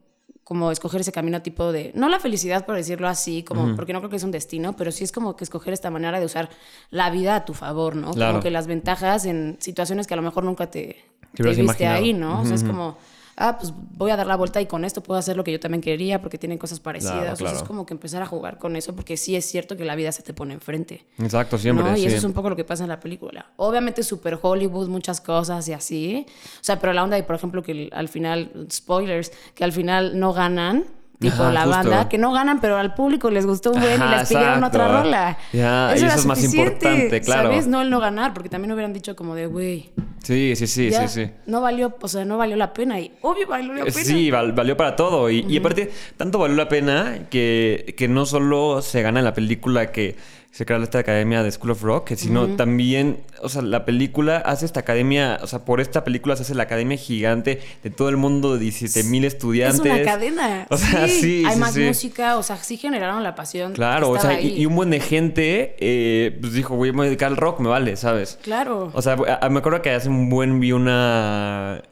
como 0.44 0.71
escoger 0.71 1.03
ese 1.03 1.12
camino 1.12 1.42
tipo 1.42 1.73
de, 1.73 1.92
no 1.94 2.09
la 2.09 2.21
felicidad 2.21 2.64
por 2.64 2.75
decirlo 2.75 3.07
así, 3.07 3.42
como, 3.42 3.77
porque 3.77 3.92
no 3.92 3.99
creo 3.99 4.09
que 4.09 4.16
es 4.16 4.25
un 4.25 4.31
destino, 4.31 4.75
pero 4.77 4.90
sí 4.92 5.05
es 5.05 5.12
como 5.12 5.37
que 5.37 5.44
escoger 5.44 5.75
esta 5.75 5.90
manera 5.90 6.18
de 6.21 6.25
usar 6.25 6.49
la 6.88 7.11
vida 7.11 7.37
a 7.37 7.44
tu 7.44 7.53
favor, 7.53 7.94
¿no? 7.97 8.12
Claro. 8.12 8.33
Como 8.33 8.42
que 8.42 8.51
las 8.51 8.66
ventajas 8.66 9.27
en 9.27 9.59
situaciones 9.61 10.07
que 10.07 10.14
a 10.14 10.16
lo 10.16 10.23
mejor 10.23 10.44
nunca 10.44 10.71
te, 10.71 11.05
te 11.35 11.43
viste 11.43 11.62
imaginado. 11.62 11.97
ahí, 11.97 12.12
¿no? 12.12 12.41
O 12.41 12.45
sea, 12.45 12.55
es 12.55 12.64
como, 12.64 12.97
ah, 13.37 13.57
pues 13.59 13.73
voy 13.97 14.11
a 14.11 14.17
dar 14.17 14.27
la 14.27 14.37
vuelta 14.37 14.61
y 14.61 14.67
con 14.67 14.85
esto 14.85 15.03
puedo 15.03 15.19
hacer 15.19 15.37
lo 15.37 15.45
que 15.45 15.53
yo 15.53 15.61
también 15.61 15.81
quería 15.81 16.21
porque 16.21 16.38
tienen 16.38 16.59
cosas 16.59 16.81
parecidas. 16.81 17.14
Claro, 17.14 17.33
O 17.33 17.37
sea, 17.37 17.45
claro. 17.47 17.59
es 17.59 17.62
como 17.64 17.87
que 17.87 17.95
empezar 17.95 18.23
a 18.23 18.27
jugar 18.27 18.59
con 18.59 18.75
eso 18.77 18.95
porque 18.95 19.17
sí 19.17 19.37
es 19.37 19.45
cierto 19.45 19.77
que 19.77 19.85
la 19.85 19.95
vida 19.95 20.11
se 20.12 20.23
te 20.23 20.35
pone 20.35 20.55
enfrente. 20.55 21.07
Exacto, 21.19 21.59
siempre. 21.59 21.85
¿no? 21.85 21.97
Y 21.97 22.01
sí. 22.01 22.07
eso 22.07 22.17
es 22.17 22.25
un 22.25 22.33
poco 22.33 22.51
lo 22.51 22.57
que 22.57 22.64
pasa 22.64 22.83
en 22.85 22.88
la 22.88 23.01
película. 23.01 23.47
Obviamente 23.57 24.03
super 24.03 24.38
Hollywood, 24.41 24.88
muchas 24.88 25.21
cosas 25.21 25.69
y 25.69 25.73
así. 25.73 26.27
O 26.29 26.64
sea, 26.64 26.79
pero 26.81 26.93
la 26.93 27.05
onda 27.05 27.17
de, 27.17 27.23
por 27.23 27.37
ejemplo, 27.37 27.62
que 27.62 27.88
al 27.93 28.09
final, 28.09 28.67
spoilers, 28.73 29.33
que 29.55 29.64
al 29.64 29.73
final 29.73 30.19
no 30.19 30.33
ganan, 30.33 30.85
tipo 31.19 31.35
Ajá, 31.43 31.53
la 31.53 31.63
justo. 31.65 31.77
banda, 31.77 32.09
que 32.09 32.19
no 32.19 32.33
ganan, 32.33 32.61
pero 32.61 32.77
al 32.77 32.95
público 32.95 33.31
les 33.31 33.47
gustó 33.47 33.73
un 33.73 33.81
buen 33.81 34.01
y 34.01 34.09
les 34.09 34.29
pidieron 34.29 34.63
otra 34.65 34.89
rola. 34.89 35.39
Ya, 35.53 35.93
y 35.95 35.99
era 35.99 36.09
eso 36.09 36.19
es 36.19 36.27
más 36.27 36.43
importante, 36.45 37.21
claro. 37.21 37.51
¿Sabes? 37.51 37.67
No 37.67 37.83
el 37.83 37.91
no 37.91 38.01
ganar, 38.01 38.35
porque 38.35 38.49
también 38.49 38.73
hubieran 38.73 38.93
dicho 38.93 39.17
como 39.17 39.35
de, 39.35 39.47
güey, 39.47 39.91
Sí, 40.23 40.55
sí, 40.57 40.67
sí, 40.67 40.91
sí, 40.93 41.09
sí. 41.09 41.31
No 41.47 41.61
valió, 41.61 41.97
o 42.01 42.09
sea, 42.09 42.25
no 42.25 42.37
valió 42.37 42.57
la 42.57 42.73
pena. 42.73 43.01
Y 43.01 43.13
obvio 43.23 43.47
valió 43.47 43.73
la 43.73 43.85
pena. 43.85 43.93
Sí, 43.93 44.31
valió 44.31 44.77
para 44.77 44.97
todo. 44.97 45.31
Y, 45.31 45.47
y, 45.49 45.57
aparte, 45.59 45.91
tanto 46.17 46.39
valió 46.39 46.57
la 46.57 46.69
pena 46.69 47.29
que, 47.31 47.95
que 47.97 48.09
no 48.09 48.27
solo 48.27 48.83
se 48.83 49.01
gana 49.03 49.21
en 49.21 49.25
la 49.25 49.33
película 49.33 49.91
que 49.93 50.17
se 50.51 50.67
crea 50.67 50.79
esta 50.79 50.99
academia 50.99 51.43
de 51.43 51.51
School 51.53 51.73
of 51.73 51.83
Rock, 51.83 52.15
sino 52.17 52.57
también, 52.57 53.21
o 53.43 53.49
sea, 53.49 53.63
la 53.63 53.85
película 53.85 54.39
hace 54.39 54.67
esta 54.67 54.81
academia, 54.81 55.39
o 55.43 55.47
sea, 55.47 55.65
por 55.65 55.81
esta 55.81 56.05
película 56.05 56.35
se 56.37 56.43
hace 56.43 56.55
la 56.55 56.65
academia 56.65 56.97
gigante 56.97 57.61
de 57.83 57.91
todo 57.91 58.09
el 58.09 58.17
mundo 58.17 58.55
de 58.55 58.61
17 58.61 59.09
mil 59.09 59.25
estudiantes. 59.25 59.85
Es 59.85 59.93
una 59.93 60.03
cadena. 60.03 60.67
O 60.71 60.77
sea, 60.77 61.07
sí. 61.07 61.45
Hay 61.47 61.57
más 61.57 61.77
música, 61.77 62.37
o 62.37 62.43
sea, 62.43 62.57
sí 62.57 62.77
generaron 62.77 63.23
la 63.23 63.35
pasión. 63.35 63.73
Claro, 63.73 64.11
o 64.11 64.19
sea, 64.19 64.41
y, 64.41 64.67
un 64.67 64.75
buen 64.75 64.91
de 64.91 65.01
gente, 65.01 65.77
eh, 65.79 66.37
pues 66.41 66.55
dijo, 66.55 66.75
voy 66.75 66.91
a 66.91 67.03
dedicar 67.03 67.29
al 67.29 67.37
rock, 67.37 67.61
me 67.61 67.69
vale, 67.69 67.97
¿sabes? 67.97 68.39
Claro. 68.43 68.91
O 68.95 69.03
sea, 69.03 69.17
me 69.17 69.59
acuerdo 69.59 69.83
que 69.83 69.91
hace 69.91 70.09
un 70.09 70.29
buen 70.29 70.59
vi 70.61 70.73
una, 70.73 71.83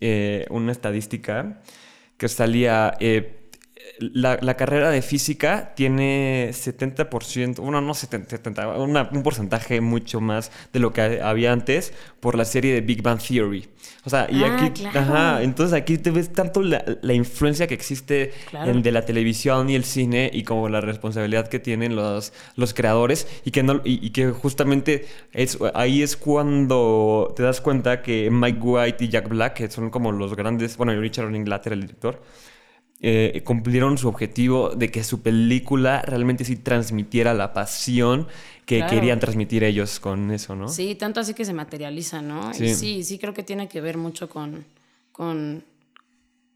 eh, 0.00 0.46
una 0.50 0.72
estadística 0.72 1.60
que 2.16 2.28
salía... 2.28 2.94
Eh, 3.00 3.35
la, 3.98 4.38
la, 4.40 4.54
carrera 4.54 4.90
de 4.90 5.02
física 5.02 5.72
tiene 5.74 6.50
70%, 6.50 7.56
bueno, 7.60 7.80
no 7.80 7.94
70, 7.94 8.78
un 8.78 9.22
porcentaje 9.22 9.80
mucho 9.80 10.20
más 10.20 10.50
de 10.72 10.80
lo 10.80 10.92
que 10.92 11.20
había 11.22 11.52
antes 11.52 11.92
por 12.20 12.36
la 12.36 12.44
serie 12.44 12.74
de 12.74 12.80
Big 12.80 13.02
Bang 13.02 13.20
Theory. 13.20 13.68
O 14.04 14.10
sea, 14.10 14.28
y 14.30 14.42
ah, 14.42 14.56
aquí, 14.56 14.84
ajá, 14.86 15.42
entonces 15.42 15.74
aquí 15.74 15.98
te 15.98 16.10
ves 16.10 16.32
tanto 16.32 16.62
la, 16.62 16.84
la 17.02 17.12
influencia 17.12 17.66
que 17.66 17.74
existe 17.74 18.32
en, 18.52 18.82
de 18.82 18.92
la 18.92 19.04
televisión 19.04 19.68
y 19.68 19.74
el 19.74 19.84
cine 19.84 20.30
y 20.32 20.44
como 20.44 20.68
la 20.68 20.80
responsabilidad 20.80 21.48
que 21.48 21.58
tienen 21.58 21.96
los, 21.96 22.32
los 22.54 22.74
creadores 22.74 23.26
y 23.44 23.50
que, 23.50 23.62
no, 23.62 23.80
y, 23.84 24.10
que 24.10 24.30
justamente 24.30 25.06
es, 25.32 25.58
ahí 25.74 26.02
es 26.02 26.16
cuando 26.16 27.32
te 27.34 27.42
das 27.42 27.60
cuenta 27.60 28.02
que 28.02 28.30
Mike 28.30 28.60
White 28.60 29.04
y 29.04 29.08
Jack 29.08 29.28
Black, 29.28 29.54
que 29.54 29.70
son 29.70 29.90
como 29.90 30.12
los 30.12 30.36
grandes, 30.36 30.76
bueno, 30.76 30.92
y 30.92 30.96
Richard 30.96 31.30
Linklater, 31.30 31.72
el 31.72 31.80
director, 31.80 32.22
eh, 33.08 33.42
cumplieron 33.44 33.98
su 33.98 34.08
objetivo 34.08 34.70
de 34.70 34.90
que 34.90 35.04
su 35.04 35.22
película 35.22 36.02
realmente 36.02 36.44
sí 36.44 36.56
transmitiera 36.56 37.34
la 37.34 37.52
pasión 37.52 38.26
que 38.64 38.84
querían 38.84 39.20
transmitir 39.20 39.62
ellos 39.62 40.00
con 40.00 40.32
eso, 40.32 40.56
¿no? 40.56 40.66
Sí, 40.66 40.96
tanto 40.96 41.20
así 41.20 41.32
que 41.32 41.44
se 41.44 41.52
materializa, 41.52 42.20
¿no? 42.20 42.52
Sí, 42.52 42.74
sí, 42.74 43.04
sí 43.04 43.20
creo 43.20 43.32
que 43.32 43.44
tiene 43.44 43.68
que 43.68 43.80
ver 43.80 43.96
mucho 43.96 44.28
con, 44.28 44.64
con 45.12 45.62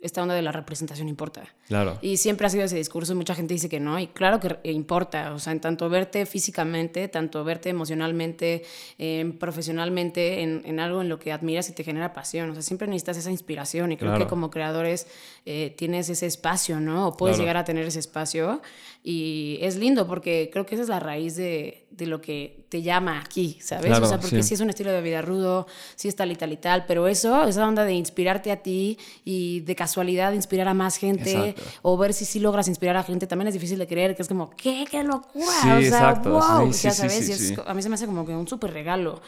esta 0.01 0.23
onda 0.23 0.35
de 0.35 0.43
la 0.43 0.51
representación 0.51 1.09
importa. 1.09 1.45
Claro. 1.71 1.99
Y 2.03 2.17
siempre 2.17 2.49
ha 2.49 2.51
sido 2.51 2.65
ese 2.65 2.75
discurso 2.75 3.13
y 3.13 3.15
mucha 3.15 3.37
gente 3.37 3.55
dice 3.55 3.69
que 3.69 3.79
no, 3.79 3.97
y 4.01 4.09
claro 4.09 4.41
que 4.41 4.73
importa, 4.73 5.33
o 5.33 5.39
sea, 5.39 5.53
en 5.53 5.61
tanto 5.61 5.89
verte 5.89 6.27
físicamente, 6.27 7.07
tanto 7.07 7.45
verte 7.45 7.69
emocionalmente, 7.69 8.65
eh, 8.99 9.33
profesionalmente, 9.39 10.43
en, 10.43 10.63
en, 10.65 10.81
algo 10.81 11.01
en 11.01 11.09
lo 11.09 11.21
que 11.21 11.31
admiras 11.31 11.69
y 11.69 11.73
te 11.73 11.85
genera 11.85 12.13
pasión, 12.13 12.51
o 12.51 12.55
sea, 12.55 12.63
siempre 12.63 12.89
necesitas 12.89 13.19
esa 13.19 13.31
inspiración 13.31 13.93
y 13.93 13.97
creo 13.97 14.19
que 14.19 14.27
como 14.27 14.51
creadores 14.51 15.07
eh, 15.47 15.73
tienes 15.79 16.09
ese 16.09 16.27
espacio, 16.27 16.81
¿no? 16.81 17.07
O 17.07 17.17
puedes 17.17 17.39
llegar 17.39 17.57
a 17.57 17.63
tener 17.63 17.87
ese 17.87 18.01
espacio 18.01 18.61
y 19.05 19.59
es 19.61 19.77
lindo 19.77 20.09
porque 20.09 20.51
creo 20.53 20.67
que 20.67 20.75
esa 20.75 20.83
es 20.83 20.89
la 20.89 20.99
raíz 20.99 21.37
de, 21.37 21.87
de 21.91 22.07
lo 22.07 22.21
que 22.21 22.65
te 22.69 22.83
llama 22.83 23.21
aquí, 23.21 23.59
¿sabes? 23.61 23.99
o 23.99 24.07
sea, 24.07 24.21
porque 24.21 24.43
sí. 24.43 24.55
es 24.55 24.61
un 24.61 24.71
estilo 24.71 24.93
de 24.93 25.03
vida 25.03 25.23
rudo, 25.23 25.67
sí 25.97 26.07
es 26.07 26.15
tal 26.15 26.31
y 26.31 26.37
tal 26.37 26.53
y 26.53 26.57
tal, 26.57 26.87
pero 26.87 27.09
eso, 27.09 27.47
esa 27.47 27.67
onda 27.67 27.85
de 27.85 27.95
inspirarte 27.95 28.53
a 28.53 28.63
ti 28.63 28.97
y 29.25 29.61
de 29.61 29.75
casualidad 29.75 30.33
inspirar 30.33 30.69
a 30.69 30.75
más 30.75 30.97
gente 30.97 31.57
o 31.83 31.96
ver 31.96 32.12
si 32.14 32.25
sí 32.25 32.40
logras 32.40 32.68
inspirar 32.68 32.96
a 32.96 33.03
gente, 33.03 33.27
también 33.27 33.49
es 33.49 33.55
difícil 33.55 33.79
de 33.79 33.87
creer, 33.87 34.14
que 34.14 34.23
es 34.23 34.29
como, 34.29 34.51
¿qué? 34.51 34.85
¡Qué 34.90 35.03
locura! 35.03 35.46
o 35.46 35.62
sea, 35.62 35.81
exacto. 35.81 36.31
wow, 36.31 36.70
ya 36.70 36.90
sabes, 36.90 37.55
a 37.66 37.75
mí 37.75 37.83
se 37.83 37.88
me 37.88 37.94
hace 37.94 38.07
como 38.07 38.27
que 38.27 38.35
un 38.35 38.49
súper 38.49 38.73
regalo. 38.73 39.20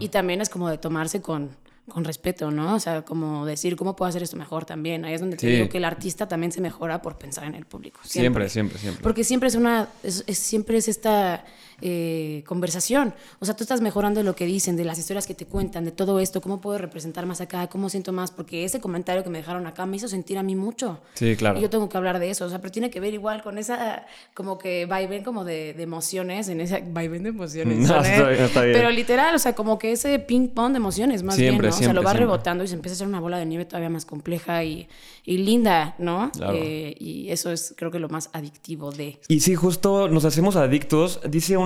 Y 0.00 0.08
también 0.08 0.40
es 0.40 0.48
como 0.48 0.68
de 0.68 0.78
tomarse 0.78 1.20
con 1.20 1.50
con 1.88 2.04
respeto, 2.04 2.50
¿no? 2.50 2.74
O 2.74 2.80
sea, 2.80 3.02
como 3.02 3.46
decir, 3.46 3.76
¿cómo 3.76 3.94
puedo 3.94 4.08
hacer 4.08 4.22
esto 4.22 4.36
mejor 4.36 4.64
también? 4.64 5.04
Ahí 5.04 5.14
es 5.14 5.20
donde 5.20 5.36
te 5.36 5.46
digo 5.46 5.68
que 5.68 5.78
el 5.78 5.84
artista 5.84 6.26
también 6.26 6.50
se 6.50 6.60
mejora 6.60 7.00
por 7.00 7.16
pensar 7.16 7.44
en 7.44 7.54
el 7.54 7.64
público. 7.64 8.00
Siempre, 8.02 8.48
siempre, 8.48 8.78
siempre. 8.78 9.02
Porque 9.02 9.22
siempre 9.22 9.48
es 9.48 9.54
una, 9.54 9.88
es, 10.02 10.24
siempre 10.32 10.78
es 10.78 10.88
esta 10.88 11.44
eh, 11.80 12.42
conversación. 12.46 13.14
O 13.38 13.44
sea, 13.44 13.54
tú 13.54 13.64
estás 13.64 13.80
mejorando 13.80 14.22
lo 14.22 14.34
que 14.34 14.46
dicen, 14.46 14.76
de 14.76 14.84
las 14.84 14.98
historias 14.98 15.26
que 15.26 15.34
te 15.34 15.46
cuentan, 15.46 15.84
de 15.84 15.92
todo 15.92 16.20
esto, 16.20 16.40
cómo 16.40 16.60
puedo 16.60 16.78
representar 16.78 17.26
más 17.26 17.40
acá, 17.40 17.66
cómo 17.68 17.88
siento 17.88 18.12
más, 18.12 18.30
porque 18.30 18.64
ese 18.64 18.80
comentario 18.80 19.22
que 19.22 19.30
me 19.30 19.38
dejaron 19.38 19.66
acá 19.66 19.86
me 19.86 19.96
hizo 19.96 20.08
sentir 20.08 20.38
a 20.38 20.42
mí 20.42 20.54
mucho. 20.54 21.00
Sí, 21.14 21.36
claro. 21.36 21.58
Y 21.58 21.62
yo 21.62 21.70
tengo 21.70 21.88
que 21.88 21.96
hablar 21.96 22.18
de 22.18 22.30
eso, 22.30 22.44
o 22.44 22.48
sea, 22.48 22.60
pero 22.60 22.72
tiene 22.72 22.90
que 22.90 23.00
ver 23.00 23.14
igual 23.14 23.42
con 23.42 23.58
esa, 23.58 24.06
como 24.34 24.58
que 24.58 24.86
vaivén 24.86 25.22
como 25.22 25.44
de, 25.44 25.74
de 25.74 25.82
emociones, 25.82 26.48
en 26.48 26.60
esa 26.60 26.80
vaivén 26.86 27.22
de 27.22 27.30
emociones. 27.30 27.76
No, 27.86 28.02
está 28.02 28.28
bien, 28.28 28.42
está 28.42 28.62
bien. 28.62 28.76
Pero 28.76 28.90
literal, 28.90 29.34
o 29.34 29.38
sea, 29.38 29.54
como 29.54 29.78
que 29.78 29.92
ese 29.92 30.18
ping 30.18 30.48
pong 30.48 30.72
de 30.72 30.78
emociones, 30.78 31.22
más 31.22 31.36
bien, 31.36 31.56
¿no? 31.58 31.68
o 31.68 31.72
sea, 31.72 31.92
lo 31.92 32.02
va 32.02 32.12
rebotando 32.12 32.64
y 32.64 32.68
se 32.68 32.74
empieza 32.74 32.94
a 32.94 32.96
hacer 32.96 33.06
una 33.06 33.20
bola 33.20 33.38
de 33.38 33.46
nieve 33.46 33.64
todavía 33.64 33.90
más 33.90 34.04
compleja 34.04 34.64
y, 34.64 34.88
y 35.24 35.38
linda, 35.38 35.94
¿no? 35.98 36.30
Eh, 36.52 36.94
y 36.98 37.30
eso 37.30 37.52
es, 37.52 37.74
creo 37.76 37.90
que 37.90 37.98
lo 37.98 38.08
más 38.08 38.30
adictivo 38.32 38.92
de. 38.92 39.18
Y 39.28 39.40
sí, 39.40 39.54
justo 39.54 40.08
nos 40.08 40.24
hacemos 40.24 40.56
adictos. 40.56 41.20
Dice 41.28 41.56
un 41.56 41.65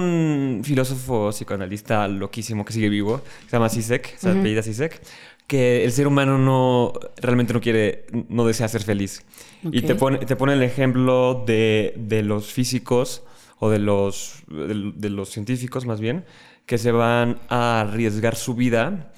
filósofo 0.64 0.64
filósofo 0.64 1.30
psicoanalista 1.30 2.08
loquísimo 2.08 2.64
que 2.64 2.72
sigue 2.72 2.88
vivo, 2.88 3.22
se 3.46 3.52
llama 3.52 3.68
Sisek, 3.68 4.16
se 4.16 4.30
apellida 4.30 4.62
Sisek, 4.62 5.00
que 5.46 5.84
el 5.84 5.92
ser 5.92 6.06
humano 6.06 6.38
no 6.38 6.92
realmente 7.16 7.52
no 7.52 7.60
quiere, 7.60 8.06
no 8.28 8.46
desea 8.46 8.68
ser 8.68 8.82
feliz. 8.82 9.24
Y 9.64 9.82
te 9.82 9.94
pone, 9.94 10.18
te 10.18 10.36
pone 10.36 10.52
el 10.52 10.62
ejemplo 10.62 11.42
de, 11.46 11.94
de 11.96 12.22
los 12.22 12.52
físicos 12.52 13.24
o 13.60 13.68
de 13.68 13.78
los, 13.78 14.42
de, 14.48 15.10
los 15.10 15.28
científicos 15.28 15.86
más 15.86 16.00
bien, 16.00 16.24
que 16.66 16.78
se 16.78 16.92
van 16.92 17.40
a 17.48 17.80
arriesgar 17.80 18.36
su 18.36 18.54
vida 18.54 19.12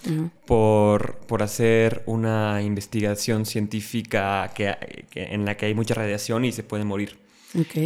por, 0.46 1.18
por, 1.26 1.42
hacer 1.42 2.02
una 2.06 2.60
investigación 2.62 3.46
científica 3.46 4.50
que, 4.54 4.74
en 5.14 5.44
la 5.44 5.56
que 5.56 5.66
hay 5.66 5.74
mucha 5.74 5.94
radiación 5.94 6.44
y 6.44 6.52
se 6.52 6.64
pueden 6.64 6.88
morir. 6.88 7.18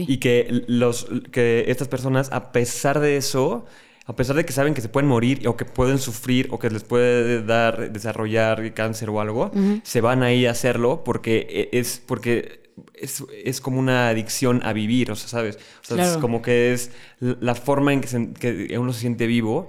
Y 0.07 0.19
que, 0.19 0.65
los, 0.67 1.07
que 1.33 1.65
estas 1.69 1.89
personas, 1.89 2.31
a 2.33 2.53
pesar 2.53 3.01
de 3.01 3.17
eso, 3.17 3.67
a 4.07 4.15
pesar 4.15 4.37
de 4.37 4.45
que 4.45 4.53
saben 4.53 4.75
que 4.75 4.81
se 4.81 4.89
pueden 4.89 5.09
morir 5.09 5.47
o 5.49 5.57
que 5.57 5.65
pueden 5.65 5.99
sufrir 5.99 6.49
o 6.51 6.59
que 6.59 6.71
les 6.71 6.85
puede 6.85 7.43
dar, 7.43 7.93
desarrollar 7.93 8.73
cáncer 8.75 9.11
o 9.11 9.21
algo, 9.21 9.51
se 9.83 10.01
van 10.01 10.23
ahí 10.23 10.47
a 10.47 10.53
hacerlo 10.53 11.03
porque 11.05 11.71
e, 11.73 11.79
es, 11.79 12.01
porque 12.05 12.71
es, 12.95 13.25
es, 13.45 13.61
como 13.61 13.81
una 13.81 14.09
adicción 14.09 14.61
a 14.65 14.73
vivir, 14.73 15.11
o 15.11 15.17
sea, 15.17 15.29
¿sabes? 15.29 15.59
O 15.83 15.95
sea, 15.95 16.13
es 16.13 16.19
como 16.19 16.41
que 16.41 16.73
es 16.73 16.93
la 17.19 17.55
forma 17.55 17.93
en 17.93 18.01
que, 18.01 18.67
que 18.69 18.79
uno 18.79 18.93
se 18.93 19.01
siente 19.01 19.27
vivo, 19.27 19.69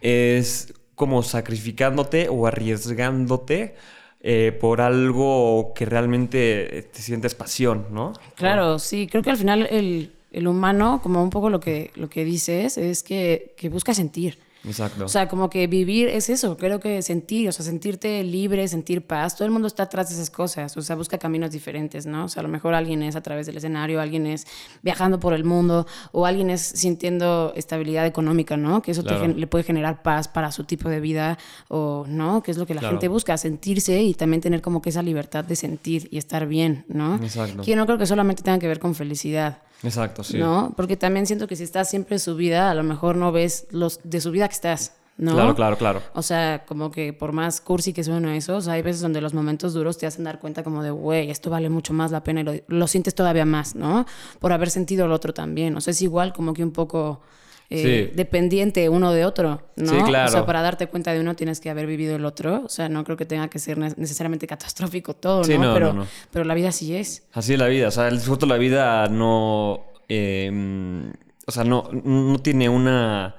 es 0.00 0.74
como 0.96 1.22
sacrificándote 1.22 2.28
o 2.28 2.48
arriesgándote 2.48 3.76
eh, 4.20 4.56
por 4.60 4.80
algo 4.80 5.72
que 5.74 5.84
realmente 5.84 6.88
te 6.92 7.02
sientes 7.02 7.34
pasión, 7.34 7.86
¿no? 7.90 8.12
Claro, 8.34 8.78
sí, 8.78 9.06
creo 9.06 9.22
que 9.22 9.30
al 9.30 9.36
final 9.36 9.66
el, 9.70 10.12
el 10.32 10.48
humano, 10.48 11.00
como 11.02 11.22
un 11.22 11.30
poco 11.30 11.50
lo 11.50 11.60
que, 11.60 11.92
lo 11.94 12.08
que 12.10 12.24
dices, 12.24 12.78
es 12.78 13.02
que, 13.02 13.54
que 13.56 13.68
busca 13.68 13.94
sentir. 13.94 14.38
Exacto. 14.64 15.04
O 15.04 15.08
sea, 15.08 15.28
como 15.28 15.50
que 15.50 15.66
vivir 15.66 16.08
es 16.08 16.28
eso, 16.28 16.56
creo 16.56 16.80
que 16.80 17.00
sentir, 17.02 17.48
o 17.48 17.52
sea, 17.52 17.64
sentirte 17.64 18.22
libre, 18.24 18.66
sentir 18.68 19.06
paz. 19.06 19.36
Todo 19.36 19.46
el 19.46 19.50
mundo 19.50 19.68
está 19.68 19.84
atrás 19.84 20.08
de 20.08 20.16
esas 20.16 20.30
cosas, 20.30 20.76
o 20.76 20.82
sea, 20.82 20.96
busca 20.96 21.18
caminos 21.18 21.50
diferentes, 21.52 22.06
¿no? 22.06 22.24
O 22.24 22.28
sea, 22.28 22.40
a 22.40 22.42
lo 22.42 22.48
mejor 22.48 22.74
alguien 22.74 23.02
es 23.02 23.16
a 23.16 23.22
través 23.22 23.46
del 23.46 23.56
escenario, 23.56 24.00
alguien 24.00 24.26
es 24.26 24.46
viajando 24.82 25.20
por 25.20 25.32
el 25.32 25.44
mundo, 25.44 25.86
o 26.12 26.26
alguien 26.26 26.50
es 26.50 26.60
sintiendo 26.60 27.52
estabilidad 27.56 28.06
económica, 28.06 28.56
¿no? 28.56 28.82
Que 28.82 28.90
eso 28.92 29.02
le 29.02 29.46
puede 29.46 29.64
generar 29.64 30.02
paz 30.02 30.28
para 30.28 30.50
su 30.52 30.64
tipo 30.64 30.88
de 30.88 31.00
vida, 31.00 31.38
o 31.68 32.04
no, 32.08 32.42
que 32.42 32.50
es 32.50 32.56
lo 32.56 32.66
que 32.66 32.74
la 32.74 32.82
gente 32.82 33.08
busca, 33.08 33.36
sentirse 33.36 34.02
y 34.02 34.14
también 34.14 34.40
tener 34.40 34.60
como 34.60 34.82
que 34.82 34.90
esa 34.90 35.02
libertad 35.02 35.44
de 35.44 35.56
sentir 35.56 36.08
y 36.10 36.18
estar 36.18 36.46
bien, 36.46 36.84
¿no? 36.88 37.16
Exacto. 37.16 37.62
Que 37.62 37.70
yo 37.70 37.76
no 37.76 37.86
creo 37.86 37.98
que 37.98 38.06
solamente 38.06 38.42
tenga 38.42 38.58
que 38.58 38.68
ver 38.68 38.80
con 38.80 38.94
felicidad. 38.94 39.62
Exacto, 39.82 40.24
sí. 40.24 40.38
¿No? 40.38 40.72
Porque 40.76 40.96
también 40.96 41.26
siento 41.26 41.46
que 41.46 41.56
si 41.56 41.64
estás 41.64 41.88
siempre 41.88 42.16
en 42.16 42.20
su 42.20 42.34
vida, 42.36 42.70
a 42.70 42.74
lo 42.74 42.82
mejor 42.82 43.16
no 43.16 43.32
ves 43.32 43.66
los 43.70 44.00
de 44.04 44.20
su 44.20 44.30
vida 44.30 44.48
que 44.48 44.54
estás. 44.54 44.92
¿no? 45.18 45.32
Claro, 45.34 45.54
claro, 45.54 45.76
claro. 45.76 46.02
O 46.14 46.22
sea, 46.22 46.64
como 46.64 46.90
que 46.92 47.12
por 47.12 47.32
más 47.32 47.60
cursi 47.60 47.92
que 47.92 48.04
suene 48.04 48.36
eso, 48.36 48.56
o 48.56 48.60
sea, 48.60 48.74
hay 48.74 48.82
veces 48.82 49.02
donde 49.02 49.20
los 49.20 49.34
momentos 49.34 49.74
duros 49.74 49.98
te 49.98 50.06
hacen 50.06 50.24
dar 50.24 50.38
cuenta 50.38 50.62
como 50.62 50.82
de, 50.82 50.90
güey, 50.90 51.30
esto 51.30 51.50
vale 51.50 51.68
mucho 51.68 51.92
más 51.92 52.12
la 52.12 52.22
pena 52.22 52.40
y 52.40 52.62
lo, 52.68 52.86
sientes 52.86 53.14
todavía 53.16 53.44
más, 53.44 53.74
¿no? 53.74 54.06
Por 54.38 54.52
haber 54.52 54.70
sentido 54.70 55.06
el 55.06 55.12
otro 55.12 55.34
también. 55.34 55.76
O 55.76 55.80
sea, 55.80 55.90
es 55.90 56.02
igual 56.02 56.32
como 56.32 56.54
que 56.54 56.62
un 56.62 56.70
poco 56.70 57.20
eh, 57.70 58.12
dependiente 58.14 58.88
uno 58.88 59.12
de 59.12 59.24
otro, 59.24 59.62
¿no? 59.76 59.90
Sí, 59.90 59.96
claro. 60.04 60.28
O 60.28 60.32
sea, 60.32 60.46
para 60.46 60.62
darte 60.62 60.86
cuenta 60.86 61.12
de 61.12 61.20
uno 61.20 61.36
tienes 61.36 61.60
que 61.60 61.68
haber 61.68 61.86
vivido 61.86 62.16
el 62.16 62.24
otro. 62.24 62.62
O 62.64 62.68
sea, 62.68 62.88
no 62.88 63.04
creo 63.04 63.16
que 63.16 63.26
tenga 63.26 63.48
que 63.48 63.58
ser 63.58 63.78
necesariamente 63.78 64.46
catastrófico 64.46 65.14
todo, 65.14 65.42
¿no? 65.44 65.74
pero, 65.74 66.06
pero 66.30 66.44
la 66.44 66.54
vida 66.54 66.72
sí 66.72 66.96
es. 66.96 67.26
Así 67.32 67.52
es 67.52 67.58
la 67.58 67.66
vida. 67.66 67.88
O 67.88 67.90
sea, 67.90 68.08
el 68.08 68.20
justo 68.20 68.46
la 68.46 68.56
vida 68.56 69.06
no. 69.08 69.84
Em, 70.08 71.12
o 71.46 71.52
sea, 71.52 71.64
no, 71.64 71.90
no 71.92 72.38
tiene 72.38 72.68
una 72.68 73.36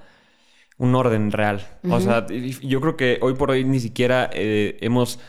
un 0.80 0.96
orden 0.96 1.32
real. 1.32 1.62
O 1.90 2.00
sea, 2.00 2.26
yo 2.28 2.82
creo 2.82 2.98
que 2.98 3.20
hoy 3.22 3.34
por 3.36 3.52
hoy 3.52 3.66
ni 3.66 3.80
siquiera 3.80 4.30
eh, 4.34 4.78
hemos 4.82 5.20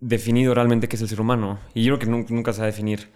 definido 0.00 0.54
realmente 0.54 0.88
qué 0.88 0.96
es 0.96 1.02
el 1.02 1.08
ser 1.08 1.20
humano. 1.20 1.58
Y 1.74 1.84
yo 1.84 1.98
creo 1.98 2.26
que 2.26 2.32
nunca 2.32 2.52
se 2.52 2.60
va 2.60 2.64
a 2.64 2.66
definir. 2.66 3.08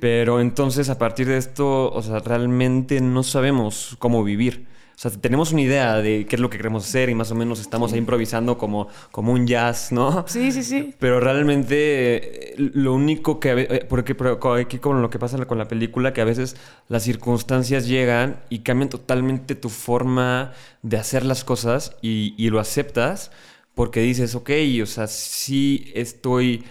Pero 0.00 0.40
entonces, 0.40 0.88
a 0.88 0.98
partir 0.98 1.28
de 1.28 1.36
esto, 1.36 1.92
o 1.92 2.02
sea, 2.02 2.18
realmente 2.18 3.00
no 3.00 3.22
sabemos 3.22 3.96
cómo 3.98 4.24
vivir. 4.24 4.66
o 4.96 4.98
sea, 4.98 5.10
tenemos 5.10 5.52
una 5.52 5.62
idea 5.62 5.96
de 5.96 6.26
qué 6.26 6.36
es 6.36 6.40
lo 6.40 6.50
que 6.50 6.56
queremos 6.56 6.84
hacer 6.84 7.10
y 7.10 7.14
más 7.14 7.30
o 7.30 7.34
menos 7.34 7.60
estamos 7.60 7.92
ahí 7.92 7.98
improvisando 7.98 8.56
como, 8.56 8.88
como 9.10 9.32
un 9.32 9.46
jazz, 9.46 9.92
¿no? 9.92 10.24
Sí, 10.26 10.50
sí, 10.52 10.62
sí. 10.62 10.94
Pero 10.98 11.20
realmente 11.20 12.54
lo 12.56 12.94
único 12.94 13.38
que... 13.38 13.66
Eh, 13.68 13.86
porque 13.88 14.16
aquí 14.60 14.78
con 14.78 15.02
lo 15.02 15.10
que 15.10 15.18
pasa 15.18 15.44
con 15.44 15.58
la 15.58 15.68
película, 15.68 16.12
que 16.12 16.22
a 16.22 16.24
veces 16.24 16.56
las 16.88 17.02
circunstancias 17.02 17.86
llegan 17.86 18.40
y 18.48 18.60
cambian 18.60 18.88
totalmente 18.88 19.54
tu 19.54 19.68
forma 19.68 20.52
de 20.82 20.96
hacer 20.96 21.24
las 21.24 21.44
cosas 21.44 21.96
y, 22.02 22.34
lo 22.50 22.58
aceptas 22.58 23.30
porque 23.74 24.00
dices, 24.00 24.34
ok, 24.34 24.50
o 24.82 24.86
sea, 24.86 25.06
sí 25.06 25.90
estoy 25.94 26.64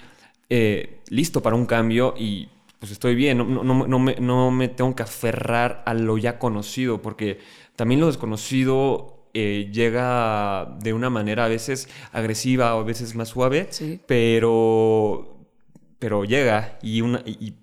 eh, 0.50 1.00
listo 1.10 1.42
para 1.42 1.56
un 1.56 1.66
cambio 1.66 2.14
y 2.18 2.50
pues 2.80 2.92
estoy 2.92 3.16
bien, 3.16 3.38
no, 3.38 3.46
no, 3.64 4.00
me, 4.00 4.16
no 4.16 4.50
me 4.50 4.68
tengo 4.68 4.96
que 4.96 5.04
aferrar 5.04 5.84
a 5.86 5.94
lo 5.94 6.18
ya 6.18 6.40
conocido 6.40 7.02
porque 7.02 7.40
también 7.76 8.02
lo 8.02 8.08
desconocido 8.08 9.28
eh, 9.34 9.70
llega 9.72 10.78
de 10.82 10.94
una 10.94 11.10
manera 11.10 11.46
a 11.46 11.48
veces 11.48 11.88
agresiva 12.12 12.76
o 12.76 12.82
a 12.82 12.84
veces 12.84 13.16
más 13.16 13.30
suave, 13.30 13.70
pero, 14.08 15.38
pero 16.00 16.26
llega 16.26 16.80
y, 16.82 17.02
una, 17.02 17.24
y 17.26 17.54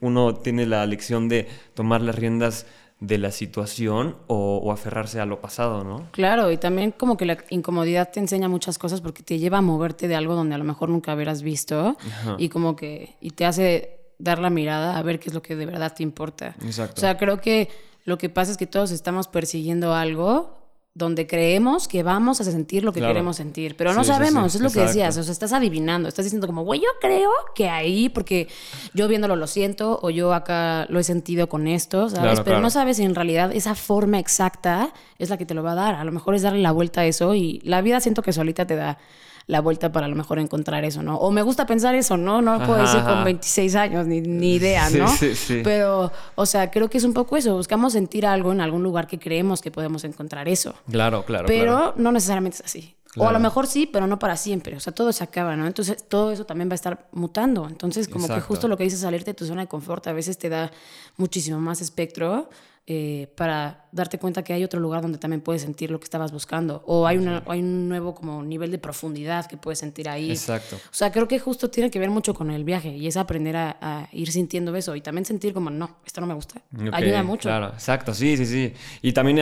uno 0.00 0.34
tiene 0.34 0.66
la 0.66 0.84
lección 0.86 1.28
de 1.28 1.48
tomar 1.74 2.02
las 2.02 2.16
riendas 2.16 2.66
de 3.06 3.18
la 3.18 3.30
situación 3.30 4.16
o, 4.26 4.72
aferrarse 4.72 5.20
a 5.20 5.26
lo 5.26 5.40
pasado, 5.40 5.84
¿no? 5.84 6.08
Claro, 6.12 6.50
y 6.50 6.56
también 6.56 6.90
como 6.90 7.16
que 7.16 7.26
la 7.26 7.38
incomodidad 7.50 8.10
te 8.10 8.20
enseña 8.20 8.48
muchas 8.48 8.78
cosas 8.78 9.00
porque 9.00 9.22
te 9.22 9.38
lleva 9.38 9.58
a 9.58 9.62
moverte 9.62 10.08
de 10.08 10.16
algo 10.16 10.34
donde 10.34 10.54
a 10.54 10.58
lo 10.58 10.64
mejor 10.64 10.88
nunca 10.88 11.14
hubieras 11.14 11.42
visto 11.42 11.96
y 12.38 12.48
como 12.48 12.76
que 12.76 13.16
y 13.20 13.30
te 13.30 13.44
hace 13.44 13.98
dar 14.18 14.38
la 14.38 14.50
mirada 14.50 14.96
a 14.96 15.02
ver 15.02 15.20
qué 15.20 15.28
es 15.28 15.34
lo 15.34 15.42
que 15.42 15.54
de 15.54 15.66
verdad 15.66 15.92
te 15.94 16.02
importa. 16.02 16.56
Exacto. 16.62 16.94
O 16.96 17.00
sea, 17.00 17.18
creo 17.18 17.40
que 17.40 17.68
lo 18.04 18.18
que 18.18 18.28
pasa 18.28 18.52
es 18.52 18.56
que 18.56 18.66
todos 18.66 18.90
estamos 18.90 19.28
persiguiendo 19.28 19.94
algo 19.94 20.63
donde 20.96 21.26
creemos 21.26 21.88
que 21.88 22.04
vamos 22.04 22.40
a 22.40 22.44
sentir 22.44 22.84
lo 22.84 22.92
que 22.92 23.00
queremos 23.00 23.36
sentir, 23.36 23.76
pero 23.76 23.92
no 23.94 24.04
sabemos, 24.04 24.54
es 24.54 24.60
lo 24.60 24.70
que 24.70 24.80
decías, 24.80 25.16
o 25.16 25.24
sea, 25.24 25.32
estás 25.32 25.52
adivinando, 25.52 26.08
estás 26.08 26.24
diciendo 26.24 26.46
como, 26.46 26.62
güey, 26.62 26.80
yo 26.80 26.88
creo 27.00 27.30
que 27.56 27.68
ahí, 27.68 28.08
porque 28.08 28.46
yo 28.92 29.08
viéndolo 29.08 29.34
lo 29.34 29.48
siento, 29.48 29.98
o 30.02 30.10
yo 30.10 30.32
acá 30.32 30.86
lo 30.88 31.00
he 31.00 31.04
sentido 31.04 31.48
con 31.48 31.66
esto, 31.66 32.08
¿sabes? 32.08 32.40
pero 32.40 32.60
no 32.60 32.70
sabes 32.70 32.98
si 32.98 33.02
en 33.02 33.16
realidad 33.16 33.50
esa 33.52 33.74
forma 33.74 34.20
exacta 34.20 34.92
es 35.18 35.30
la 35.30 35.36
que 35.36 35.46
te 35.46 35.54
lo 35.54 35.64
va 35.64 35.72
a 35.72 35.74
dar, 35.74 35.94
a 35.96 36.04
lo 36.04 36.12
mejor 36.12 36.36
es 36.36 36.42
darle 36.42 36.62
la 36.62 36.70
vuelta 36.70 37.00
a 37.00 37.06
eso 37.06 37.34
y 37.34 37.60
la 37.64 37.82
vida 37.82 37.98
siento 37.98 38.22
que 38.22 38.32
solita 38.32 38.64
te 38.64 38.76
da 38.76 38.98
la 39.46 39.60
vuelta 39.60 39.92
para 39.92 40.06
a 40.06 40.08
lo 40.08 40.16
mejor 40.16 40.38
encontrar 40.38 40.84
eso, 40.84 41.02
¿no? 41.02 41.16
O 41.16 41.30
me 41.30 41.42
gusta 41.42 41.66
pensar 41.66 41.94
eso, 41.94 42.16
¿no? 42.16 42.40
No 42.40 42.58
lo 42.58 42.66
puedo 42.66 42.80
decir 42.80 43.02
con 43.02 43.24
26 43.24 43.74
años, 43.74 44.06
ni, 44.06 44.20
ni 44.20 44.54
idea, 44.54 44.88
¿no? 44.90 45.08
Sí, 45.08 45.34
sí, 45.34 45.60
Pero, 45.62 46.10
o 46.34 46.46
sea, 46.46 46.70
creo 46.70 46.88
que 46.88 46.98
es 46.98 47.04
un 47.04 47.12
poco 47.12 47.36
eso. 47.36 47.54
Buscamos 47.56 47.92
sentir 47.92 48.26
algo 48.26 48.52
en 48.52 48.60
algún 48.60 48.82
lugar 48.82 49.06
que 49.06 49.18
creemos 49.18 49.60
que 49.60 49.70
podemos 49.70 50.04
encontrar 50.04 50.48
eso. 50.48 50.74
Claro, 50.90 51.24
claro. 51.24 51.46
Pero 51.46 51.94
no 51.96 52.12
necesariamente 52.12 52.58
es 52.58 52.64
así. 52.64 52.96
O 53.16 53.28
a 53.28 53.32
lo 53.32 53.38
mejor 53.38 53.66
sí, 53.66 53.86
pero 53.86 54.06
no 54.06 54.18
para 54.18 54.36
siempre. 54.36 54.76
O 54.76 54.80
sea, 54.80 54.92
todo 54.92 55.12
se 55.12 55.22
acaba, 55.22 55.54
¿no? 55.56 55.66
Entonces, 55.66 56.04
todo 56.08 56.32
eso 56.32 56.46
también 56.46 56.68
va 56.68 56.72
a 56.72 56.74
estar 56.74 57.06
mutando. 57.12 57.68
Entonces, 57.68 58.08
como 58.08 58.26
que 58.26 58.40
justo 58.40 58.66
lo 58.66 58.76
que 58.76 58.84
dices, 58.84 59.00
salirte 59.00 59.30
de 59.30 59.34
tu 59.34 59.46
zona 59.46 59.62
de 59.62 59.68
confort, 59.68 60.06
a 60.08 60.12
veces 60.12 60.38
te 60.38 60.48
da 60.48 60.72
muchísimo 61.16 61.60
más 61.60 61.80
espectro 61.80 62.48
eh, 62.86 63.32
para 63.34 63.86
darte 63.92 64.18
cuenta 64.18 64.44
que 64.44 64.52
hay 64.52 64.62
otro 64.62 64.78
lugar 64.78 65.00
donde 65.00 65.16
también 65.16 65.40
puedes 65.40 65.62
sentir 65.62 65.90
lo 65.90 65.98
que 65.98 66.04
estabas 66.04 66.32
buscando. 66.32 66.82
O 66.84 67.06
hay, 67.06 67.16
una, 67.16 67.42
hay 67.46 67.60
un 67.60 67.88
nuevo 67.88 68.14
como 68.14 68.42
nivel 68.42 68.70
de 68.70 68.78
profundidad 68.78 69.46
que 69.46 69.56
puedes 69.56 69.78
sentir 69.78 70.06
ahí. 70.06 70.30
Exacto. 70.30 70.76
O 70.76 70.94
sea, 70.94 71.10
creo 71.10 71.26
que 71.26 71.38
justo 71.38 71.70
tiene 71.70 71.90
que 71.90 71.98
ver 71.98 72.10
mucho 72.10 72.34
con 72.34 72.50
el 72.50 72.62
viaje 72.62 72.90
y 72.90 73.06
es 73.06 73.16
aprender 73.16 73.56
a, 73.56 74.08
ir 74.12 74.30
sintiendo 74.30 74.76
eso 74.76 74.94
y 74.96 75.00
también 75.00 75.24
sentir 75.24 75.54
como, 75.54 75.70
no, 75.70 75.96
esto 76.04 76.20
no 76.20 76.26
me 76.26 76.34
gusta. 76.34 76.60
Ayuda 76.92 77.22
mucho. 77.22 77.48
Claro, 77.48 77.68
exacto, 77.68 78.12
sí, 78.12 78.36
sí, 78.36 78.44
sí. 78.44 78.74
Y 79.00 79.12
también 79.12 79.40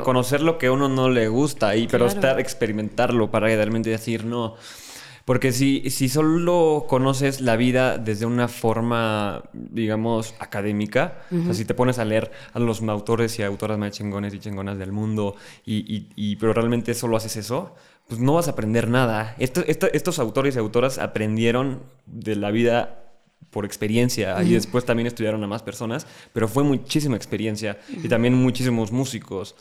conocer 0.00 0.42
lo 0.42 0.58
que 0.58 0.66
a 0.66 0.72
uno 0.72 0.90
no 0.90 1.08
le 1.08 1.28
gusta, 1.28 1.74
y, 1.74 1.88
pero 1.88 2.06
estar, 2.06 2.38
experimentarlo 2.38 3.30
para 3.30 3.46
realmente 3.46 3.88
decir, 3.88 4.26
no 4.26 4.56
porque 5.24 5.52
si, 5.52 5.88
si 5.90 6.08
solo 6.08 6.86
conoces 6.88 7.40
la 7.40 7.56
vida 7.56 7.98
desde 7.98 8.26
una 8.26 8.48
forma, 8.48 9.44
digamos, 9.52 10.34
académica, 10.38 11.22
o 11.30 11.44
sea, 11.44 11.54
si 11.54 11.64
te 11.64 11.74
pones 11.74 11.98
a 11.98 12.04
leer 12.04 12.30
a 12.52 12.58
los 12.58 12.82
autores 12.82 13.38
y 13.38 13.42
autoras 13.42 13.78
más 13.78 13.92
chingones 13.92 14.34
y 14.34 14.38
chingonas 14.38 14.78
del 14.78 14.92
mundo, 14.92 15.36
y, 15.64 16.08
y, 16.16 16.36
pero 16.36 16.52
realmente 16.52 16.94
solo 16.94 17.16
haces 17.16 17.36
eso, 17.36 17.74
pues 18.08 18.20
no 18.20 18.34
vas 18.34 18.48
a 18.48 18.52
aprender 18.52 18.88
nada. 18.88 19.36
estos 19.38 20.18
autores 20.18 20.56
y 20.56 20.58
autoras 20.58 20.98
aprendieron 20.98 21.82
de 22.06 22.36
la 22.36 22.50
vida 22.50 22.98
por 23.50 23.64
experiencia 23.64 24.42
y 24.42 24.54
después 24.54 24.84
también 24.84 25.06
estudiaron 25.06 25.44
a 25.44 25.46
más 25.46 25.62
personas, 25.62 26.06
pero 26.32 26.48
fue 26.48 26.64
muchísima 26.64 27.16
experiencia 27.16 27.78
y 28.02 28.08
también 28.08 28.34
muchísimos 28.34 28.90
músicos. 28.90 29.54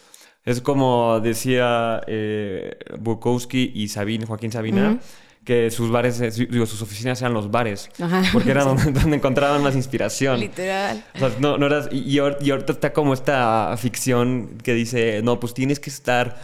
Es 0.43 0.61
como 0.61 1.19
decía 1.19 2.01
eh, 2.07 2.77
Bukowski 2.99 3.73
y 3.75 3.89
Sabine, 3.89 4.25
Joaquín 4.25 4.51
Sabina, 4.51 4.99
que 5.43 5.71
sus 5.71 5.89
bares, 5.89 6.21
eh, 6.21 6.29
digo, 6.49 6.65
sus 6.65 6.81
oficinas 6.81 7.19
eran 7.21 7.33
los 7.33 7.49
bares, 7.49 7.89
porque 8.31 8.51
era 8.51 8.63
donde, 8.65 9.15
encontraban 9.15 9.63
más 9.63 9.75
inspiración. 9.75 10.39
Literal. 10.39 11.03
O 11.15 11.19
sea, 11.19 11.31
no, 11.39 11.57
no 11.57 11.65
eras, 11.65 11.89
y, 11.91 11.99
y, 11.99 12.19
ahorita 12.19 12.73
está 12.73 12.93
como 12.93 13.13
esta 13.13 13.75
ficción 13.77 14.57
que 14.63 14.73
dice, 14.73 15.21
no, 15.23 15.39
pues 15.39 15.53
tienes 15.53 15.79
que 15.79 15.89
estar 15.89 16.39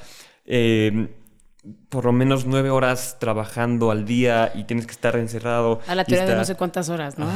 eh, 0.45 1.09
por 1.89 2.05
lo 2.05 2.11
menos 2.11 2.45
nueve 2.45 2.69
horas 2.69 3.17
trabajando 3.19 3.91
al 3.91 4.05
día 4.05 4.51
y 4.55 4.65
tienes 4.65 4.85
que 4.85 4.91
estar 4.91 5.15
encerrado. 5.15 5.79
A 5.87 5.95
la 5.95 6.03
teoría 6.05 6.25
de 6.25 6.35
no 6.35 6.45
sé 6.45 6.55
cuántas 6.55 6.89
horas, 6.89 7.17
¿no? 7.17 7.27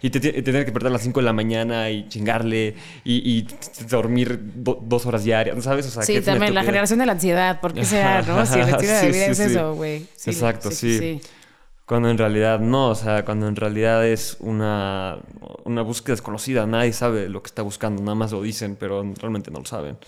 Y 0.00 0.10
te, 0.10 0.20
tienes 0.20 0.44
que 0.44 0.64
despertar 0.64 0.88
a 0.88 0.92
las 0.92 1.02
cinco 1.02 1.20
de 1.20 1.26
la 1.26 1.32
mañana 1.32 1.90
y 1.90 2.08
chingarle 2.08 2.74
y, 3.04 3.46
dormir 3.88 4.40
dos 4.54 5.06
horas 5.06 5.24
diarias, 5.24 5.62
¿sabes? 5.62 5.86
sí, 5.86 6.20
también 6.20 6.54
la 6.54 6.64
generación 6.64 6.98
de 6.98 7.06
la 7.06 7.12
ansiedad, 7.12 7.60
porque 7.60 7.84
sea, 7.84 8.22
¿no? 8.22 8.44
Si 8.46 8.58
el 8.58 8.68
estilo 8.68 8.92
de 8.92 9.06
vida 9.08 9.26
es 9.26 9.40
eso, 9.40 9.74
güey. 9.74 10.06
Exacto, 10.26 10.70
sí. 10.70 11.20
Cuando 11.84 12.08
en 12.08 12.16
realidad 12.16 12.60
no, 12.60 12.90
o 12.90 12.94
sea, 12.94 13.24
cuando 13.24 13.48
en 13.48 13.56
realidad 13.56 14.06
es 14.06 14.36
una, 14.40 15.18
una 15.64 15.82
búsqueda 15.82 16.14
desconocida, 16.14 16.64
nadie 16.66 16.92
sabe 16.92 17.28
lo 17.28 17.42
que 17.42 17.48
está 17.48 17.62
buscando, 17.62 18.02
nada 18.02 18.14
más 18.14 18.32
lo 18.32 18.40
dicen, 18.40 18.76
pero 18.78 19.02
realmente 19.20 19.50
no 19.50 19.58
lo 19.58 19.66
saben. 19.66 19.98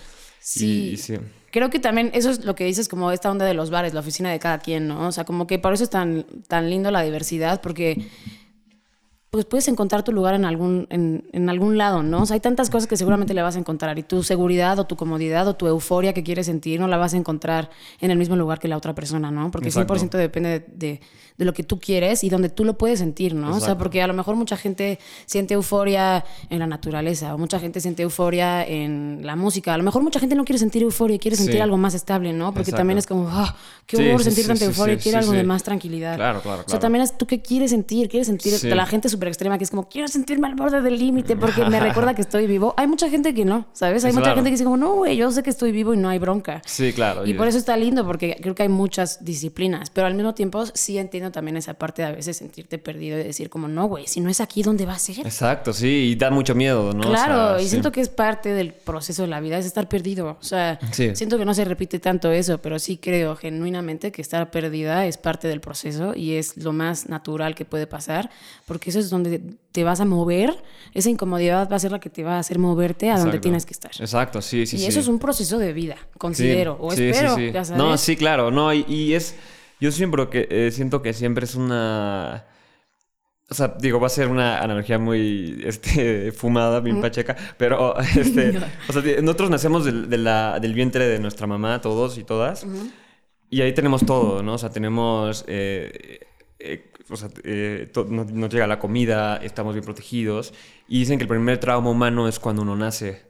Sí. 0.45 0.95
sí. 0.97 1.17
Creo 1.51 1.71
que 1.71 1.79
también 1.79 2.11
eso 2.13 2.29
es 2.29 2.45
lo 2.45 2.53
que 2.53 2.65
dices, 2.65 2.87
como 2.87 3.11
esta 3.11 3.31
onda 3.31 3.45
de 3.45 3.55
los 3.55 3.71
bares, 3.71 3.95
la 3.95 4.01
oficina 4.01 4.31
de 4.31 4.37
cada 4.37 4.59
quien, 4.59 4.87
¿no? 4.87 5.07
O 5.07 5.11
sea, 5.11 5.23
como 5.23 5.47
que 5.47 5.57
por 5.57 5.73
eso 5.73 5.83
es 5.83 5.89
tan, 5.89 6.23
tan 6.47 6.69
lindo 6.69 6.91
la 6.91 7.01
diversidad, 7.01 7.61
porque 7.61 8.05
pues 9.35 9.45
puedes 9.45 9.67
encontrar 9.67 10.03
tu 10.03 10.11
lugar 10.11 10.33
en 10.33 10.45
algún, 10.45 10.87
en, 10.89 11.27
en, 11.33 11.49
algún 11.49 11.77
lado, 11.77 12.03
¿no? 12.03 12.21
O 12.21 12.25
sea, 12.25 12.35
hay 12.35 12.39
tantas 12.39 12.69
cosas 12.69 12.87
que 12.87 12.97
seguramente 12.97 13.33
le 13.33 13.41
vas 13.41 13.55
a 13.55 13.59
encontrar 13.59 13.99
y 13.99 14.03
tu 14.03 14.23
seguridad 14.23 14.79
o 14.79 14.85
tu 14.85 14.95
comodidad 14.95 15.47
o 15.47 15.55
tu 15.55 15.67
euforia 15.67 16.13
que 16.13 16.23
quieres 16.23 16.45
sentir 16.45 16.79
no 16.79 16.87
la 16.87 16.97
vas 16.97 17.13
a 17.13 17.17
encontrar 17.17 17.69
en 17.99 18.11
el 18.11 18.17
mismo 18.17 18.35
lugar 18.35 18.59
que 18.59 18.67
la 18.67 18.77
otra 18.77 18.95
persona, 18.95 19.31
¿no? 19.31 19.51
Porque 19.51 19.69
100% 19.69 20.11
depende 20.11 20.65
de, 20.67 21.01
de, 21.37 21.45
lo 21.45 21.53
que 21.53 21.63
tú 21.63 21.79
quieres 21.79 22.23
y 22.23 22.29
donde 22.29 22.49
tú 22.49 22.63
lo 22.63 22.77
puedes 22.77 22.99
sentir, 22.99 23.35
¿no? 23.35 23.55
O 23.55 23.59
sea, 23.59 23.77
porque 23.77 24.01
a 24.01 24.07
lo 24.07 24.13
mejor 24.13 24.35
mucha 24.35 24.57
gente 24.57 24.99
siente 25.25 25.53
euforia 25.53 26.23
en 26.49 26.59
la 26.59 26.67
naturaleza 26.67 27.35
o 27.35 27.37
mucha 27.37 27.59
gente 27.59 27.81
siente 27.81 28.03
euforia 28.03 28.65
en 28.65 29.19
la 29.23 29.35
música. 29.35 29.73
A 29.73 29.77
lo 29.77 29.83
mejor 29.83 30.01
mucha 30.01 30.19
gente 30.19 30.35
no 30.35 30.45
quiere 30.45 30.59
sentir 30.59 30.83
euforia, 30.83 31.17
quiere 31.17 31.35
sentir 31.35 31.61
algo 31.61 31.77
más 31.77 31.93
estable, 31.93 32.31
¿no? 32.33 32.53
Porque 32.53 32.71
también 32.71 32.97
es 32.97 33.05
como, 33.05 33.27
ah, 33.29 33.55
qué 33.85 33.97
horror 33.97 34.23
sentir 34.23 34.47
tanta 34.47 34.65
euforia, 34.65 34.97
quiere 34.97 35.17
algo 35.17 35.33
de 35.33 35.43
más 35.43 35.63
tranquilidad. 35.63 36.15
Claro, 36.15 36.41
claro, 36.41 36.57
claro. 36.57 36.63
O 36.67 36.69
sea, 36.69 36.79
también 36.79 37.03
es 37.03 37.17
tú 37.17 37.25
qué 37.25 37.41
quieres 37.41 37.71
sentir, 37.71 38.09
quieres 38.09 38.27
sentir 38.27 38.53
la 38.63 38.85
gente 38.85 39.09
súper 39.09 39.24
extrema 39.27 39.57
que 39.57 39.63
es 39.63 39.69
como, 39.69 39.87
quiero 39.87 40.07
sentirme 40.07 40.47
al 40.47 40.55
borde 40.55 40.81
del 40.81 40.97
límite 40.97 41.35
porque 41.35 41.65
me 41.65 41.79
recuerda 41.79 42.13
que 42.13 42.21
estoy 42.21 42.47
vivo. 42.47 42.73
Hay 42.77 42.87
mucha 42.87 43.09
gente 43.09 43.33
que 43.33 43.45
no, 43.45 43.67
¿sabes? 43.73 44.03
Hay 44.05 44.13
mucha 44.13 44.33
gente 44.33 44.49
que 44.49 44.51
dice 44.51 44.63
como, 44.63 44.77
no, 44.77 44.93
güey, 44.95 45.17
yo 45.17 45.31
sé 45.31 45.43
que 45.43 45.49
estoy 45.49 45.71
vivo 45.71 45.93
y 45.93 45.97
no 45.97 46.09
hay 46.09 46.19
bronca. 46.19 46.61
Sí, 46.65 46.93
claro. 46.93 47.25
Y 47.25 47.33
por 47.33 47.47
eso 47.47 47.57
está 47.57 47.77
lindo 47.77 48.05
porque 48.05 48.37
creo 48.41 48.55
que 48.55 48.63
hay 48.63 48.69
muchas 48.69 49.23
disciplinas, 49.23 49.89
pero 49.89 50.07
al 50.07 50.15
mismo 50.15 50.33
tiempo 50.33 50.65
sí 50.73 50.97
entiendo 50.97 51.31
también 51.31 51.57
esa 51.57 51.73
parte 51.73 52.01
de 52.01 52.07
a 52.09 52.11
veces 52.11 52.37
sentirte 52.37 52.77
perdido 52.77 53.19
y 53.19 53.23
decir 53.23 53.49
como, 53.49 53.67
no, 53.67 53.85
güey, 53.85 54.07
si 54.07 54.21
no 54.21 54.29
es 54.29 54.41
aquí, 54.41 54.63
¿dónde 54.63 54.85
va 54.85 54.93
a 54.93 54.99
ser? 54.99 55.19
Exacto, 55.19 55.73
sí, 55.73 56.11
y 56.11 56.15
da 56.15 56.31
mucho 56.31 56.55
miedo, 56.55 56.93
¿no? 56.93 57.01
Claro, 57.01 57.59
y 57.59 57.67
siento 57.67 57.91
que 57.91 58.01
es 58.01 58.09
parte 58.09 58.49
del 58.49 58.73
proceso 58.73 59.23
de 59.23 59.27
la 59.27 59.39
vida, 59.39 59.57
es 59.57 59.65
estar 59.65 59.87
perdido. 59.87 60.37
O 60.39 60.43
sea, 60.43 60.79
siento 60.91 61.37
que 61.37 61.45
no 61.45 61.53
se 61.53 61.65
repite 61.65 61.99
tanto 61.99 62.31
eso, 62.31 62.59
pero 62.59 62.79
sí 62.79 62.97
creo 62.97 63.35
genuinamente 63.35 64.11
que 64.11 64.21
estar 64.21 64.51
perdida 64.51 65.05
es 65.05 65.17
parte 65.17 65.47
del 65.47 65.61
proceso 65.61 66.13
y 66.15 66.33
es 66.35 66.57
lo 66.57 66.73
más 66.73 67.09
natural 67.09 67.55
que 67.55 67.65
puede 67.65 67.87
pasar, 67.87 68.29
porque 68.65 68.89
eso 68.89 68.99
es 68.99 69.09
donde 69.15 69.41
te 69.71 69.83
vas 69.83 69.99
a 69.99 70.05
mover, 70.05 70.55
esa 70.93 71.09
incomodidad 71.09 71.69
va 71.69 71.75
a 71.75 71.79
ser 71.79 71.91
la 71.91 71.99
que 71.99 72.09
te 72.09 72.23
va 72.23 72.35
a 72.35 72.39
hacer 72.39 72.59
moverte 72.59 73.09
a 73.11 73.17
donde 73.17 73.39
tienes 73.39 73.65
que 73.65 73.73
estar. 73.73 73.91
Exacto, 73.99 74.41
sí, 74.41 74.65
sí. 74.65 74.77
Y 74.77 74.85
eso 74.85 74.99
es 74.99 75.07
un 75.07 75.19
proceso 75.19 75.57
de 75.57 75.73
vida, 75.73 75.97
considero, 76.17 76.77
o 76.79 76.93
espero, 76.93 77.37
ya 77.37 77.65
sabes. 77.65 77.81
No, 77.81 77.97
sí, 77.97 78.15
claro, 78.15 78.51
no, 78.51 78.73
y, 78.73 79.13
es, 79.13 79.35
yo 79.79 79.91
siempre 79.91 80.29
que 80.29 80.47
eh, 80.49 80.71
siento 80.71 81.01
que 81.01 81.13
siempre 81.13 81.45
es 81.45 81.55
una... 81.55 82.45
O 83.47 83.53
sea, 83.53 83.75
digo, 83.79 83.99
va 83.99 84.07
a 84.07 84.09
ser 84.09 84.27
una 84.27 84.59
analogía 84.59 84.97
muy 84.97 85.61
este, 85.65 86.31
fumada, 86.31 86.79
bien 86.79 86.99
pacheca, 87.01 87.35
pero 87.57 87.97
este, 88.17 88.57
o 88.89 88.93
sea, 88.93 89.21
nosotros 89.21 89.49
nacemos 89.49 89.85
del, 89.85 90.09
del 90.09 90.73
vientre 90.73 91.07
de 91.07 91.19
nuestra 91.19 91.47
mamá, 91.47 91.81
todos 91.81 92.17
y 92.17 92.23
todas, 92.23 92.65
y 93.49 93.61
ahí 93.61 93.73
tenemos 93.73 94.05
todo, 94.05 94.41
¿no? 94.41 94.53
O 94.53 94.57
sea, 94.57 94.69
tenemos 94.69 95.45
eh, 95.47 96.19
eh, 96.59 96.91
o 97.09 97.15
sea, 97.15 97.29
eh, 97.43 97.91
nos, 98.09 98.53
llega 98.53 98.67
la 98.67 98.79
comida, 98.79 99.37
estamos 99.37 99.73
bien 99.73 99.85
protegidos. 99.85 100.53
Y 100.87 100.99
dicen 100.99 101.17
que 101.17 101.23
el 101.23 101.29
primer 101.29 101.59
trauma 101.59 101.89
humano 101.89 102.27
es 102.27 102.39
cuando 102.39 102.61
uno 102.61 102.75
nace. 102.75 103.23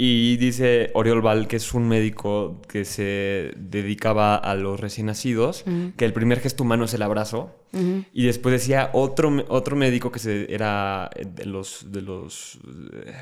Y 0.00 0.36
dice 0.36 0.90
Oriol 0.94 1.20
Val, 1.20 1.48
que 1.48 1.56
es 1.56 1.74
un 1.74 1.88
médico 1.88 2.62
que 2.68 2.84
se 2.84 3.52
dedicaba 3.56 4.36
a 4.36 4.54
los 4.54 4.78
recién 4.78 5.06
nacidos, 5.08 5.64
que 5.96 6.04
el 6.04 6.12
primer 6.12 6.40
gesto 6.40 6.62
humano 6.62 6.84
es 6.84 6.94
el 6.94 7.02
abrazo. 7.02 7.54
Y 8.12 8.24
después 8.24 8.52
decía 8.52 8.90
otro, 8.92 9.44
otro 9.48 9.76
médico 9.76 10.10
que 10.12 10.20
se, 10.20 10.52
era 10.54 11.10
de 11.18 11.44
los, 11.44 11.90
de 11.90 12.00
los, 12.00 12.58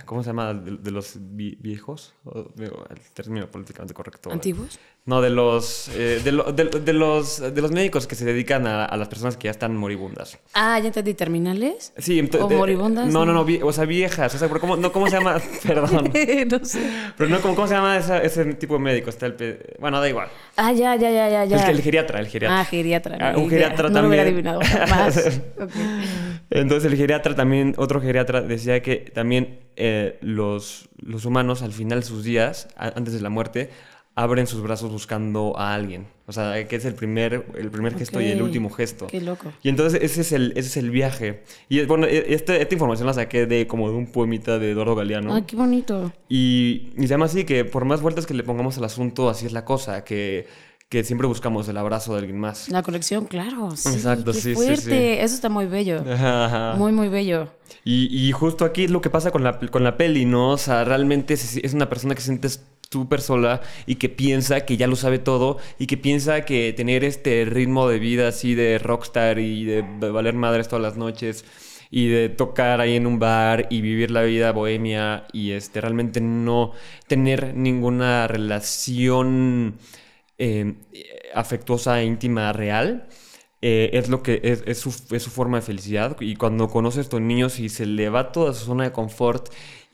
¿cómo 0.05 0.23
se 0.23 0.29
llama? 0.29 0.53
De, 0.55 0.91
los 0.91 1.19
viejos, 1.19 2.15
el 2.35 3.01
término 3.15 3.51
políticamente 3.51 3.95
correcto. 3.95 4.31
¿Antiguos? 4.31 4.79
No, 5.07 5.21
de 5.21 5.31
los, 5.31 5.89
eh, 5.95 6.21
de, 6.25 6.33
los, 6.33 7.41
de 7.41 7.63
los 7.63 7.71
médicos 7.71 8.09
que 8.09 8.17
se 8.17 8.25
dedican 8.25 8.67
a, 8.67 8.97
las 8.97 9.07
personas 9.07 9.37
que 9.37 9.45
ya 9.45 9.53
están 9.53 9.77
moribundas. 9.77 10.37
Ah, 10.53 10.81
¿ya 10.81 10.89
entendí? 10.89 11.15
¿Terminales? 11.15 11.93
Sí. 11.97 12.29
¿O 12.41 12.51
moribundas? 12.51 13.07
No, 13.13 13.25
no, 13.25 13.33
no, 13.33 13.47
o 13.63 13.73
sea, 13.73 13.85
viejas. 13.85 14.35
O 14.35 14.39
sea, 14.39 14.49
¿cómo, 14.49 14.77
no, 14.77 14.91
¿cómo 14.91 15.07
se 15.07 15.13
llama? 15.13 15.41
Perdón. 15.65 16.11
no 16.51 16.65
sé. 16.65 16.91
Pero 17.17 17.31
no, 17.31 17.41
¿cómo, 17.41 17.69
se 17.69 17.75
llama 17.75 17.99
ese 17.99 18.45
tipo 18.55 18.75
de 18.75 18.81
médico? 18.81 19.11
Está 19.11 19.27
el, 19.27 19.77
bueno, 19.79 20.01
da 20.01 20.09
igual. 20.09 20.27
Ah, 20.57 20.73
ya, 20.73 20.97
ya, 20.97 21.09
ya, 21.13 21.29
ya. 21.31 21.45
ya. 21.45 21.69
El, 21.69 21.77
el 21.77 21.83
geriatra, 21.83 22.19
el 22.19 22.27
geriatra. 22.27 22.61
Ah, 22.61 22.65
geriatra. 22.65 23.19
Ah, 23.21 23.35
un 23.37 23.49
geriatra 23.49 23.85
también. 23.85 23.95
No 23.95 24.03
lo 24.03 24.09
hubiera 24.09 24.23
adivinado 24.25 24.61
más. 24.91 25.41
Entonces 26.51 26.91
el 26.91 26.99
geriatra 26.99 27.37
también, 27.37 27.75
otro 27.77 28.01
geriatra 28.01 28.41
decía 28.41 28.83
que 28.83 28.97
también 28.97 29.61
eh, 29.77 30.19
los, 30.21 30.89
los 30.99 31.25
humanos 31.27 31.63
al 31.63 31.73
final 31.73 32.01
de 32.01 32.07
sus 32.07 32.25
días, 32.25 32.69
antes 32.77 33.15
de 33.15 33.21
la 33.21 33.31
muerte, 33.31 33.71
abren 34.17 34.47
sus 34.47 34.63
brazos 34.63 34.91
buscando 34.91 35.57
a 35.59 35.75
alguien. 35.75 36.07
O 36.27 36.33
sea, 36.33 36.67
que 36.67 36.75
es 36.75 36.85
el 36.85 36.95
primer, 36.95 37.47
el 37.57 37.71
primer 37.71 37.97
gesto 37.97 38.21
y 38.21 38.27
el 38.27 38.43
último 38.43 38.71
gesto. 38.71 39.07
Qué 39.07 39.21
loco. 39.21 39.53
Y 39.63 39.69
entonces 39.69 40.03
ese 40.03 40.23
es 40.23 40.33
el, 40.33 40.53
ese 40.57 40.69
es 40.69 40.77
el 40.79 40.91
viaje. 40.91 41.45
Y 41.69 41.85
bueno, 41.85 42.07
e, 42.07 42.35
este, 42.35 42.61
esta 42.61 42.75
información 42.75 43.07
la 43.07 43.15
saqué 43.15 43.47
de 43.47 43.69
como 43.69 43.89
de 43.91 43.97
un 43.97 44.07
poemita 44.07 44.59
de 44.59 44.73
Eduardo 44.73 44.97
Galeano. 44.97 45.35
Ay, 45.35 45.43
qué 45.43 45.55
bonito. 45.55 46.13
Y, 46.29 46.93
y 46.97 47.03
se 47.03 47.07
llama 47.09 47.27
así 47.27 47.45
que 47.45 47.65
por 47.65 47.85
más 47.85 48.01
vueltas 48.01 48.27
que 48.27 48.35
le 48.35 48.43
pongamos 48.43 48.79
al 48.79 48.85
asunto, 48.85 49.29
así 49.29 49.47
es 49.47 49.53
la 49.53 49.65
cosa, 49.65 50.03
que 50.03 50.47
que 50.89 51.03
siempre 51.03 51.27
buscamos 51.27 51.69
el 51.69 51.77
abrazo 51.77 52.13
de 52.13 52.21
alguien 52.21 52.39
más. 52.39 52.69
La 52.69 52.83
conexión, 52.83 53.27
claro. 53.27 53.73
Sí, 53.77 53.89
Exacto, 53.89 54.33
qué 54.33 54.41
sí, 54.41 54.55
fuerte. 54.55 54.77
sí, 54.77 54.83
sí. 54.83 54.93
Eso 55.19 55.35
está 55.35 55.49
muy 55.49 55.67
bello. 55.67 56.05
Muy, 56.77 56.93
muy 56.93 57.09
bello. 57.09 57.49
Y, 57.85 58.09
y, 58.17 58.31
justo 58.33 58.65
aquí 58.65 58.85
es 58.85 58.91
lo 58.91 59.01
que 59.01 59.11
pasa 59.11 59.31
con 59.31 59.43
la, 59.43 59.59
con 59.59 59.83
la 59.83 59.97
peli, 59.97 60.25
¿no? 60.25 60.51
O 60.51 60.59
sea, 60.59 60.85
realmente 60.85 61.35
es, 61.35 61.57
es 61.57 61.75
una 61.75 61.89
persona 61.89 62.15
que 62.15 62.21
sientes 62.21 62.65
súper 62.91 63.21
sola 63.21 63.61
y 63.87 63.97
que 63.97 64.09
piensa 64.09 64.65
que 64.65 64.77
ya 64.77 64.87
lo 64.87 64.97
sabe 64.97 65.19
todo 65.19 65.59
y 65.79 65.87
que 65.87 65.97
piensa 65.97 66.43
que 66.45 66.73
tener 66.73 67.05
este 67.05 67.45
ritmo 67.45 67.89
de 67.89 67.99
vida 67.99 68.29
así 68.29 68.55
de 68.55 68.79
rockstar 68.79 69.39
y 69.39 69.65
de, 69.65 69.83
valer 69.83 70.35
madres 70.35 70.69
todas 70.69 70.83
las 70.83 70.97
noches 70.97 71.45
y 71.91 72.09
de 72.09 72.29
tocar 72.29 72.81
ahí 72.81 72.97
en 72.97 73.07
un 73.07 73.19
bar 73.19 73.67
y 73.71 73.81
vivir 73.81 74.11
la 74.11 74.23
vida 74.23 74.53
bohemia 74.53 75.27
y 75.33 75.53
este 75.53 75.81
realmente 75.81 76.21
no 76.21 76.73
tener 77.07 77.55
ninguna 77.55 78.27
relación 78.29 79.79
eh, 80.39 80.75
afectuosa 81.35 82.03
íntima 82.03 82.53
real. 82.53 83.09
Eh, 83.63 83.91
es 83.95 84.09
lo 84.11 84.23
que 84.23 84.41
es, 84.43 84.79
su, 84.79 84.91
es, 85.15 85.23
su, 85.23 85.31
forma 85.31 85.59
de 85.59 85.63
felicidad 85.63 86.21
y 86.21 86.37
cuando 86.37 86.69
conoce 86.69 86.99
a 86.99 87.03
estos 87.03 87.23
niños 87.23 87.59
y 87.59 87.71
se 87.71 87.87
le 87.87 88.11
va 88.11 88.31
toda 88.31 88.53
su 88.53 88.67
zona 88.67 88.85
de 88.85 88.93
confort 88.93 89.49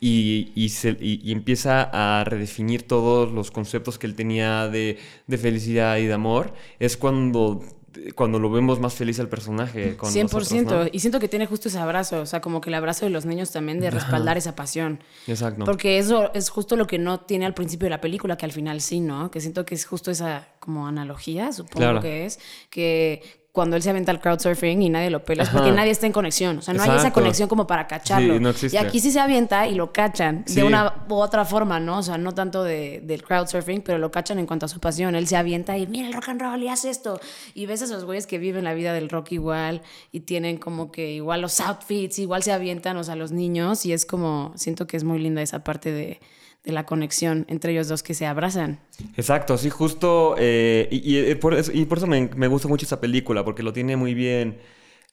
y, 0.05 0.51
y, 0.53 0.67
se, 0.67 0.97
y, 0.99 1.31
empieza 1.31 1.89
a 1.93 2.25
redefinir 2.25 2.83
todos 2.83 3.31
los 3.31 3.51
conceptos 3.51 3.97
que 3.97 4.05
él 4.05 4.15
tenía 4.15 4.67
de, 4.67 4.97
de 5.27 5.37
felicidad 5.37 5.95
y 5.95 6.07
de 6.07 6.13
amor, 6.13 6.53
es 6.79 6.97
cuando 6.97 7.61
cuando 8.15 8.39
lo 8.39 8.49
vemos 8.49 8.79
más 8.79 8.95
feliz 8.95 9.19
al 9.19 9.29
personaje. 9.29 9.95
Con 9.95 10.11
100%. 10.11 10.23
Nosotros, 10.23 10.65
¿no? 10.65 10.89
Y 10.91 10.99
siento 10.99 11.19
que 11.19 11.27
tiene 11.27 11.45
justo 11.45 11.69
ese 11.69 11.77
abrazo, 11.77 12.21
o 12.21 12.25
sea, 12.25 12.41
como 12.41 12.59
que 12.59 12.71
el 12.71 12.73
abrazo 12.73 13.05
de 13.05 13.11
los 13.11 13.25
niños 13.25 13.51
también 13.51 13.79
de 13.79 13.91
respaldar 13.91 14.35
esa 14.35 14.55
pasión. 14.55 14.99
Exacto. 15.27 15.63
Porque 15.63 15.99
eso 15.99 16.33
es 16.33 16.49
justo 16.49 16.75
lo 16.75 16.87
que 16.87 16.97
no 16.97 17.21
tiene 17.21 17.45
al 17.45 17.53
principio 17.53 17.85
de 17.85 17.91
la 17.91 18.01
película, 18.01 18.35
que 18.35 18.45
al 18.45 18.51
final 18.51 18.81
sí, 18.81 18.99
¿no? 18.99 19.29
Que 19.29 19.39
siento 19.41 19.63
que 19.63 19.75
es 19.75 19.85
justo 19.85 20.09
esa 20.09 20.49
como 20.59 20.87
analogía, 20.87 21.53
supongo 21.53 21.77
claro. 21.77 22.01
que 22.01 22.25
es, 22.25 22.39
que 22.71 23.42
cuando 23.53 23.75
él 23.75 23.83
se 23.83 23.91
aventa 23.91 24.11
al 24.11 24.19
crowdsurfing 24.19 24.81
y 24.81 24.89
nadie 24.89 25.11
lo 25.11 25.23
pela, 25.23 25.43
es 25.43 25.49
porque 25.49 25.71
nadie 25.71 25.91
está 25.91 26.07
en 26.07 26.11
conexión. 26.11 26.57
O 26.57 26.61
sea, 26.63 26.73
no 26.73 26.79
Exacto. 26.79 26.91
hay 26.99 27.05
esa 27.05 27.13
conexión 27.13 27.47
como 27.47 27.67
para 27.67 27.85
cacharlo. 27.85 28.33
Sí, 28.33 28.39
no 28.39 28.49
existe. 28.49 28.75
y 28.75 28.79
aquí 28.79 28.99
sí 28.99 29.11
se 29.11 29.19
avienta 29.19 29.67
y 29.67 29.75
lo 29.75 29.93
cachan 29.93 30.43
Sí. 30.47 30.55
de 30.55 30.63
una 30.63 31.05
u 31.07 31.13
otra 31.13 31.45
forma, 31.45 31.79
¿no? 31.79 31.99
O 31.99 32.01
sea, 32.01 32.17
no 32.17 32.33
tanto 32.33 32.63
de, 32.63 33.01
del 33.03 33.21
crowdsurfing, 33.21 33.83
pero 33.83 33.99
lo 33.99 34.09
cachan 34.09 34.39
en 34.39 34.47
cuanto 34.47 34.65
a 34.65 34.69
su 34.69 34.79
pasión. 34.79 35.13
Él 35.13 35.27
se 35.27 35.37
avienta 35.37 35.77
y 35.77 35.85
mira 35.85 36.07
el 36.07 36.13
rock 36.13 36.29
and 36.29 36.41
roll 36.41 36.63
y 36.63 36.67
hace 36.67 36.89
esto. 36.89 37.21
Y 37.53 37.67
ves 37.67 37.83
a 37.83 37.85
esos 37.85 38.05
güeyes 38.05 38.25
que 38.25 38.39
viven 38.39 38.63
la 38.63 38.73
vida 38.73 38.91
del 38.91 39.07
rock 39.07 39.33
igual 39.33 39.83
y 40.11 40.21
tienen 40.21 40.57
como 40.57 40.91
que 40.91 41.11
igual 41.11 41.41
los 41.41 41.59
outfits, 41.59 42.17
igual 42.17 42.41
se 42.41 42.53
avientan, 42.53 42.97
o 42.97 43.03
sea, 43.03 43.15
los 43.15 43.31
niños. 43.31 43.85
Y 43.85 43.93
es 43.93 44.07
como, 44.07 44.51
siento 44.55 44.87
que 44.87 44.97
es 44.97 45.03
muy 45.03 45.19
linda 45.19 45.43
esa 45.43 45.63
parte 45.63 45.91
de, 45.91 46.19
de 46.63 46.71
la 46.71 46.85
conexión 46.85 47.45
entre 47.49 47.73
ellos 47.73 47.87
dos 47.89 48.03
que 48.03 48.13
se 48.13 48.25
abrazan. 48.25 48.79
Exacto, 49.17 49.57
sí, 49.57 49.69
justo. 49.69 50.35
eh, 50.37 50.87
y, 50.91 51.17
y 51.19 51.35
por 51.35 51.53
eso, 51.53 51.71
y 51.73 51.85
por 51.85 51.97
eso 51.97 52.07
me, 52.07 52.29
me 52.35 52.47
gusta 52.47 52.67
mucho 52.67 52.85
esa 52.85 53.01
película, 53.01 53.43
porque 53.43 53.63
lo 53.63 53.73
tiene 53.73 53.95
muy 53.97 54.13
bien 54.13 54.57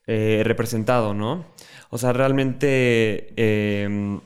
eh, 0.06 0.42
representado, 0.44 1.12
¿no? 1.14 1.44
O 1.90 1.98
sea, 1.98 2.12
realmente. 2.12 3.32
eh, 3.36 4.18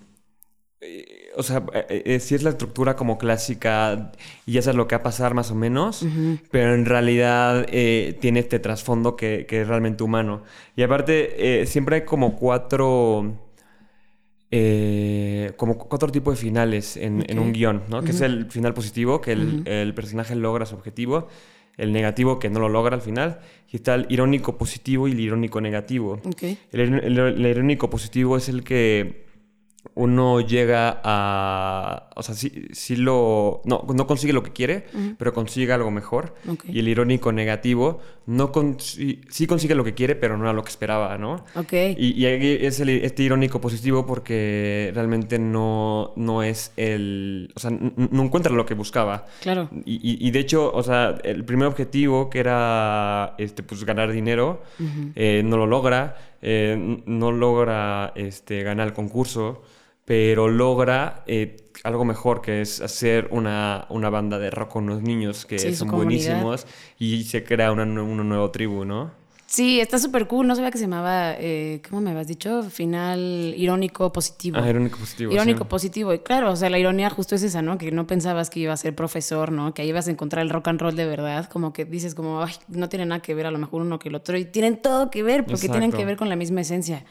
eh, 0.81 1.31
o 1.37 1.43
sea, 1.43 1.65
eh, 1.73 2.03
eh, 2.07 2.21
sí 2.21 2.35
es 2.37 2.43
la 2.45 2.51
estructura 2.51 2.95
como 2.95 3.19
clásica 3.19 4.13
y 4.47 4.53
ya 4.53 4.63
sabes 4.63 4.77
lo 4.77 4.87
que 4.87 4.95
va 4.95 5.01
a 5.01 5.03
pasar 5.03 5.35
más 5.35 5.51
o 5.51 5.55
menos, 5.57 6.07
pero 6.53 6.75
en 6.75 6.85
realidad 6.87 7.67
eh, 7.71 8.17
tiene 8.21 8.39
este 8.41 8.61
trasfondo 8.61 9.17
que, 9.17 9.45
que 9.47 9.63
es 9.63 9.67
realmente 9.69 10.05
humano. 10.05 10.43
Y 10.77 10.83
aparte, 10.83 11.63
eh, 11.63 11.67
siempre 11.67 11.97
hay 11.97 12.03
como 12.05 12.37
cuatro. 12.37 13.41
Eh, 14.57 15.53
como 15.57 15.77
cuatro 15.79 16.11
tipos 16.13 16.35
de 16.35 16.41
finales 16.41 16.97
en, 16.97 17.25
un 17.41 17.53
guion, 17.53 17.83
¿no? 17.89 18.03
Que 18.05 18.13
es 18.13 18.21
el 18.21 18.47
final 18.53 18.73
positivo, 18.73 19.21
que 19.21 19.33
el, 19.33 19.67
el 19.67 19.95
personaje 19.95 20.37
logra 20.37 20.65
su 20.65 20.77
objetivo, 20.77 21.27
el 21.77 21.93
negativo, 21.93 22.39
que 22.39 22.51
no 22.51 22.61
lo 22.61 22.69
logra 22.69 22.95
al 22.95 23.03
final, 23.03 23.41
y 23.69 23.77
está 23.77 23.97
el 23.97 24.07
irónico 24.11 24.57
positivo 24.57 25.09
y 25.09 25.13
el 25.13 25.19
irónico 25.21 25.61
negativo. 25.61 26.21
Ok. 26.25 26.43
El, 26.71 26.81
el- 27.03 27.19
el 27.19 27.47
irónico 27.47 27.91
positivo 27.91 28.37
es 28.37 28.49
el 28.49 28.63
que 28.63 29.25
uno 29.95 30.41
llega 30.41 31.01
a... 31.05 32.11
O 32.17 32.23
sea, 32.23 32.35
sí, 32.37 32.69
sí 32.73 32.95
lo... 32.97 33.61
No, 33.65 33.85
no 33.93 34.07
consigue 34.07 34.33
lo 34.33 34.43
que 34.45 34.53
quiere, 34.53 34.87
pero 35.19 35.33
consigue 35.35 35.73
algo 35.73 35.91
mejor. 35.91 36.35
Ok. 36.49 36.65
Y 36.69 36.79
el 36.79 36.89
irónico 36.89 37.33
negativo 37.33 37.99
no 38.27 38.53
consi- 38.53 39.21
sí 39.29 39.47
consigue 39.47 39.75
lo 39.75 39.85
que 39.85 39.95
quiere, 39.95 40.15
pero 40.17 40.37
no 40.39 40.45
era 40.45 40.53
lo 40.53 40.63
que 40.63 40.71
esperaba, 40.71 41.19
¿no? 41.19 41.45
Ok. 41.57 41.73
Y, 41.73 42.13
y 42.21 42.27
ahí 42.27 42.59
es 42.63 42.81
el, 42.81 42.89
este 42.89 43.23
irónico 43.23 43.61
positivo 43.61 44.07
porque 44.07 44.91
realmente 44.95 45.39
no, 45.39 46.13
no 46.17 46.43
es 46.43 46.73
el... 46.77 47.53
O 47.55 47.61
sea, 47.61 47.71
no 47.71 48.23
encuentra 48.23 48.53
lo 48.53 48.65
que 48.65 48.75
buscaba. 48.75 49.27
Claro. 49.43 49.69
Y, 49.85 49.95
y- 49.97 50.27
y 50.27 50.31
de 50.31 50.39
hecho, 50.39 50.73
o 50.73 50.83
sea, 50.83 51.19
el 51.25 51.45
primer 51.45 51.69
objetivo 51.69 52.31
que 52.31 52.39
era 52.41 53.35
este, 53.39 53.63
pues, 53.63 53.85
ganar 53.85 54.11
dinero, 54.13 54.63
eh, 55.15 55.43
no 55.45 55.57
lo 55.57 55.67
logra, 55.67 56.17
eh, 56.41 57.03
no 57.07 57.31
logra 57.33 58.13
este, 58.15 58.63
ganar 58.63 58.89
el 58.89 58.93
concurso, 58.95 59.63
pero 60.05 60.49
logra 60.49 61.23
eh, 61.27 61.57
algo 61.85 62.05
mejor, 62.05 62.41
que 62.41 62.61
es 62.61 62.81
hacer 62.81 63.29
una, 63.31 63.87
una 63.91 64.11
banda 64.11 64.39
de 64.39 64.51
rock 64.51 64.73
con 64.73 64.87
los 64.87 65.03
niños 65.03 65.45
que 65.45 65.59
Sí, 65.59 65.75
son 65.77 65.91
buenísimos 65.91 66.67
y 66.99 67.25
se 67.25 67.45
crea 67.45 67.71
una, 67.71 67.85
una 67.85 68.25
nueva 68.25 68.51
tribu, 68.51 68.85
¿no? 68.85 69.13
Sí, 69.47 69.79
está 69.79 69.99
súper 69.99 70.27
cool. 70.27 70.47
No 70.49 70.57
sabía 70.57 70.71
que 70.71 70.79
se 70.79 70.85
llamaba, 70.85 71.35
eh, 71.39 71.81
¿cómo 71.89 72.01
me 72.01 72.11
habías 72.11 72.27
dicho? 72.27 72.63
Final 72.65 73.55
irónico 73.57 74.11
positivo. 74.11 74.59
Ah, 74.61 74.69
irónico 74.69 74.99
positivo. 74.99 75.33
Irónico 75.33 75.65
sí. 75.65 75.69
positivo. 75.69 76.15
Y 76.15 76.19
claro, 76.21 76.51
o 76.51 76.57
sea, 76.57 76.71
la 76.71 76.79
ironía 76.79 77.09
justo 77.11 77.37
es 77.37 77.43
esa, 77.43 77.63
¿no? 77.63 77.79
Que 77.79 77.93
no 77.93 78.07
pensabas 78.07 78.51
que 78.51 78.61
iba 78.61 78.73
a 78.73 78.77
ser 78.77 78.97
profesor, 78.97 79.53
¿no? 79.53 79.73
Que 79.75 79.83
ahí 79.83 79.91
ibas 79.91 80.09
a 80.09 80.11
encontrar 80.11 80.43
el 80.43 80.51
rock 80.51 80.69
and 80.69 80.81
roll 80.81 80.97
de 80.97 81.07
verdad. 81.07 81.49
Como 81.49 81.73
que 81.73 81.85
dices 81.85 82.17
como, 82.17 82.43
ay, 82.43 82.55
no 82.67 82.89
tiene 82.89 83.07
nada 83.07 83.21
que 83.21 83.35
ver 83.35 83.47
a 83.47 83.51
lo 83.51 83.59
mejor 83.59 83.83
uno 83.83 83.99
que 83.99 84.09
el 84.09 84.17
otro. 84.17 84.37
Y 84.37 84.47
tienen 84.47 84.79
todo 84.81 85.11
que 85.11 85.23
ver 85.23 85.45
porque 85.45 85.69
tienen 85.69 85.85
Exacto. 85.85 85.99
que 85.99 86.05
ver 86.05 86.17
con 86.17 86.29
la 86.29 86.37
misma 86.37 86.63
esencia. 86.63 87.05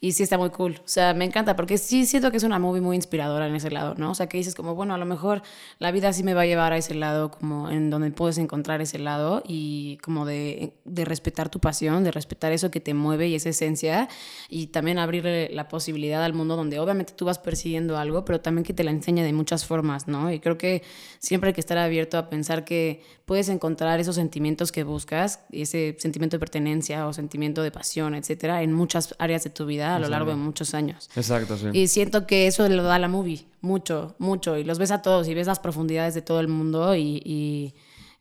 Y 0.00 0.12
sí 0.12 0.22
está 0.22 0.36
muy 0.36 0.50
cool. 0.50 0.80
O 0.84 0.88
sea, 0.88 1.14
me 1.14 1.24
encanta 1.24 1.56
porque 1.56 1.78
sí 1.78 2.04
siento 2.04 2.30
que 2.30 2.36
es 2.36 2.42
una 2.42 2.58
movie 2.58 2.82
muy 2.82 2.96
inspiradora 2.96 3.46
en 3.46 3.54
ese 3.54 3.70
lado, 3.70 3.94
¿no? 3.96 4.10
O 4.10 4.14
sea, 4.14 4.28
que 4.28 4.36
dices 4.36 4.54
como, 4.54 4.74
bueno, 4.74 4.94
a 4.94 4.98
lo 4.98 5.06
mejor 5.06 5.42
la 5.78 5.90
vida 5.90 6.12
sí 6.12 6.22
me 6.22 6.34
va 6.34 6.42
a 6.42 6.46
llevar 6.46 6.72
a 6.72 6.76
ese 6.76 6.94
lado, 6.94 7.30
como 7.30 7.70
en 7.70 7.88
donde 7.88 8.10
puedes 8.10 8.38
encontrar 8.38 8.82
ese 8.82 8.98
lado 8.98 9.42
y 9.46 9.98
como 10.02 10.26
de, 10.26 10.74
de 10.84 11.04
respetar 11.04 11.48
tu 11.48 11.60
pasión, 11.60 12.04
de 12.04 12.10
respetar 12.10 12.52
eso 12.52 12.70
que 12.70 12.80
te 12.80 12.92
mueve 12.92 13.28
y 13.28 13.34
esa 13.34 13.48
esencia 13.48 14.08
y 14.50 14.68
también 14.68 14.98
abrirle 14.98 15.48
la 15.52 15.68
posibilidad 15.68 16.22
al 16.22 16.34
mundo 16.34 16.56
donde 16.56 16.78
obviamente 16.78 17.14
tú 17.14 17.24
vas 17.24 17.38
persiguiendo 17.38 17.96
algo, 17.96 18.24
pero 18.24 18.40
también 18.40 18.64
que 18.64 18.74
te 18.74 18.84
la 18.84 18.90
enseña 18.90 19.24
de 19.24 19.32
muchas 19.32 19.64
formas, 19.64 20.08
¿no? 20.08 20.30
Y 20.30 20.40
creo 20.40 20.58
que 20.58 20.82
siempre 21.20 21.48
hay 21.48 21.54
que 21.54 21.60
estar 21.60 21.78
abierto 21.78 22.18
a 22.18 22.28
pensar 22.28 22.64
que 22.64 23.02
puedes 23.24 23.48
encontrar 23.48 23.98
esos 23.98 24.16
sentimientos 24.16 24.72
que 24.72 24.84
buscas, 24.84 25.40
ese 25.50 25.96
sentimiento 25.98 26.36
de 26.36 26.40
pertenencia 26.40 27.06
o 27.06 27.12
sentimiento 27.12 27.62
de 27.62 27.70
pasión, 27.70 28.14
etcétera, 28.14 28.62
en 28.62 28.72
muchas 28.72 29.14
áreas 29.18 29.42
de 29.42 29.50
tu 29.50 29.64
vida 29.64 29.85
a 29.94 29.98
lo 29.98 30.08
largo 30.08 30.30
de 30.30 30.36
muchos 30.36 30.74
años. 30.74 31.08
Exacto, 31.14 31.56
sí. 31.56 31.68
Y 31.72 31.88
siento 31.88 32.26
que 32.26 32.46
eso 32.46 32.68
lo 32.68 32.82
da 32.82 32.98
la 32.98 33.08
movie, 33.08 33.46
mucho, 33.60 34.14
mucho. 34.18 34.56
Y 34.56 34.64
los 34.64 34.78
ves 34.78 34.90
a 34.90 35.02
todos 35.02 35.28
y 35.28 35.34
ves 35.34 35.46
las 35.46 35.60
profundidades 35.60 36.14
de 36.14 36.22
todo 36.22 36.40
el 36.40 36.48
mundo 36.48 36.94
y, 36.94 37.22
y, 37.24 37.74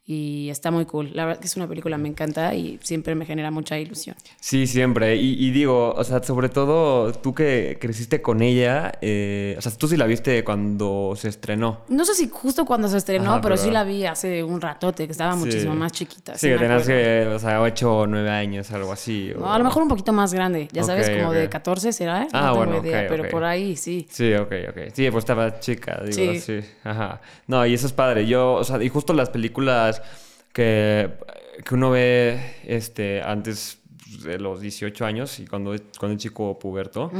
y 0.08 0.49
está 0.49 0.70
muy 0.70 0.86
cool. 0.86 1.10
La 1.14 1.26
verdad 1.26 1.41
que 1.41 1.47
es 1.47 1.56
una 1.56 1.68
película, 1.68 1.97
me 1.97 2.08
encanta 2.08 2.53
y 2.53 2.80
siempre 2.84 3.16
me 3.16 3.26
genera 3.26 3.49
mucha 3.49 3.80
ilusión. 3.80 4.16
Sí, 4.39 4.68
siempre. 4.68 5.16
Y, 5.16 5.49
digo, 5.49 5.93
o 5.95 6.03
sea, 6.03 6.22
sobre 6.22 6.49
todo 6.49 7.12
tú 7.12 7.34
que 7.34 7.78
creciste 7.82 8.22
con 8.22 8.43
ella, 8.43 8.91
eh, 9.01 9.56
o 9.58 9.62
sea, 9.62 9.72
tú 9.72 9.88
sí 9.88 9.97
la 9.97 10.06
viste 10.06 10.43
cuando 10.43 11.14
se 11.16 11.30
estrenó. 11.30 11.82
No 11.89 12.06
sé 12.06 12.14
si 12.14 12.30
justo 12.30 12.66
cuando 12.66 12.88
se 12.88 12.97
estrenó, 12.97 13.41
pero, 13.41 13.58
sí 13.58 13.72
la 13.72 13.84
vi 13.84 14.06
hace 14.06 14.43
un 14.43 14.62
ratote, 14.62 15.08
que 15.08 15.12
estaba 15.12 15.36
muchísimo 15.36 15.74
más 15.74 15.91
chiquita. 15.91 16.38
Sí, 16.38 16.49
que 16.49 16.58
tenías 16.58 16.86
que, 16.86 17.28
o 17.34 17.39
sea, 17.39 17.62
8 17.62 17.97
o 17.97 18.08
9 18.08 18.30
años, 18.30 18.72
algo 18.72 18.91
así. 18.91 19.32
a 19.43 19.58
lo 19.58 19.64
mejor 19.64 19.82
un 19.82 19.89
poquito 19.89 20.14
más 20.14 20.34
grande, 20.34 20.68
ya 20.72 20.84
sabes, 20.84 21.10
como 21.10 21.34
de 21.34 21.49
14 21.49 21.91
será. 21.91 22.28
Ah, 22.32 22.47
no 22.47 22.56
bueno, 22.58 22.78
idea, 22.84 23.08
pero 23.10 23.28
por 23.30 23.43
ahí 23.43 23.76
sí. 23.76 24.08
Sí, 24.12 24.34
ok, 24.36 24.51
ok. 24.70 24.78
Sí, 24.93 25.10
pues 25.10 25.24
estaba 25.24 25.60
chica, 25.60 26.01
digo, 26.06 26.34
sí. 26.34 26.39
sí. 26.39 26.60
Ajá. 26.84 27.22
No, 27.47 27.66
y 27.66 27.74
eso 27.74 27.88
es 27.88 27.93
padre. 27.93 28.28
Yo, 28.28 28.53
o 28.53 28.64
sea, 28.64 28.82
y 28.84 28.89
justo 28.89 29.14
las 29.14 29.30
películas 29.30 29.94
que, 30.53 31.11
que 31.63 31.75
uno 31.75 31.91
ve 31.91 32.39
este, 32.65 33.21
antes 33.21 33.79
de 34.23 34.39
los 34.39 34.61
18 34.61 35.05
años 35.05 35.39
y 35.39 35.45
cuando, 35.45 35.75
cuando 35.99 36.15
es 36.15 36.23
chico 36.23 36.57
puberto, 36.59 37.11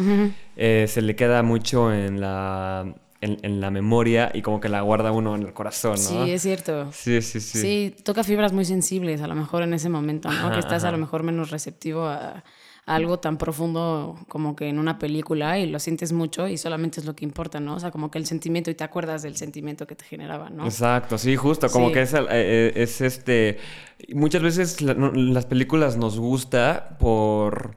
eh, 0.56 0.86
se 0.88 1.02
le 1.02 1.16
queda 1.16 1.44
mucho 1.44 1.94
en 1.94 2.22
la, 2.22 2.86
en, 3.22 3.62
la 3.62 3.72
memoria 3.72 4.32
y 4.34 4.42
como 4.42 4.60
que 4.60 4.70
la 4.70 4.82
guarda 4.82 5.12
uno 5.12 5.36
en 5.36 5.44
el 5.44 5.54
corazón, 5.54 5.94
¿no? 5.94 6.26
Sí, 6.26 6.32
es 6.32 6.42
cierto. 6.42 6.92
Sí, 6.92 7.22
sí, 7.22 7.40
sí. 7.40 7.60
Sí, 7.60 7.96
toca 8.04 8.24
fibras 8.24 8.54
muy 8.54 8.66
sensibles 8.66 9.22
a 9.22 9.28
lo 9.28 9.36
mejor 9.36 9.64
en 9.64 9.74
ese 9.74 9.90
momento, 9.90 10.30
¿no? 10.30 10.52
que 10.52 10.60
estás 10.60 10.84
a 10.84 10.92
lo 10.92 10.98
mejor 10.98 11.24
menos 11.24 11.52
receptivo 11.52 12.06
a 12.06 12.44
algo 12.86 13.20
tan 13.20 13.38
profundo 13.38 14.16
como 14.28 14.56
que 14.56 14.70
en 14.70 14.78
una 14.78 15.00
película 15.00 15.58
y 15.58 15.68
lo 15.68 15.80
sientes 15.80 16.12
mucho 16.12 16.48
y 16.48 16.58
solamente 16.58 17.00
es 17.00 17.06
lo 17.06 17.16
que 17.16 17.26
importa, 17.26 17.60
¿no? 17.60 17.76
O 17.76 17.80
sea, 17.80 17.90
como 17.90 18.12
que 18.12 18.20
el 18.20 18.28
sentimiento 18.28 18.70
y 18.70 18.76
te 18.76 18.84
acuerdas 18.84 19.24
del 19.24 19.36
sentimiento 19.38 19.88
que 19.88 19.96
te 19.96 20.06
generaba, 20.06 20.50
¿no? 20.52 20.66
Exacto, 20.66 21.18
sí, 21.18 21.36
justo, 21.36 21.68
como 21.70 21.92
que 21.92 22.04
es, 22.04 22.14
eh, 22.14 22.26
eh, 22.30 22.74
es, 22.76 23.02
este... 23.02 23.58
Muchas 24.14 24.44
veces 24.44 24.82
las 24.82 25.46
películas 25.46 25.98
nos 25.98 26.20
gusta 26.20 26.98
por 27.00 27.76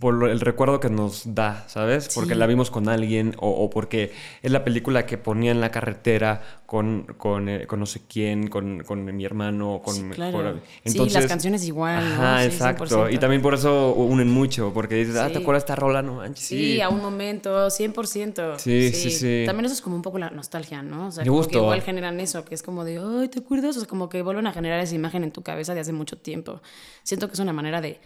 por 0.00 0.28
el 0.28 0.40
recuerdo 0.40 0.80
que 0.80 0.90
nos 0.90 1.34
da, 1.34 1.64
¿sabes? 1.68 2.10
Porque 2.14 2.34
la 2.34 2.46
vimos 2.46 2.70
con 2.70 2.88
alguien 2.88 3.34
o, 3.38 3.70
porque 3.70 4.12
es 4.42 4.50
la 4.50 4.64
película 4.64 5.06
que 5.06 5.18
ponía 5.18 5.52
en 5.52 5.60
la 5.60 5.70
carretera 5.70 6.42
con, 6.66 7.04
con, 7.16 7.48
eh, 7.48 7.66
con 7.66 7.78
no 7.78 7.86
sé 7.86 8.02
quién, 8.08 8.48
con, 8.48 8.82
con, 8.82 9.04
mi 9.04 9.24
hermano, 9.24 9.80
con... 9.84 9.94
Sí, 9.94 10.02
claro. 10.10 10.60
Entonces, 10.84 11.12
sí, 11.12 11.18
las 11.18 11.26
canciones 11.26 11.64
igual, 11.64 12.04
Ajá, 12.04 12.44
exacto. 12.44 13.08
Y 13.08 13.18
también 13.18 13.40
por 13.40 13.54
eso 13.54 13.94
unen 13.94 14.28
mucho, 14.28 14.72
porque 14.74 14.96
dices, 14.96 15.16
ah, 15.16 15.30
¿te 15.30 15.38
acuerdas 15.38 15.62
esta 15.62 15.76
rola? 15.76 16.02
No 16.02 16.14
manches, 16.14 16.46
sí. 16.46 16.80
a 16.80 16.88
un 16.88 17.00
momento, 17.00 17.68
100%. 17.68 18.58
Sí, 18.58 18.92
sí, 18.92 19.10
sí, 19.10 19.44
También 19.46 19.66
eso 19.66 19.74
es 19.74 19.80
como 19.80 19.94
un 19.94 20.02
poco 20.02 20.18
la 20.18 20.30
nostalgia, 20.30 20.82
¿no? 20.82 21.06
O 21.08 21.12
sea, 21.12 21.24
como 21.24 21.46
que 21.46 21.56
igual 21.56 21.82
generan 21.82 22.18
eso, 22.18 22.44
que 22.44 22.54
es 22.54 22.62
como 22.62 22.84
de, 22.84 22.98
ay, 22.98 23.28
¿te 23.28 23.38
acuerdas? 23.38 23.76
O 23.76 23.80
sea, 23.80 23.88
como 23.88 24.08
que 24.08 24.22
vuelven 24.22 24.46
a 24.48 24.52
generar 24.52 24.80
esa 24.80 24.96
imagen 24.96 25.22
en 25.22 25.30
tu 25.30 25.42
cabeza 25.42 25.72
de 25.74 25.80
hace 25.80 25.92
mucho 25.92 26.18
tiempo. 26.18 26.60
Siento 27.04 27.28
que 27.28 27.34
es 27.34 27.40
una 27.40 27.52
manera 27.52 27.80
de 27.80 28.00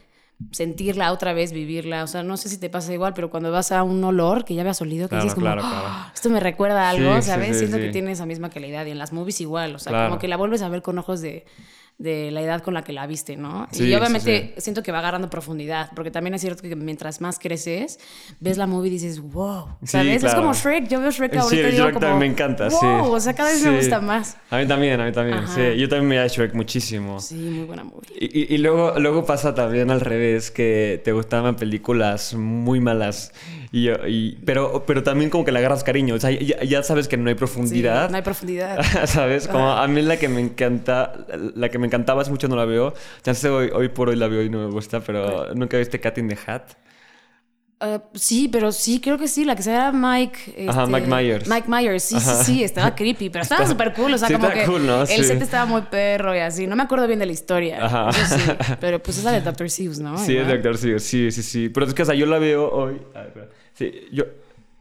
sentirla 0.51 1.13
otra 1.13 1.33
vez, 1.33 1.53
vivirla. 1.53 2.05
O 2.05 2.07
sea, 2.07 2.23
no 2.23 2.37
sé 2.37 2.49
si 2.49 2.59
te 2.59 2.69
pasa 2.69 2.93
igual, 2.93 3.15
pero 3.15 3.31
cuando 3.31 3.51
vas 3.51 3.73
a 3.73 3.83
un 3.83 4.03
olor 4.03 4.45
que 4.45 4.55
ya 4.55 4.63
habías 4.63 4.81
olido, 4.83 5.09
que 5.09 5.17
dices 5.17 5.35
como, 5.35 5.49
ah, 5.49 6.11
esto 6.15 6.31
me 6.31 6.41
recuerda 6.41 6.89
a 6.89 6.91
algo, 6.91 7.23
¿sabes? 7.23 7.59
Siento 7.59 7.79
que 7.79 7.91
tiene 7.91 8.13
esa 8.13 8.27
misma 8.27 8.51
calidad. 8.51 8.87
Y 8.87 8.91
en 8.91 8.99
las 8.99 9.13
movies 9.13 9.41
igual, 9.41 9.75
o 9.75 9.79
sea, 9.79 10.07
como 10.07 10.19
que 10.19 10.29
la 10.29 10.37
vuelves 10.37 10.63
a 10.63 10.69
ver 10.69 10.83
con 10.83 10.99
ojos 10.99 11.21
de 11.21 11.45
de 12.03 12.33
la 12.33 12.43
edad 12.43 12.63
con 12.63 12.75
la 12.75 12.83
que 12.83 12.93
la 12.93 13.07
viste, 13.07 13.37
¿no? 13.37 13.69
y 13.73 13.95
obviamente 13.95 14.55
siento 14.59 14.83
que 14.83 14.91
va 14.91 14.99
agarrando 14.99 15.31
profundidad, 15.31 15.91
porque 15.95 16.11
también 16.11 16.35
es 16.35 16.41
cierto 16.41 16.63
que 16.63 16.75
mientras 16.75 17.21
más 17.21 17.39
creces, 17.39 18.01
ves 18.41 18.59
la 18.59 18.67
movie 18.67 18.89
y 18.89 18.95
dices, 18.95 19.21
wow, 19.21 19.69
¿sabes? 19.85 20.25
Es 20.25 20.35
como 20.35 20.53
Shrek, 20.53 20.89
yo 20.89 21.01
veo 21.01 21.13
Shrek 21.13 21.37
ahorita 21.37 21.69
y 21.69 21.73
digo 21.73 21.87
como, 21.87 22.01
también 22.01 22.19
me 22.19 22.27
encanta, 22.27 22.69
wow, 22.69 22.81
sí. 22.81 22.87
o 22.87 23.21
sea, 23.21 23.35
cada 23.35 23.51
vez 23.51 23.63
me 23.63 23.77
gusta 23.77 24.01
más. 24.01 24.37
A 24.51 24.59
mí 24.59 24.67
también, 24.67 25.01
a 25.01 25.07
mí 25.07 25.13
también, 25.13 25.47
sí. 25.47 25.79
Yo 25.79 25.89
también 25.89 26.09
me 26.09 26.17
da 26.17 26.27
Shrek 26.27 26.55
muchísimo. 26.55 27.21
Sí, 27.21 27.37
muy 27.37 27.65
buena 27.67 27.85
movie. 27.85 28.09
Y, 28.19 28.53
y, 28.53 28.59
luego, 28.59 28.99
luego 28.99 29.25
pasa 29.25 29.55
también 29.55 29.91
al 29.93 30.01
revés, 30.01 30.51
que 30.51 31.01
te 31.05 31.13
gustaban 31.13 31.55
películas 31.55 32.35
muy 32.35 32.81
malas 32.81 33.33
y, 33.73 33.89
y, 33.91 34.39
pero, 34.45 34.85
pero 34.87 35.03
también 35.03 35.31
como 35.31 35.47
que 35.47 35.51
le 35.51 35.59
agarras 35.59 35.83
cariño. 35.83 36.15
O 36.15 36.21
sea, 36.21 36.31
ya, 36.31 36.83
sabes 36.83 37.09
que 37.09 37.17
no 37.17 37.31
hay 37.31 37.35
profundidad. 37.35 38.11
no 38.11 38.17
hay 38.17 38.23
profundidad. 38.23 38.79
¿Sabes? 39.07 39.49
Como 39.49 39.71
a 39.71 39.89
mí 39.89 40.03
la 40.03 40.19
que 40.19 40.29
me 40.29 40.43
encanta, 40.43 41.27
la 41.55 41.71
que 41.71 41.79
me 41.79 41.87
encantaba 41.87 42.21
hace 42.21 42.31
mucho 42.31 42.49
no 42.49 42.57
la 42.57 42.67
veo. 42.67 42.93
Ya 43.25 43.33
sé, 43.33 43.49
hoy, 43.49 43.71
hoy 43.73 43.89
por 43.89 44.11
hoy 44.11 44.17
la 44.17 44.29
veo 44.29 44.43
y 44.43 44.51
no 44.51 44.59
me 44.59 44.71
gusta, 44.71 45.01
pero 45.01 45.55
nunca 45.55 45.79
viste 45.79 45.99
Cat 46.01 46.19
in 46.19 46.29
the 46.29 46.37
Hat. 46.47 46.82
Uh, 47.83 47.99
sí, 48.15 48.47
pero 48.47 48.71
sí, 48.71 49.01
creo 49.01 49.19
que 49.19 49.27
sí, 49.27 49.45
la 49.45 49.57
que 49.57 49.65
se 49.65 49.73
llama 49.73 50.15
Mike. 50.15 50.69
Ajá, 50.69 50.87
Mike 50.87 50.99
este, 50.99 51.17
Myers. 51.17 51.49
Mike 51.49 51.69
Myers, 51.69 52.03
sí, 52.05 52.21
sí, 52.21 52.45
sí, 52.45 52.65
estaba 52.65 52.95
creepy, 52.95 53.29
pero 53.29 53.43
estaba 53.43 53.67
súper 53.67 53.93
cool, 53.93 54.15
o 54.15 54.19
sea, 54.19 54.31
como 54.31 54.49
que 54.51 54.65
cool, 54.65 54.87
¿no? 54.87 55.03
el 55.03 55.25
set 55.25 55.43
estaba 55.43 55.67
muy 55.67 55.83
perro 55.83 56.33
y 56.33 56.39
así. 56.39 56.69
No 56.69 56.77
me 56.77 56.85
acuerdo 56.85 57.09
bien 57.09 57.19
de 57.19 57.27
la 57.27 57.33
historia. 57.33 57.85
Ajá. 57.85 58.13
sí, 58.13 58.41
pero 58.81 59.03
pues 59.03 59.19
esa 59.19 59.33
de 59.33 59.41
Dr. 59.41 59.69
Seuss, 59.69 59.99
¿no? 59.99 60.17
Sí, 60.17 60.37
es 60.37 60.47
de 60.47 60.59
Dr. 60.59 60.79
Seuss, 60.79 61.03
sí, 61.03 61.33
sí, 61.33 61.43
sí. 61.43 61.69
Pero 61.71 61.87
es 61.87 61.95
que, 61.95 62.03
o 62.03 62.05
sea, 62.05 62.15
yo 62.15 62.27
la 62.27 62.39
veo 62.39 62.71
hoy. 62.71 63.03
A 63.17 63.23
ver, 63.23 63.51
sí, 63.75 63.93
yo. 64.13 64.27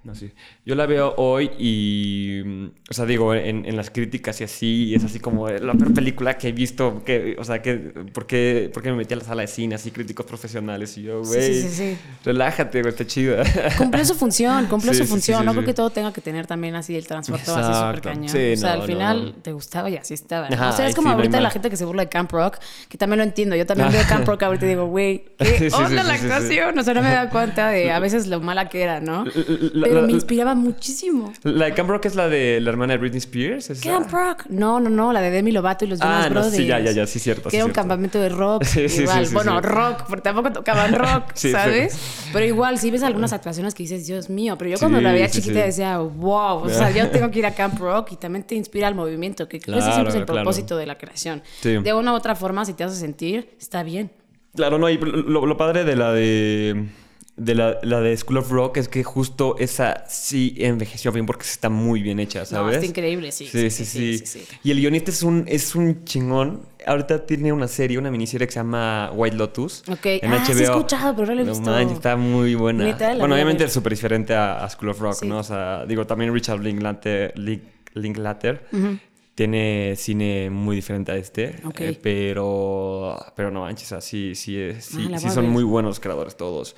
No, 0.04 0.14
sí. 0.14 0.32
Yo 0.64 0.76
la 0.76 0.86
veo 0.86 1.16
hoy 1.18 1.50
y, 1.58 2.44
mm, 2.46 2.66
o 2.92 2.94
sea, 2.94 3.08
digo, 3.08 3.34
en, 3.34 3.66
en, 3.66 3.76
las 3.76 3.90
críticas 3.90 4.42
y 4.42 4.44
así, 4.44 4.94
es 4.94 5.04
así 5.04 5.20
como 5.20 5.50
la 5.50 5.74
peor 5.74 5.92
película 5.92 6.38
que 6.38 6.50
he 6.50 6.52
visto, 6.52 7.04
que, 7.04 7.36
o 7.40 7.44
sea, 7.44 7.64
que, 7.64 7.78
¿por 8.14 8.28
qué, 8.28 8.70
¿por 8.72 8.84
qué 8.84 8.92
me 8.92 8.98
metí 8.98 9.16
a 9.16 9.18
la 9.18 9.24
sala 9.24 9.42
de 9.42 9.48
cine, 9.48 9.74
así, 9.74 9.90
críticos 9.90 10.24
profesionales? 10.28 10.96
Y 11.00 11.04
yo, 11.04 11.24
güey, 11.24 11.42
sí, 11.42 11.62
sí, 11.64 11.70
sí, 11.70 11.98
relájate, 12.24 12.82
güey, 12.82 12.92
está 12.92 13.08
chida. 13.08 13.44
Cumplió 13.78 14.06
su 14.06 14.14
función, 14.14 14.68
cumplió 14.68 14.94
su 14.94 15.06
función. 15.06 15.44
no 15.44 15.54
creo 15.54 15.66
que 15.66 15.74
todo 15.74 15.90
tenga 15.90 16.14
que 16.14 16.22
tener 16.22 16.46
también 16.46 16.76
así 16.76 16.96
el 16.96 17.08
transporte 17.08 17.50
así 17.50 17.80
súper 17.80 18.02
cañón. 18.02 18.26
o 18.26 18.58
sea, 18.58 18.74
al 18.74 18.84
final 18.84 19.36
te 19.42 19.54
gustaba 19.54 19.90
y 19.90 19.98
así 19.98 20.14
estaba. 20.14 20.48
o 20.48 20.74
sea, 20.74 20.88
es 20.88 20.94
como 20.94 21.10
ahorita 21.10 21.42
la 21.42 21.50
gente 21.50 21.72
que 21.72 21.78
se 21.78 21.86
burla 21.86 22.04
de 22.04 22.10
Camp 22.10 22.32
Rock, 22.32 22.60
que 22.88 23.00
también 23.00 23.18
lo 23.18 23.24
entiendo. 23.24 23.56
Yo 23.56 23.66
también 23.66 23.92
veo 23.92 24.04
Camp 24.08 24.28
Rock 24.28 24.44
ahorita 24.44 24.66
y 24.68 24.70
digo, 24.70 24.86
güey, 24.86 25.26
¿qué 25.40 25.72
onda 25.74 26.04
la 26.04 26.14
actuación? 26.14 26.78
O 26.78 26.84
sea, 26.84 26.94
no 26.94 27.02
me 27.02 27.10
da 27.10 27.32
cuenta 27.32 27.70
de 27.70 27.92
a 27.92 27.98
veces 27.98 28.28
lo 28.28 28.40
mala 28.42 28.70
que 28.70 28.84
era, 28.84 29.00
¿no? 29.00 29.26
Pero 29.82 30.04
me 30.04 30.12
inspiraba 30.12 30.51
muchísimo. 30.56 31.34
La 31.44 31.66
de 31.66 31.74
Camp 31.74 31.90
Rock 31.90 32.06
es 32.06 32.16
la 32.16 32.28
de 32.28 32.60
la 32.60 32.70
hermana 32.70 32.94
de 32.94 33.00
Britney 33.00 33.20
Spears. 33.20 33.70
¿es 33.70 33.82
Camp 33.82 34.12
Rock. 34.12 34.46
No, 34.50 34.80
no, 34.80 34.90
no, 34.90 35.14
la 35.14 35.22
de 35.22 35.32
Demi 35.32 35.52
Lovato 35.52 35.86
y 35.86 35.88
los 35.88 36.00
Jonas 36.00 36.26
ah, 36.26 36.30
Brothers. 36.30 36.56
sí, 36.56 36.66
ya, 36.66 36.80
ya, 36.80 36.92
ya, 36.92 37.08
sí, 37.08 37.20
cierto. 37.20 37.50
Que 37.50 37.58
era 37.58 37.66
un 37.66 37.72
campamento 37.72 38.20
de 38.20 38.30
rock. 38.30 38.64
Sí, 38.72 39.04
igual. 39.04 39.28
Sí, 39.28 39.34
bueno, 39.34 39.62
rock, 39.62 40.04
porque 40.08 40.22
tampoco 40.22 40.52
tocaban 40.52 40.94
rock, 40.94 41.32
¿sabes? 41.36 41.98
Pero 42.34 42.46
igual, 42.46 42.80
si 42.80 42.90
ves 42.90 43.04
algunas 43.04 43.34
actuaciones 43.34 43.74
que 43.74 43.84
dices, 43.84 44.08
Dios 44.08 44.30
mío, 44.30 44.58
pero 44.58 44.72
yo 44.72 44.80
cuando 44.80 45.00
la 45.02 45.12
veía 45.12 45.30
chiquita 45.30 45.60
decía, 45.60 45.98
wow, 46.00 46.64
o 46.64 46.70
sea, 46.70 46.92
yo 46.92 47.10
tengo 47.12 47.30
que 47.32 47.40
ir 47.40 47.46
a 47.46 47.54
Camp 47.54 47.80
Rock 47.80 48.14
y 48.14 48.16
también 48.16 48.44
te 48.44 48.56
inspira 48.56 48.88
el 48.88 48.96
movimiento, 48.96 49.48
que 49.48 49.60
que 49.60 49.72
ese 49.72 49.92
siempre 49.92 50.10
es 50.10 50.16
el 50.16 50.26
propósito 50.26 50.78
de 50.78 50.86
la 50.86 50.98
creación. 50.98 51.44
De 51.62 51.94
una 51.94 52.14
u 52.14 52.16
otra 52.16 52.36
forma, 52.36 52.66
si 52.66 52.74
te 52.74 52.84
hace 52.84 52.96
sentir, 52.96 53.56
está 53.60 53.84
bien. 53.84 54.12
Claro, 54.56 54.78
no, 54.78 54.90
y 54.90 54.98
lo 54.98 55.58
padre 55.58 55.86
de 55.86 55.96
la 55.96 56.12
de 56.12 56.88
de 57.38 57.56
la, 57.56 57.80
la, 57.82 58.02
de 58.02 58.16
School 58.18 58.38
of 58.38 58.52
Rock 58.52 58.78
es 58.78 58.88
que 58.88 59.04
justo 59.04 59.56
esa 59.58 60.04
sí 60.08 60.54
envejeció 60.58 61.12
bien 61.12 61.26
porque 61.26 61.44
está 61.44 61.70
muy 61.70 62.02
bien 62.02 62.20
hecha, 62.20 62.46
¿sabes? 62.46 62.80
No, 62.80 62.86
increíble, 62.86 63.32
sí 63.32 63.48
sí 63.48 63.70
sí, 63.70 64.18
sí 64.18 64.44
Y 64.64 64.72
el 64.72 64.80
guionista 64.80 65.12
es 65.12 65.24
un, 65.24 65.46
es 65.48 65.74
un 65.76 66.04
chingón. 66.04 66.62
Ahorita 66.86 67.26
tiene 67.26 67.54
una 67.54 67.68
serie, 67.68 67.98
una 67.98 68.12
miniserie 68.12 68.48
que 68.48 68.54
se 68.54 68.60
llama 68.60 69.12
White 69.14 69.38
Lotus. 69.38 69.84
Ok. 69.88 70.06
En 70.06 70.34
ah, 70.34 70.44
HBO. 70.46 70.54
Sí 70.54 70.60
he 70.60 70.64
escuchado, 70.64 71.16
pero 71.16 71.28
no 71.28 71.36
lo 71.36 71.42
he 71.42 71.46
visto. 71.46 71.80
está 71.80 72.16
muy 72.18 72.56
buena. 72.56 72.96
Bueno, 73.18 73.36
obviamente 73.36 73.64
es 73.64 73.74
súper 73.74 73.94
diferente 73.94 74.36
a, 74.36 74.68
School 74.70 74.90
of 74.90 75.00
Rock, 75.00 75.24
¿no? 75.24 75.40
O 75.40 75.44
sea, 75.44 75.86
digo, 75.86 76.06
también 76.06 76.34
Richard 76.34 76.60
Linklater, 76.60 77.34
Linklater 77.94 78.68
tiene 79.36 79.96
cine 79.96 80.50
muy 80.50 80.76
diferente 80.76 81.12
a 81.12 81.16
este. 81.16 81.56
Ok. 81.64 81.82
Eh, 81.82 82.00
pero, 82.02 83.18
pero 83.36 83.50
no 83.52 83.62
manches, 83.62 83.94
sí, 84.04 84.36
sí, 84.36 84.74
sí, 84.80 85.10
ah, 85.14 85.18
sí 85.18 85.30
son 85.30 85.50
muy 85.50 85.64
buenos 85.64 86.00
creadores 86.00 86.36
todos. 86.36 86.76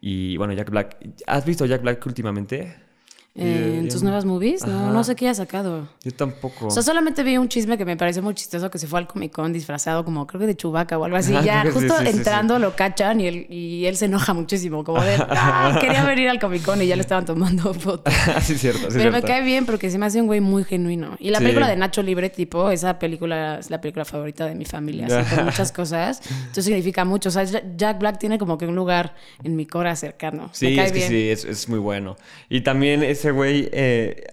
Y 0.00 0.36
bueno, 0.36 0.52
Jack 0.52 0.70
Black. 0.70 0.96
¿Has 1.26 1.44
visto 1.44 1.66
Jack 1.66 1.82
Black 1.82 2.04
últimamente? 2.06 2.87
Eh, 3.34 3.76
¿En 3.78 3.88
tus 3.88 4.02
nuevas 4.02 4.24
movies? 4.24 4.66
No, 4.66 4.92
no 4.92 5.04
sé 5.04 5.14
qué 5.14 5.28
ha 5.28 5.34
sacado. 5.34 5.88
Yo 6.02 6.10
tampoco. 6.10 6.66
O 6.66 6.70
sea, 6.70 6.82
solamente 6.82 7.22
vi 7.22 7.36
un 7.36 7.48
chisme 7.48 7.78
que 7.78 7.84
me 7.84 7.96
pareció 7.96 8.20
muy 8.20 8.34
chistoso 8.34 8.68
que 8.68 8.78
se 8.78 8.88
fue 8.88 8.98
al 8.98 9.06
Comic 9.06 9.32
Con 9.32 9.52
disfrazado 9.52 10.04
como 10.04 10.26
creo 10.26 10.40
que 10.40 10.46
de 10.48 10.56
Chubaca 10.56 10.98
o 10.98 11.04
algo 11.04 11.16
así. 11.16 11.32
ya 11.44 11.64
justo 11.72 12.00
entrando 12.00 12.58
lo 12.58 12.74
cachan 12.74 13.20
y 13.20 13.28
él, 13.28 13.46
y 13.48 13.86
él 13.86 13.96
se 13.96 14.06
enoja 14.06 14.34
muchísimo, 14.34 14.82
como 14.82 15.02
de, 15.02 15.16
ah, 15.30 15.78
quería 15.80 16.04
venir 16.04 16.28
al 16.28 16.40
Comic 16.40 16.64
Con 16.64 16.82
y 16.82 16.86
ya 16.88 16.96
le 16.96 17.02
estaban 17.02 17.26
tomando 17.26 17.72
fotos. 17.74 18.12
sí, 18.42 18.58
cierto. 18.58 18.88
Pero 18.92 19.12
me 19.12 19.22
cae 19.22 19.44
bien 19.44 19.66
porque 19.66 19.90
se 19.90 19.98
me 19.98 20.06
hace 20.06 20.20
un 20.20 20.26
güey 20.26 20.40
muy 20.40 20.64
genuino. 20.64 21.16
Y 21.20 21.30
la 21.30 21.38
película 21.38 21.68
de 21.68 21.76
Nacho 21.76 22.02
Libre, 22.02 22.30
tipo, 22.30 22.70
esa 22.70 22.98
película 22.98 23.60
es 23.60 23.70
la 23.70 23.80
película 23.80 24.04
favorita 24.04 24.46
de 24.46 24.56
mi 24.56 24.64
familia, 24.64 25.06
así, 25.06 25.36
con 25.36 25.44
muchas 25.44 25.70
cosas. 25.70 26.20
Entonces 26.28 26.64
significa 26.64 27.04
mucho. 27.04 27.28
O 27.28 27.32
sea, 27.32 27.44
Jack 27.44 28.00
Black 28.00 28.18
tiene 28.18 28.38
como 28.38 28.58
que 28.58 28.66
un 28.66 28.74
lugar 28.74 29.14
en 29.44 29.54
mi 29.54 29.64
cora 29.64 29.94
cercano. 29.94 30.50
Sí, 30.52 30.78
es 30.78 30.92
que 30.92 31.00
sí, 31.00 31.28
es, 31.30 31.44
es 31.44 31.68
muy 31.68 31.78
bueno. 31.78 32.16
Y 32.48 32.62
también 32.62 33.04
ese 33.18 33.32
güey, 33.32 33.68
eh, 33.72 34.24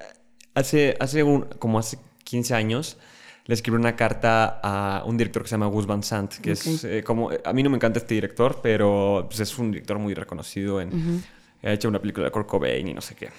hace, 0.53 0.95
hace 0.99 1.23
un, 1.23 1.41
como 1.59 1.79
hace 1.79 1.97
15 2.23 2.53
años, 2.53 2.97
le 3.45 3.53
escribió 3.53 3.79
una 3.79 3.95
carta 3.95 4.59
a 4.63 5.03
un 5.05 5.17
director 5.17 5.43
que 5.43 5.49
se 5.49 5.53
llama 5.53 5.67
Gus 5.67 5.87
Van 5.87 6.03
Sant, 6.03 6.35
que 6.35 6.51
es 6.51 6.83
eh, 6.83 7.03
como, 7.03 7.31
a 7.43 7.53
mí 7.53 7.63
no 7.63 7.69
me 7.69 7.77
encanta 7.77 7.99
este 7.99 8.13
director, 8.13 8.59
pero 8.61 9.25
pues, 9.27 9.39
es 9.39 9.57
un 9.57 9.71
director 9.71 9.97
muy 9.99 10.13
reconocido 10.13 10.81
en, 10.81 11.23
ha 11.63 11.71
hecho 11.71 11.89
una 11.89 11.99
película 11.99 12.25
de 12.25 12.31
Kurt 12.31 12.47
Cobain 12.47 12.87
y 12.87 12.93
no 12.93 13.01
sé 13.01 13.15
qué. 13.15 13.29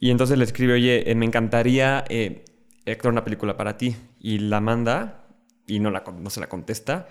Y 0.00 0.10
entonces 0.10 0.36
le 0.36 0.44
escribe, 0.44 0.74
oye, 0.74 1.08
eh, 1.08 1.14
me 1.14 1.24
encantaría 1.24 2.04
actuar 2.86 3.12
una 3.12 3.24
película 3.24 3.56
para 3.56 3.76
ti. 3.76 3.94
y 4.20 4.38
la 4.38 4.60
manda 4.60 5.20
y 5.66 5.78
no, 5.78 5.90
la, 5.90 6.04
no 6.20 6.30
se 6.30 6.40
la 6.40 6.48
contesta. 6.48 7.08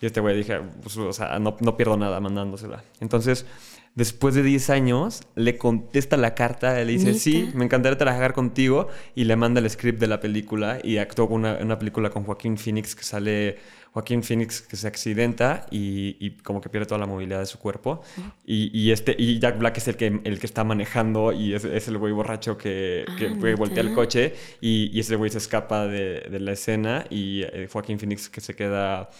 Y 0.00 0.06
este 0.06 0.20
güey 0.20 0.36
dije, 0.36 0.58
pues, 0.82 0.96
o 0.96 1.12
sea, 1.12 1.38
no, 1.38 1.56
no 1.60 1.76
pierdo 1.76 1.96
nada 1.96 2.18
mandándosela. 2.20 2.82
Entonces 3.00 3.46
después 3.94 4.34
de 4.34 4.42
10 4.42 4.70
años, 4.70 5.22
le 5.34 5.58
contesta 5.58 6.16
la 6.16 6.34
carta, 6.34 6.74
le 6.82 6.92
dice, 6.92 7.14
sí, 7.14 7.50
me 7.54 7.64
encantaría 7.64 7.98
trabajar 7.98 8.32
contigo, 8.32 8.88
y 9.14 9.24
le 9.24 9.36
manda 9.36 9.60
el 9.60 9.68
script 9.68 10.00
de 10.00 10.06
la 10.06 10.20
película, 10.20 10.78
y 10.82 10.96
actuó 10.96 11.26
una, 11.26 11.58
una 11.60 11.78
película 11.78 12.10
con 12.10 12.24
Joaquín 12.24 12.56
Phoenix 12.56 12.94
que 12.94 13.02
sale, 13.02 13.58
Joaquín 13.92 14.22
Phoenix 14.22 14.62
que 14.62 14.76
se 14.76 14.88
accidenta 14.88 15.66
y, 15.70 16.38
como 16.42 16.62
que 16.62 16.70
pierde 16.70 16.86
toda 16.86 16.98
la 16.98 17.06
movilidad 17.06 17.40
de 17.40 17.46
su 17.46 17.58
cuerpo, 17.58 18.02
y, 18.46 18.90
este, 18.90 19.14
y 19.18 19.38
Jack 19.38 19.58
Black 19.58 19.76
es 19.76 19.88
el 19.88 19.96
que, 19.96 20.20
el 20.24 20.40
que 20.40 20.46
está 20.46 20.64
manejando, 20.64 21.32
y 21.32 21.52
es, 21.54 21.64
el 21.64 21.98
güey 21.98 22.12
borracho 22.12 22.56
que, 22.56 23.04
que 23.18 23.26
ah, 23.26 23.54
voltea 23.56 23.82
el 23.82 23.92
coche, 23.92 24.34
y, 24.60 24.98
ese 24.98 25.16
güey 25.16 25.30
se 25.30 25.38
escapa 25.38 25.86
de, 25.86 26.28
de 26.30 26.40
la 26.40 26.52
escena, 26.52 27.04
y 27.10 27.42
eh, 27.42 27.68
Joaquín 27.70 27.98
Phoenix 27.98 28.30
que 28.30 28.40
se 28.40 28.54
queda 28.54 29.10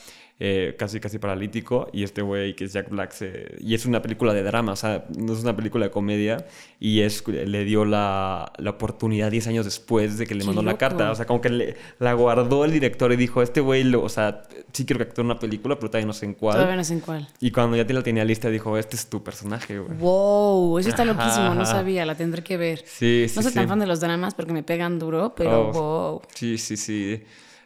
eh, 0.41 0.75
casi 0.77 0.99
casi 0.99 1.19
paralítico 1.19 1.89
y 1.93 2.03
este 2.03 2.21
güey 2.21 2.57
que 2.57 2.65
es 2.65 2.73
Jack 2.73 2.89
Black 2.91 3.13
se, 3.13 3.55
y 3.61 3.75
es 3.75 3.87
una 3.87 4.03
película 4.03 4.33
de 4.33 4.43
drama, 4.43 4.73
o 4.73 4.77
sea, 4.77 5.05
no 5.17 5.35
es 5.35 5.43
una 5.43 5.55
película 5.55 5.87
de 5.87 5.93
comedia 5.93 6.47
y 6.81 7.03
es 7.03 7.27
le 7.29 7.65
dio 7.65 7.85
la, 7.85 8.51
la 8.59 8.71
oportunidad 8.71 9.31
10 9.31 9.47
años 9.47 9.65
después 9.65 10.19
de 10.19 10.27
que 10.27 10.35
le 10.35 10.45
mandó 10.45 10.63
la 10.63 10.77
carta, 10.79 11.13
o 11.13 11.15
sea, 11.15 11.27
como 11.27 11.41
que 11.41 11.49
le, 11.49 11.77
la 12.01 12.15
guardó 12.15 12.65
el 12.65 12.73
director 12.73 13.13
y 13.13 13.17
dijo, 13.17 13.41
este 13.41 13.61
güey, 13.61 13.95
o 13.95 14.09
sea, 14.09 14.43
sí 14.73 14.85
quiero 14.85 14.99
que 14.99 15.11
actúe 15.11 15.21
en 15.21 15.27
una 15.27 15.39
película, 15.39 15.77
pero 15.77 15.91
todavía 15.91 16.07
no 16.07 16.13
sé 16.13 16.27
en 16.27 16.35
cuál. 16.35 16.55
Todavía 16.55 16.77
no 16.77 16.85
sé 16.85 16.95
en 16.95 17.01
cuál. 17.01 17.29
Y 17.41 17.51
cuando 17.53 17.77
ya 17.77 17.87
te 17.87 17.93
la 17.93 18.03
tenía 18.03 18.25
lista 18.25 18.51
dijo, 18.51 18.77
este 18.77 18.97
es 18.97 19.07
tu 19.07 19.23
personaje, 19.23 19.79
güey. 19.79 19.97
Wow, 19.99 20.79
eso 20.79 20.89
está 20.89 21.05
loquísimo, 21.05 21.55
no 21.55 21.65
sabía, 21.67 22.05
la 22.05 22.17
tendré 22.17 22.43
que 22.43 22.57
ver. 22.57 22.83
Sí, 22.85 23.27
sí, 23.29 23.37
No 23.37 23.43
soy 23.43 23.53
tan 23.53 23.69
fan 23.69 23.79
de 23.79 23.87
los 23.87 24.01
dramas 24.01 24.35
porque 24.35 24.53
me 24.53 24.65
pegan 24.65 24.99
duro, 24.99 25.35
pero 25.37 25.69
oh, 25.69 25.73
wow. 25.73 26.23
Sí, 26.35 26.59
sí, 26.59 26.77
sí. 26.77 27.23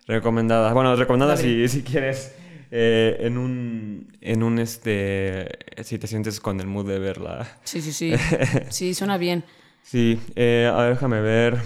Recomendada. 0.07 0.73
Bueno, 0.73 0.95
recomendada 0.95 1.37
si, 1.37 1.67
si 1.69 1.83
quieres 1.83 2.35
eh, 2.71 3.17
en 3.21 3.39
un, 3.39 4.17
en 4.21 4.43
un, 4.43 4.59
este, 4.59 5.49
si 5.83 5.99
te 5.99 6.07
sientes 6.07 6.41
con 6.41 6.61
el 6.61 6.67
mood 6.67 6.87
de 6.87 6.99
verla. 6.99 7.59
Sí, 7.65 7.81
sí, 7.81 7.93
sí. 7.93 8.13
sí, 8.71 8.95
suena 8.95 9.19
bien. 9.19 9.45
Sí, 9.83 10.19
eh, 10.35 10.71
a 10.73 10.77
ver, 10.83 10.95
déjame 10.95 11.21
ver. 11.21 11.59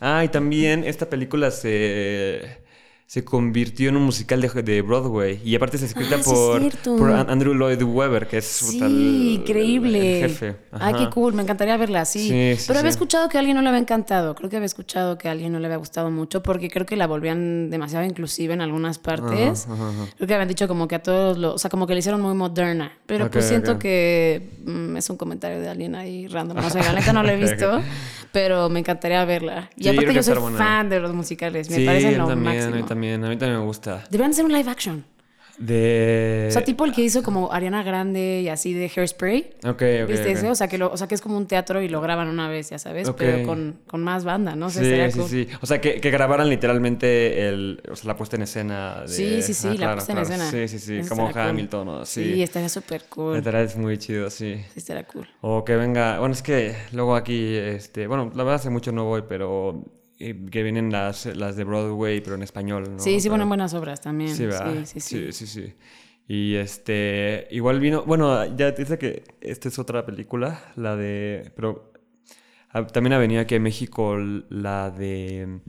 Ah, 0.00 0.24
y 0.24 0.28
también 0.28 0.84
esta 0.84 1.08
película 1.08 1.50
se 1.50 2.61
se 3.12 3.26
convirtió 3.26 3.90
en 3.90 3.96
un 3.98 4.04
musical 4.04 4.40
de, 4.40 4.80
Broadway. 4.80 5.38
Y 5.44 5.54
aparte 5.54 5.76
es 5.76 5.82
escrita 5.82 6.16
ah, 6.18 6.22
por, 6.24 6.96
por, 6.96 7.10
Andrew 7.10 7.52
Lloyd 7.52 7.82
Webber, 7.82 8.26
que 8.26 8.38
es 8.38 8.46
sí, 8.46 9.34
increíble. 9.34 10.20
jefe. 10.20 10.56
Ay, 10.70 10.94
qué 10.94 11.10
cool, 11.10 11.34
me 11.34 11.42
encantaría 11.42 11.76
verla, 11.76 12.06
sí. 12.06 12.56
Pero 12.66 12.78
había 12.78 12.88
escuchado 12.88 13.28
que 13.28 13.36
a 13.36 13.40
alguien 13.40 13.54
no 13.54 13.62
le 13.62 13.68
había 13.68 13.80
encantado. 13.80 14.34
Creo 14.34 14.48
que 14.48 14.56
había 14.56 14.64
escuchado 14.64 15.18
que 15.18 15.28
a 15.28 15.32
alguien 15.32 15.52
no 15.52 15.58
le 15.58 15.66
había 15.66 15.76
gustado 15.76 16.10
mucho 16.10 16.42
porque 16.42 16.70
creo 16.70 16.86
que 16.86 16.96
la 16.96 17.06
volvían 17.06 17.68
demasiado 17.68 18.02
inclusiva 18.06 18.54
en 18.54 18.62
algunas 18.62 18.98
partes. 18.98 19.66
creo 20.16 20.26
que 20.26 20.32
habían 20.32 20.48
dicho 20.48 20.66
como 20.66 20.88
que 20.88 20.94
a 20.94 21.02
todos 21.02 21.36
lo, 21.36 21.52
o 21.52 21.58
sea, 21.58 21.68
como 21.68 21.86
que 21.86 21.92
le 21.92 21.98
hicieron 21.98 22.22
muy 22.22 22.32
moderna. 22.32 22.92
Pero 23.04 23.30
pues 23.30 23.44
siento 23.44 23.78
que 23.78 24.52
mm, 24.64 24.96
es 24.96 25.10
un 25.10 25.18
comentario 25.18 25.60
de 25.60 25.68
alguien 25.68 25.96
ahí 25.96 26.28
random. 26.28 26.56
No 26.56 26.70
sé, 26.70 26.78
la 26.78 26.94
neta 26.94 27.12
no 27.12 27.22
lo 27.22 27.28
he 27.28 27.36
visto, 27.50 27.82
pero 28.32 28.70
me 28.70 28.78
encantaría 28.78 29.22
verla. 29.26 29.68
Y 29.76 29.88
aparte 29.88 30.14
yo 30.14 30.22
soy 30.22 30.38
fan 30.56 30.88
de 30.88 30.98
los 30.98 31.12
musicales, 31.12 31.68
me 31.68 31.84
parecen 31.84 32.16
lo 32.16 32.34
máximo 32.34 33.01
a 33.10 33.18
mí 33.18 33.36
también 33.36 33.58
me 33.58 33.64
gusta. 33.64 34.04
Deberían 34.10 34.34
ser 34.34 34.44
un 34.44 34.52
live 34.52 34.70
action. 34.70 35.04
De... 35.58 36.46
O 36.48 36.50
sea, 36.50 36.64
tipo 36.64 36.84
el 36.84 36.92
que 36.92 37.02
hizo 37.02 37.22
como 37.22 37.52
Ariana 37.52 37.82
Grande 37.82 38.40
y 38.42 38.48
así 38.48 38.72
de 38.72 38.90
Hairspray. 38.94 39.50
Ok, 39.64 39.82
ok. 40.04 40.50
O 40.50 40.54
sea, 40.54 40.66
que 40.66 40.78
lo, 40.78 40.90
o 40.90 40.96
sea, 40.96 41.06
que 41.06 41.14
es 41.14 41.20
como 41.20 41.36
un 41.36 41.46
teatro 41.46 41.82
y 41.82 41.88
lo 41.88 42.00
graban 42.00 42.28
una 42.28 42.48
vez, 42.48 42.70
ya 42.70 42.78
sabes, 42.78 43.10
pero 43.16 43.46
con, 43.46 43.78
con, 43.86 44.02
más 44.02 44.24
banda, 44.24 44.56
¿no? 44.56 44.70
sí, 44.70 44.80
sí, 45.10 45.22
sí. 45.28 45.48
O 45.60 45.66
sea, 45.66 45.80
que, 45.80 46.00
que, 46.00 46.10
grabaran 46.10 46.48
literalmente 46.48 47.48
el, 47.48 47.82
o 47.90 47.96
sea, 47.96 48.08
la 48.08 48.16
puesta 48.16 48.36
en 48.36 48.42
escena. 48.42 49.02
De... 49.02 49.08
Sí, 49.08 49.42
sí, 49.42 49.54
sí, 49.54 49.68
ah, 49.68 49.74
la 49.78 49.92
puesta 49.94 50.12
en 50.12 50.18
escena. 50.18 50.50
Sí, 50.50 50.68
sí, 50.68 50.78
sí, 50.78 51.08
como 51.08 51.28
Hamilton 51.28 51.88
o 51.88 52.06
Sí, 52.06 52.24
sí 52.24 52.42
estaría 52.42 52.68
súper 52.68 53.04
cool. 53.08 53.36
Estaría 53.36 53.62
es 53.62 53.76
muy 53.76 53.98
chido, 53.98 54.30
sí. 54.30 54.56
Sí, 54.56 54.78
estaría 54.78 55.04
cool. 55.04 55.28
O 55.42 55.64
que 55.64 55.76
venga, 55.76 56.18
bueno, 56.18 56.34
es 56.34 56.42
que 56.42 56.74
luego 56.92 57.14
aquí, 57.14 57.54
este, 57.54 58.06
bueno, 58.06 58.32
la 58.34 58.42
verdad 58.42 58.54
hace 58.54 58.70
mucho 58.70 58.90
no 58.90 59.04
voy, 59.04 59.22
pero 59.28 59.84
que 60.50 60.62
vienen 60.62 60.90
las, 60.92 61.26
las 61.26 61.56
de 61.56 61.64
Broadway, 61.64 62.20
pero 62.20 62.36
en 62.36 62.42
español. 62.42 62.84
¿no? 62.96 62.98
Sí, 62.98 63.20
sí, 63.20 63.28
bueno, 63.28 63.46
buenas 63.46 63.74
obras 63.74 64.00
también. 64.00 64.34
Sí, 64.34 64.46
Sí, 64.84 65.32
sí, 65.32 65.32
sí. 65.32 65.46
sí, 65.46 65.74
Y 66.28 66.54
este, 66.54 67.48
igual 67.50 67.80
vino, 67.80 68.04
bueno, 68.04 68.44
ya 68.56 68.70
dice 68.72 68.98
que 68.98 69.24
esta 69.40 69.68
es 69.68 69.78
otra 69.78 70.06
película, 70.06 70.62
la 70.76 70.96
de, 70.96 71.52
pero 71.56 71.92
ah, 72.70 72.86
también 72.86 73.14
ha 73.14 73.18
venido 73.18 73.40
aquí 73.40 73.56
a 73.56 73.60
México 73.60 74.16
la 74.18 74.90
de 74.90 75.60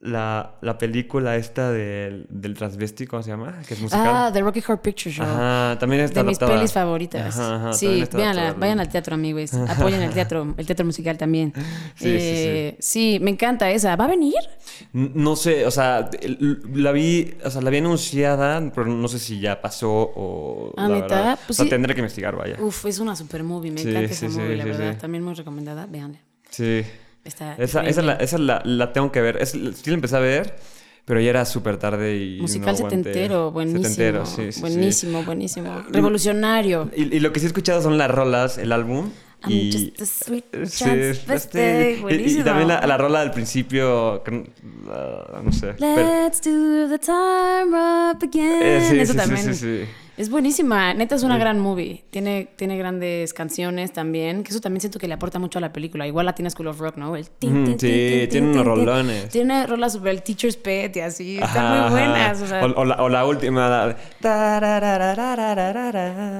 la, 0.00 0.54
la 0.60 0.78
película 0.78 1.36
esta 1.36 1.72
del, 1.72 2.26
del 2.30 2.54
transvesti, 2.54 3.06
¿cómo 3.06 3.22
se 3.22 3.30
llama? 3.30 3.60
Que 3.66 3.74
es 3.74 3.80
musical. 3.80 4.06
Ah, 4.08 4.30
The 4.32 4.40
Rocky 4.40 4.60
Horror 4.60 4.80
Picture 4.80 5.12
Show. 5.12 5.26
Ajá, 5.26 5.76
también 5.80 6.02
está 6.02 6.22
De 6.22 6.28
mis 6.28 6.38
pelis 6.38 6.72
favoritas. 6.72 7.36
Ajá, 7.36 7.72
sí, 7.72 8.04
véanla, 8.12 8.52
vayan 8.52 8.78
al 8.78 8.88
teatro, 8.88 9.16
amigos. 9.16 9.52
Apoyen 9.54 10.00
el 10.00 10.12
teatro, 10.12 10.54
el 10.56 10.66
teatro 10.66 10.86
musical 10.86 11.18
también. 11.18 11.52
Sí, 11.96 12.18
sí, 12.20 12.36
sí. 12.36 12.76
sí, 12.78 13.18
me 13.20 13.30
encanta 13.30 13.70
esa. 13.70 13.96
¿Va 13.96 14.04
a 14.04 14.08
venir? 14.08 14.34
No 14.92 15.34
sé, 15.36 15.66
o 15.66 15.70
sea, 15.70 16.08
la 16.72 16.92
vi, 16.92 17.34
o 17.44 17.50
sea, 17.50 17.60
la 17.60 17.70
vi 17.70 17.78
anunciada, 17.78 18.60
pero 18.72 18.86
no 18.86 19.08
sé 19.08 19.18
si 19.18 19.40
ya 19.40 19.60
pasó 19.60 19.90
o... 19.90 20.74
Ah, 20.76 20.88
¿neta? 20.88 21.38
Pues 21.46 21.58
o 21.58 21.62
sea, 21.62 21.70
tendré 21.70 21.94
que 21.94 22.00
investigar, 22.00 22.36
vaya. 22.36 22.56
Uf, 22.60 22.86
es 22.86 22.98
una 22.98 23.16
super 23.16 23.42
movie, 23.42 23.72
me 23.72 23.80
encanta 23.80 24.12
esa 24.12 24.28
movie, 24.28 24.56
la 24.56 24.64
verdad. 24.64 24.96
También 24.98 25.24
muy 25.24 25.34
recomendada, 25.34 25.86
véanla. 25.86 26.18
Sí 26.50 26.84
esa, 27.24 27.54
esa, 27.56 28.02
la, 28.02 28.14
esa 28.14 28.38
la, 28.38 28.62
la, 28.64 28.92
tengo 28.92 29.12
que 29.12 29.20
ver. 29.20 29.36
Es, 29.40 29.50
sí 29.50 29.82
la 29.86 29.94
empecé 29.94 30.16
a 30.16 30.20
ver, 30.20 30.56
pero 31.04 31.20
ya 31.20 31.30
era 31.30 31.44
súper 31.44 31.78
tarde 31.78 32.16
y. 32.16 32.40
Musical 32.40 32.76
setentero, 32.76 33.50
buenísimo. 33.50 33.84
Setentero, 33.84 34.26
sí, 34.26 34.52
sí, 34.52 34.60
buenísimo, 34.60 35.22
buenísimo. 35.24 35.84
Revolucionario. 35.90 36.90
Y, 36.94 37.16
y, 37.16 37.20
lo 37.20 37.32
que 37.32 37.40
sí 37.40 37.46
he 37.46 37.48
escuchado 37.48 37.82
son 37.82 37.98
las 37.98 38.10
rolas, 38.10 38.58
el 38.58 38.72
álbum. 38.72 39.10
y, 39.46 39.70
just 39.70 40.02
a 40.02 40.06
sweet 40.06 40.44
sí, 40.66 40.84
y, 40.84 42.42
también 42.42 42.68
la, 42.68 42.84
la, 42.84 42.96
rola 42.96 43.20
del 43.20 43.30
principio, 43.30 44.22
uh, 44.26 45.42
no 45.42 45.52
sé. 45.52 45.74
Let's 45.78 46.40
do 46.40 46.88
the 46.88 46.98
time 46.98 47.72
up 47.72 48.22
again. 48.22 48.62
Eh, 48.62 49.02
Eso 49.02 49.14
también. 49.14 49.54
sí, 49.54 49.54
sí. 49.54 49.84
Es 50.18 50.30
buenísima, 50.30 50.94
neta 50.94 51.14
es 51.14 51.22
una 51.22 51.38
gran 51.38 51.60
movie. 51.60 52.04
Tiene, 52.10 52.48
tiene 52.56 52.76
grandes 52.76 53.32
canciones 53.32 53.92
también, 53.92 54.42
que 54.42 54.50
eso 54.50 54.60
también 54.60 54.80
siento 54.80 54.98
que 54.98 55.06
le 55.06 55.14
aporta 55.14 55.38
mucho 55.38 55.58
a 55.58 55.60
la 55.60 55.72
película. 55.72 56.08
Igual 56.08 56.26
la 56.26 56.34
tiene 56.34 56.50
School 56.50 56.66
of 56.66 56.80
Rock, 56.80 56.96
¿no? 56.96 57.14
El 57.14 57.26
sí, 57.26 58.26
tiene 58.28 58.50
unos 58.50 58.66
rolones. 58.66 59.28
Tiene 59.28 59.64
rolas 59.68 59.92
sobre 59.92 60.10
el 60.10 60.24
Teacher's 60.24 60.56
Pet 60.56 60.96
y 60.96 61.00
así. 61.00 61.38
Están 61.38 61.82
muy 61.82 61.90
buenas. 61.92 62.42
O, 62.42 62.84
la, 62.84 62.96
o, 63.00 63.08
la, 63.08 63.24
última. 63.26 63.94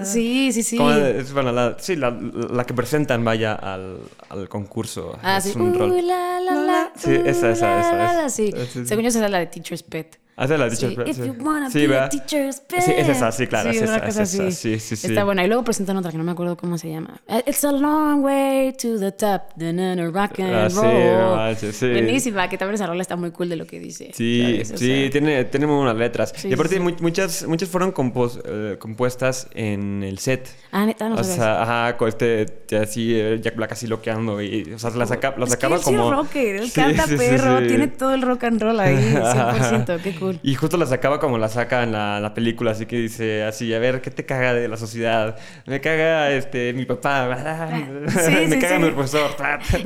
sí, 0.04 0.52
sí, 0.52 0.64
sí. 0.64 0.76
bueno, 0.76 1.52
la, 1.52 1.76
sí, 1.78 1.94
la, 1.94 2.10
la, 2.10 2.64
que 2.64 2.74
presentan, 2.74 3.24
vaya, 3.24 3.54
al, 3.54 4.00
al 4.28 4.48
concurso. 4.48 5.16
Ah, 5.22 5.36
es 5.36 5.44
sí. 5.44 5.56
Un 5.56 5.78
rol. 5.78 5.94
sí, 6.96 7.14
esa, 7.14 7.50
esa, 7.52 7.80
esa. 7.80 8.10
esa, 8.10 8.28
sí. 8.28 8.52
Según 8.84 9.04
yo, 9.04 9.10
esa 9.10 9.24
es 9.24 9.30
la 9.30 9.38
de 9.38 9.46
Teacher's 9.46 9.84
Pet. 9.84 10.18
Ah, 10.40 10.46
la 10.46 10.68
teacher's 10.68 10.94
sí. 10.94 11.10
If 11.10 11.26
you 11.26 11.34
wanna 11.44 11.68
sí, 11.68 11.88
be 11.88 11.98
a 11.98 12.08
teacher's 12.08 12.60
pet. 12.60 12.80
Sí, 12.80 12.92
es 12.96 13.08
esa, 13.08 13.32
sí, 13.32 13.48
claro. 13.48 13.72
Sí, 13.72 13.78
es 13.78 13.82
esa, 13.82 14.00
cosa 14.04 14.22
es 14.22 14.34
esa. 14.34 14.50
Sí, 14.52 14.78
sí, 14.78 14.94
sí. 14.94 15.08
Está 15.08 15.24
buena. 15.24 15.44
Y 15.44 15.48
luego 15.48 15.64
presentan 15.64 15.96
otra 15.96 16.12
que 16.12 16.18
no 16.18 16.22
me 16.22 16.30
acuerdo 16.30 16.56
cómo 16.56 16.78
se 16.78 16.90
llama. 16.90 17.20
It's 17.44 17.64
a 17.64 17.72
long 17.72 18.22
way 18.22 18.72
to 18.74 19.00
the 19.00 19.10
top, 19.10 19.54
the 19.56 19.72
rock 20.12 20.38
and 20.38 20.54
ah, 20.54 20.68
roll. 20.68 21.56
Sí, 21.56 21.72
sí. 21.72 21.90
Buenísima, 21.90 22.48
que 22.48 22.56
también 22.56 22.76
esa 22.76 22.86
rola 22.86 23.02
está 23.02 23.16
muy 23.16 23.32
cool 23.32 23.48
de 23.48 23.56
lo 23.56 23.66
que 23.66 23.80
dice. 23.80 24.12
Sí, 24.14 24.62
sí, 24.64 25.08
tiene, 25.10 25.44
tiene 25.46 25.66
muy 25.66 25.76
buenas 25.76 25.96
letras. 25.96 26.32
y 26.44 26.52
aparte, 26.52 26.78
muchas, 26.78 27.44
muchas 27.48 27.68
fueron 27.68 27.90
compos, 27.90 28.40
eh, 28.44 28.76
compuestas 28.78 29.48
en 29.54 30.04
el 30.04 30.18
set. 30.18 30.48
Ah, 30.70 30.86
neta, 30.86 31.08
no 31.08 31.16
O 31.16 31.24
sea, 31.24 31.62
ajá, 31.62 31.96
con 31.96 32.08
este, 32.08 32.46
así, 32.80 33.12
eh, 33.14 33.40
Jack 33.42 33.56
Black 33.56 33.72
así 33.72 33.88
loqueando. 33.88 34.40
Y, 34.40 34.72
o 34.72 34.78
sea, 34.78 34.90
la, 34.90 35.06
saca, 35.06 35.34
la 35.36 35.46
sacaba 35.46 35.76
es 35.76 35.84
que 35.84 35.96
como. 35.96 36.12
Es 36.12 36.16
rocker, 36.16 36.56
él 36.56 36.72
canta 36.74 37.06
perro, 37.06 37.66
tiene 37.66 37.88
todo 37.88 38.14
el 38.14 38.22
rock 38.22 38.44
and 38.44 38.62
roll 38.62 38.78
ahí, 38.78 38.94
100%, 39.14 40.00
qué 40.02 40.14
cool. 40.16 40.27
Y 40.42 40.54
justo 40.54 40.76
la 40.76 40.86
sacaba 40.86 41.20
como 41.20 41.38
la 41.38 41.48
saca 41.48 41.82
en 41.82 41.92
la, 41.92 42.32
película, 42.34 42.72
así 42.72 42.86
que 42.86 42.96
dice 42.96 43.42
así, 43.42 43.72
a 43.72 43.78
ver, 43.78 44.00
¿qué 44.00 44.10
te 44.10 44.24
caga 44.24 44.54
de 44.54 44.68
la 44.68 44.76
sociedad? 44.76 45.36
Me 45.66 45.80
caga 45.80 46.30
este 46.30 46.72
mi 46.72 46.84
papá, 46.84 47.28
me 48.48 48.58
caga 48.58 48.78
mi 48.78 48.90
profesor. 48.90 49.30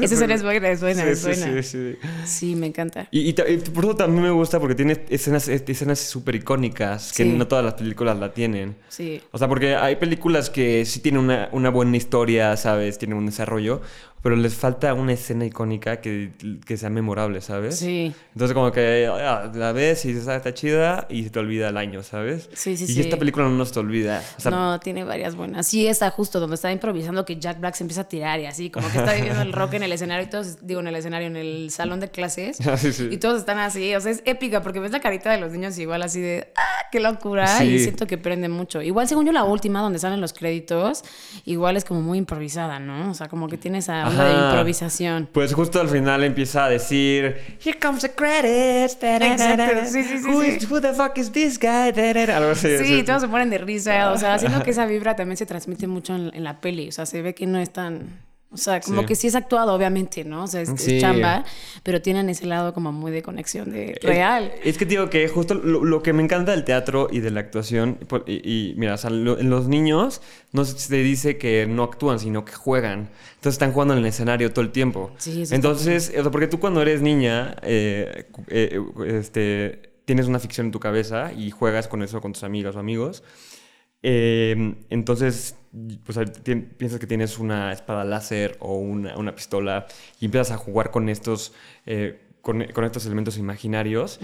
Esa 0.00 0.14
escena 0.14 0.34
es 0.34 0.42
buena, 0.42 0.70
es 0.70 0.80
buena, 0.80 1.04
es 1.04 1.24
buena. 1.24 1.62
Sí, 1.62 1.96
sí, 2.24 2.54
me 2.54 2.66
encanta. 2.66 3.08
Y, 3.10 3.32
por 3.32 3.84
eso 3.84 3.96
también 3.96 4.22
me 4.24 4.30
gusta 4.30 4.58
porque 4.60 4.74
tiene 4.74 5.04
escenas 5.08 5.48
escenas 5.48 5.98
súper 5.98 6.34
icónicas 6.36 7.12
que 7.12 7.24
no 7.24 7.46
todas 7.46 7.64
las 7.64 7.74
películas 7.74 8.18
la 8.18 8.32
tienen. 8.32 8.76
Sí. 8.88 9.20
O 9.30 9.38
sea, 9.38 9.48
porque 9.48 9.76
hay 9.76 9.96
películas 9.96 10.50
que 10.50 10.84
sí 10.84 11.00
tienen 11.00 11.22
una, 11.22 11.48
una 11.52 11.70
buena 11.70 11.96
historia, 11.96 12.56
¿sabes? 12.56 12.98
Tienen 12.98 13.16
un 13.18 13.26
desarrollo, 13.26 13.82
pero 14.22 14.36
les 14.36 14.54
falta 14.54 14.94
una 14.94 15.14
escena 15.14 15.44
icónica 15.44 16.00
que, 16.00 16.30
que 16.64 16.76
sea 16.76 16.90
memorable, 16.90 17.40
¿sabes? 17.40 17.78
Sí. 17.78 18.14
Entonces 18.32 18.54
como 18.54 18.70
que 18.70 19.08
ah, 19.10 19.50
la 19.52 19.72
ves 19.72 20.04
y 20.04 20.12
dices, 20.12 20.28
ah, 20.28 20.36
está 20.36 20.54
chida 20.54 21.06
y 21.10 21.24
se 21.24 21.30
te 21.30 21.40
olvida 21.40 21.68
el 21.68 21.76
año, 21.76 22.04
¿sabes? 22.04 22.48
Sí, 22.52 22.76
sí, 22.76 22.84
y 22.84 22.86
sí. 22.86 23.00
esta 23.00 23.16
película 23.16 23.48
no 23.48 23.64
se 23.64 23.74
te 23.74 23.80
olvida. 23.80 24.22
O 24.38 24.40
sea, 24.40 24.52
no, 24.52 24.78
tiene 24.78 25.02
varias 25.02 25.34
buenas. 25.34 25.66
Sí, 25.66 25.88
está 25.88 26.08
justo 26.10 26.38
donde 26.38 26.54
está 26.54 26.70
improvisando 26.70 27.24
que 27.24 27.36
Jack 27.36 27.58
Black 27.58 27.74
se 27.74 27.82
empieza 27.82 28.02
a 28.02 28.08
tirar 28.08 28.38
y 28.38 28.46
así, 28.46 28.70
como 28.70 28.88
que 28.92 28.98
está 28.98 29.12
viviendo 29.12 29.42
el 29.42 29.52
rock 29.52 29.74
en 29.74 29.82
el 29.82 29.92
escenario 29.92 30.24
y 30.24 30.30
todos, 30.30 30.64
digo, 30.64 30.78
en 30.80 30.86
el 30.86 30.94
escenario, 30.94 31.26
en 31.26 31.36
el 31.36 31.70
salón 31.70 32.00
de 32.00 32.08
clases. 32.08 32.58
Sí, 32.82 32.92
sí. 32.92 33.08
Y 33.12 33.18
todos 33.18 33.38
están 33.38 33.58
así. 33.58 33.94
O 33.94 34.00
sea, 34.00 34.10
es 34.10 34.22
épica 34.24 34.62
porque 34.62 34.80
ves 34.80 34.90
la 34.90 35.00
carita 35.00 35.30
de 35.30 35.38
los 35.38 35.52
niños 35.52 35.78
igual 35.78 36.02
así 36.02 36.20
de, 36.20 36.52
¡ah, 36.56 36.86
qué 36.90 37.00
locura! 37.00 37.46
Sí. 37.46 37.64
Y 37.64 37.78
siento 37.78 38.06
que 38.06 38.18
prende 38.18 38.48
mucho. 38.48 38.82
Igual, 38.82 39.06
según 39.06 39.26
yo, 39.26 39.32
la 39.32 39.44
última, 39.44 39.80
donde 39.80 39.98
salen 39.98 40.20
los 40.20 40.32
créditos, 40.32 41.04
igual 41.44 41.76
es 41.76 41.84
como 41.84 42.00
muy 42.00 42.18
improvisada, 42.18 42.80
¿no? 42.80 43.10
O 43.10 43.14
sea, 43.14 43.28
como 43.28 43.46
que 43.46 43.58
tiene 43.58 43.78
esa 43.78 44.11
onda 44.12 44.24
de 44.24 44.30
Ajá. 44.34 44.48
improvisación. 44.50 45.28
Pues 45.32 45.52
justo 45.52 45.80
al 45.80 45.88
final 45.88 46.22
empieza 46.24 46.64
a 46.64 46.68
decir 46.68 47.36
Here 47.64 47.78
comes 47.78 48.02
the 48.02 48.10
credits. 48.12 48.96
Exacto, 49.02 49.80
sí, 49.90 50.04
sí, 50.04 50.18
sí, 50.18 50.28
Who, 50.28 50.42
is- 50.42 50.70
who 50.70 50.80
the 50.80 50.92
fuck 50.92 51.16
is 51.18 51.32
this 51.32 51.58
guy? 51.58 51.92
Algo 52.30 52.50
así. 52.50 52.78
Sí, 52.78 53.02
todos 53.02 53.22
se 53.22 53.28
ponen 53.28 53.50
de 53.50 53.58
risa. 53.58 54.12
O 54.12 54.18
sea, 54.18 54.38
siento 54.38 54.62
que 54.62 54.70
esa 54.70 54.86
vibra 54.86 55.16
también 55.16 55.36
se 55.36 55.46
transmite 55.46 55.86
mucho 55.86 56.14
en, 56.14 56.30
en 56.34 56.44
la 56.44 56.60
peli. 56.60 56.88
O 56.88 56.92
sea, 56.92 57.06
se 57.06 57.20
ve 57.22 57.34
que 57.34 57.46
no 57.46 57.58
es 57.58 57.70
tan. 57.72 58.20
O 58.52 58.56
sea, 58.58 58.80
como 58.80 59.00
Sí. 59.00 59.06
que 59.06 59.14
sí 59.14 59.26
es 59.28 59.34
actuado, 59.34 59.72
obviamente, 59.72 60.24
¿no? 60.24 60.44
O 60.44 60.46
sea, 60.46 60.60
es, 60.60 60.68
es 60.68 60.80
Sí. 60.82 61.00
chamba, 61.00 61.44
pero 61.82 62.02
tienen 62.02 62.28
ese 62.28 62.44
lado 62.46 62.74
como 62.74 62.92
muy 62.92 63.10
de 63.10 63.22
conexión 63.22 63.70
de 63.70 63.98
real. 64.02 64.52
Es, 64.60 64.66
es 64.72 64.78
que 64.78 64.84
digo 64.84 65.08
que 65.08 65.26
justo 65.28 65.54
lo, 65.54 65.84
lo 65.84 66.02
que 66.02 66.12
me 66.12 66.22
encanta 66.22 66.52
del 66.52 66.64
teatro 66.64 67.08
y 67.10 67.20
de 67.20 67.30
la 67.30 67.40
actuación, 67.40 67.98
y, 68.26 68.32
y- 68.70 68.74
mira, 68.76 68.94
o 68.94 68.98
sea, 68.98 69.08
lo- 69.10 69.38
en 69.38 69.48
los 69.48 69.68
niños 69.68 70.20
no 70.52 70.64
se 70.66 70.96
dice 70.96 71.38
que 71.38 71.66
no 71.66 71.82
actúan, 71.82 72.18
sino 72.18 72.44
que 72.44 72.52
juegan. 72.52 73.08
Entonces 73.36 73.54
están 73.54 73.72
jugando 73.72 73.94
en 73.94 74.00
el 74.00 74.06
escenario 74.06 74.52
todo 74.52 74.64
el 74.64 74.70
tiempo. 74.70 75.12
Sí, 75.18 75.42
eso 75.42 75.54
Entonces, 75.54 76.10
o 76.18 76.22
sea, 76.22 76.30
porque 76.30 76.46
tú 76.46 76.60
cuando 76.60 76.82
eres 76.82 77.00
niña, 77.00 77.56
eh, 77.62 78.26
eh, 78.48 78.80
este, 79.06 79.92
tienes 80.04 80.26
una 80.26 80.38
ficción 80.38 80.66
en 80.66 80.72
tu 80.72 80.80
cabeza 80.80 81.32
y 81.32 81.50
juegas 81.50 81.88
con 81.88 82.02
eso 82.02 82.20
con 82.20 82.32
tus 82.34 82.42
amigas 82.44 82.76
o 82.76 82.78
amigos. 82.80 83.22
Eh, 84.02 84.74
entonces, 84.90 85.56
pues, 86.04 86.18
piensas 86.76 86.98
que 86.98 87.06
tienes 87.06 87.38
una 87.38 87.72
espada 87.72 88.04
láser 88.04 88.56
o 88.60 88.76
una, 88.76 89.16
una 89.16 89.34
pistola 89.34 89.86
y 90.20 90.24
empiezas 90.24 90.50
a 90.50 90.56
jugar 90.56 90.90
con 90.90 91.08
estos, 91.08 91.52
eh, 91.86 92.20
con, 92.40 92.64
con 92.72 92.84
estos 92.84 93.06
elementos 93.06 93.38
imaginarios 93.38 94.18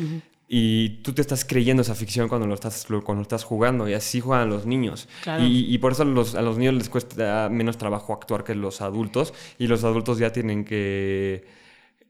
y 0.49 1.03
tú 1.03 1.13
te 1.13 1.21
estás 1.21 1.45
creyendo 1.45 1.83
esa 1.83 1.95
ficción 1.95 2.29
cuando 2.29 2.47
lo 2.47 2.55
estás, 2.55 2.87
cuando 2.87 3.17
lo 3.17 3.23
estás 3.23 3.45
jugando 3.45 3.89
y 3.89 3.95
así 3.95 4.21
juegan 4.21 4.49
los 4.49 4.67
niños. 4.67 5.09
Claro. 5.23 5.45
Y, 5.45 5.73
y 5.73 5.79
por 5.79 5.93
eso 5.93 6.03
a 6.03 6.07
los, 6.07 6.35
a 6.35 6.43
los 6.43 6.59
niños 6.59 6.75
les 6.75 6.89
cuesta 6.89 7.49
menos 7.51 7.79
trabajo 7.79 8.13
actuar 8.13 8.45
que 8.45 8.55
los 8.55 8.81
adultos 8.81 9.33
y 9.59 9.67
los 9.67 9.85
adultos 9.85 10.19
ya 10.19 10.33
tienen 10.33 10.65
que... 10.65 11.47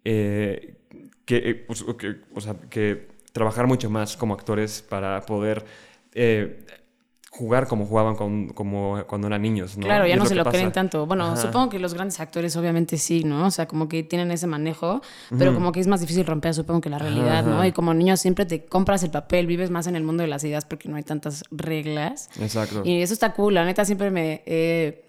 eh, 0.05 0.75
que, 1.25 1.37
eh, 1.37 1.55
pues, 1.55 1.85
que, 1.99 2.17
o 2.35 2.41
sea, 2.41 2.55
que 2.71 3.09
trabajar 3.33 3.67
mucho 3.67 3.91
más 3.91 4.17
como 4.17 4.33
actores 4.33 4.81
para 4.81 5.21
poder 5.27 5.67
eh, 6.15 6.65
jugar 7.31 7.69
como 7.69 7.85
jugaban 7.87 8.17
con- 8.17 8.49
como 8.49 9.03
cuando 9.07 9.27
eran 9.27 9.43
niños, 9.43 9.77
¿no? 9.77 9.85
Claro, 9.85 10.07
ya 10.07 10.17
no 10.17 10.23
lo 10.25 10.29
se 10.29 10.35
lo 10.35 10.45
creen 10.45 10.73
tanto. 10.73 11.07
Bueno, 11.07 11.27
Ajá. 11.27 11.37
supongo 11.37 11.69
que 11.69 11.79
los 11.79 11.93
grandes 11.95 12.19
actores 12.21 12.57
obviamente 12.57 12.97
sí, 12.97 13.23
¿no? 13.25 13.47
O 13.47 13.51
sea, 13.51 13.69
como 13.69 13.89
que 13.89 14.03
tienen 14.03 14.31
ese 14.31 14.47
manejo, 14.47 15.03
pero 15.39 15.53
como 15.55 15.71
que 15.73 15.81
es 15.81 15.87
más 15.87 16.01
difícil 16.01 16.25
romper, 16.27 16.55
supongo 16.55 16.81
que 16.81 16.89
la 16.91 16.99
realidad, 16.99 17.45
¿no? 17.45 17.65
Y 17.65 17.73
como 17.73 17.93
niño 17.95 18.17
siempre 18.17 18.47
te 18.47 18.65
compras 18.65 19.03
el 19.03 19.11
papel, 19.11 19.47
vives 19.47 19.71
más 19.71 19.87
en 19.87 19.95
el 19.97 20.03
mundo 20.05 20.23
de 20.23 20.29
las 20.29 20.43
ideas 20.45 20.65
porque 20.65 20.89
no 20.89 20.97
hay 20.97 21.03
tantas 21.03 21.45
reglas. 21.51 22.31
Exacto. 22.41 22.83
Y 22.85 23.03
eso 23.03 23.13
está 23.13 23.33
cool, 23.35 23.55
la 23.55 23.65
neta 23.65 23.85
siempre 23.85 24.11
me 24.11 24.43
he, 24.47 25.05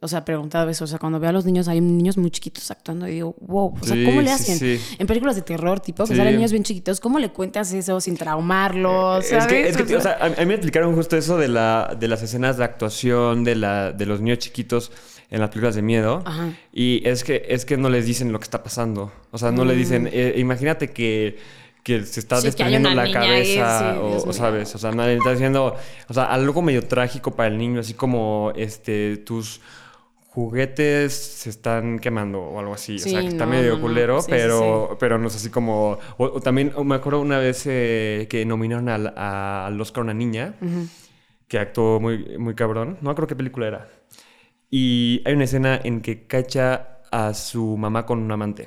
o 0.00 0.06
sea, 0.06 0.24
preguntado 0.24 0.68
eso, 0.70 0.84
o 0.84 0.86
sea, 0.86 0.98
cuando 0.98 1.18
veo 1.18 1.30
a 1.30 1.32
los 1.32 1.44
niños, 1.44 1.66
hay 1.66 1.80
niños 1.80 2.16
muy 2.16 2.30
chiquitos 2.30 2.70
actuando 2.70 3.08
y 3.08 3.12
digo, 3.14 3.34
wow, 3.40 3.74
o 3.80 3.84
sea, 3.84 3.96
Sí, 3.96 4.04
¿cómo 4.04 4.20
le 4.22 4.30
hacen? 4.30 4.56
sí. 4.58 4.80
En 4.98 5.06
películas 5.08 5.34
de 5.34 5.42
terror, 5.42 5.80
tipo, 5.80 6.04
que 6.04 6.12
Sí. 6.12 6.16
salen 6.16 6.36
niños 6.36 6.52
bien 6.52 6.62
chiquitos, 6.62 7.00
¿cómo 7.00 7.18
le 7.18 7.30
cuentas 7.30 7.72
eso 7.72 8.00
sin 8.00 8.16
traumarlos? 8.16 9.30
Es 9.32 9.46
que, 9.46 9.68
es 9.68 9.76
que, 9.76 9.96
o 9.96 10.00
sea, 10.00 10.18
a, 10.20 10.28
mí 10.28 10.46
me 10.46 10.54
explicaron 10.54 10.94
justo 10.94 11.16
eso 11.16 11.36
de, 11.36 11.48
la, 11.48 11.96
de 11.98 12.06
las 12.08 12.22
escenas 12.22 12.56
de 12.56 12.64
actuación 12.64 13.44
de, 13.44 13.56
la, 13.56 13.92
de 13.92 14.06
los 14.06 14.20
niños 14.20 14.38
chiquitos 14.38 14.92
en 15.30 15.40
las 15.40 15.50
películas 15.50 15.74
de 15.74 15.82
miedo. 15.82 16.22
Ajá. 16.24 16.52
Y 16.72 17.02
es 17.06 17.24
que, 17.24 17.44
es 17.48 17.64
que 17.64 17.76
no 17.76 17.90
les 17.90 18.06
dicen 18.06 18.32
lo 18.32 18.38
que 18.38 18.44
está 18.44 18.62
pasando. 18.62 19.12
O 19.30 19.38
sea, 19.38 19.50
no 19.50 19.64
le 19.64 19.74
dicen, 19.74 20.08
eh, 20.12 20.34
imagínate 20.38 20.90
que, 20.92 21.38
que 21.82 22.04
se 22.06 22.20
está 22.20 22.36
Mm. 22.36 22.40
Sí, 22.40 22.44
desprendiendo 22.46 22.90
la 22.90 23.02
ahí, 23.02 23.12
cabeza, 23.12 23.92
sí, 23.94 23.98
o, 24.28 24.32
sabes, 24.32 24.74
o 24.74 24.78
sea, 24.78 24.92
nadie 24.92 25.16
está 25.16 25.32
diciendo, 25.32 25.74
o 26.08 26.14
sea, 26.14 26.24
algo 26.24 26.62
medio 26.62 26.86
trágico 26.86 27.34
para 27.34 27.48
el 27.48 27.58
niño, 27.58 27.80
así 27.80 27.94
como 27.94 28.52
este, 28.56 29.16
tus 29.18 29.60
juguetes 30.38 31.12
se 31.14 31.50
están 31.50 31.98
quemando 31.98 32.40
o 32.40 32.58
algo 32.60 32.74
así. 32.74 32.98
Sí, 32.98 33.08
o 33.08 33.12
sea, 33.12 33.22
que 33.22 33.28
está 33.28 33.44
no, 33.46 33.52
medio 33.52 33.70
no, 33.72 33.76
no. 33.76 33.82
culero, 33.82 34.20
Sí, 34.20 34.26
sí, 34.26 34.30
pero, 34.30 34.96
pero 35.00 35.18
no 35.18 35.28
es 35.28 35.36
así 35.36 35.50
como. 35.50 35.98
O, 36.16 36.24
o 36.26 36.40
también 36.40 36.72
o 36.76 36.84
me 36.84 36.94
acuerdo 36.94 37.20
una 37.20 37.38
vez 37.38 37.64
eh, 37.66 38.26
que 38.30 38.44
nominaron 38.44 38.88
al, 38.88 39.08
a- 39.16 39.66
al 39.66 39.80
Oscar 39.80 40.04
una 40.04 40.14
niña 40.14 40.54
que 41.48 41.58
actuó 41.58 42.00
muy, 42.00 42.38
muy 42.38 42.54
cabrón. 42.54 42.98
No 43.00 43.10
acuerdo 43.10 43.28
qué 43.28 43.36
película 43.36 43.66
era. 43.68 43.88
Y 44.70 45.22
hay 45.24 45.34
una 45.34 45.44
escena 45.44 45.80
en 45.82 46.00
que 46.02 46.26
cacha 46.26 47.00
a 47.10 47.34
su 47.34 47.76
mamá 47.76 48.04
con 48.06 48.18
un 48.20 48.30
amante. 48.30 48.66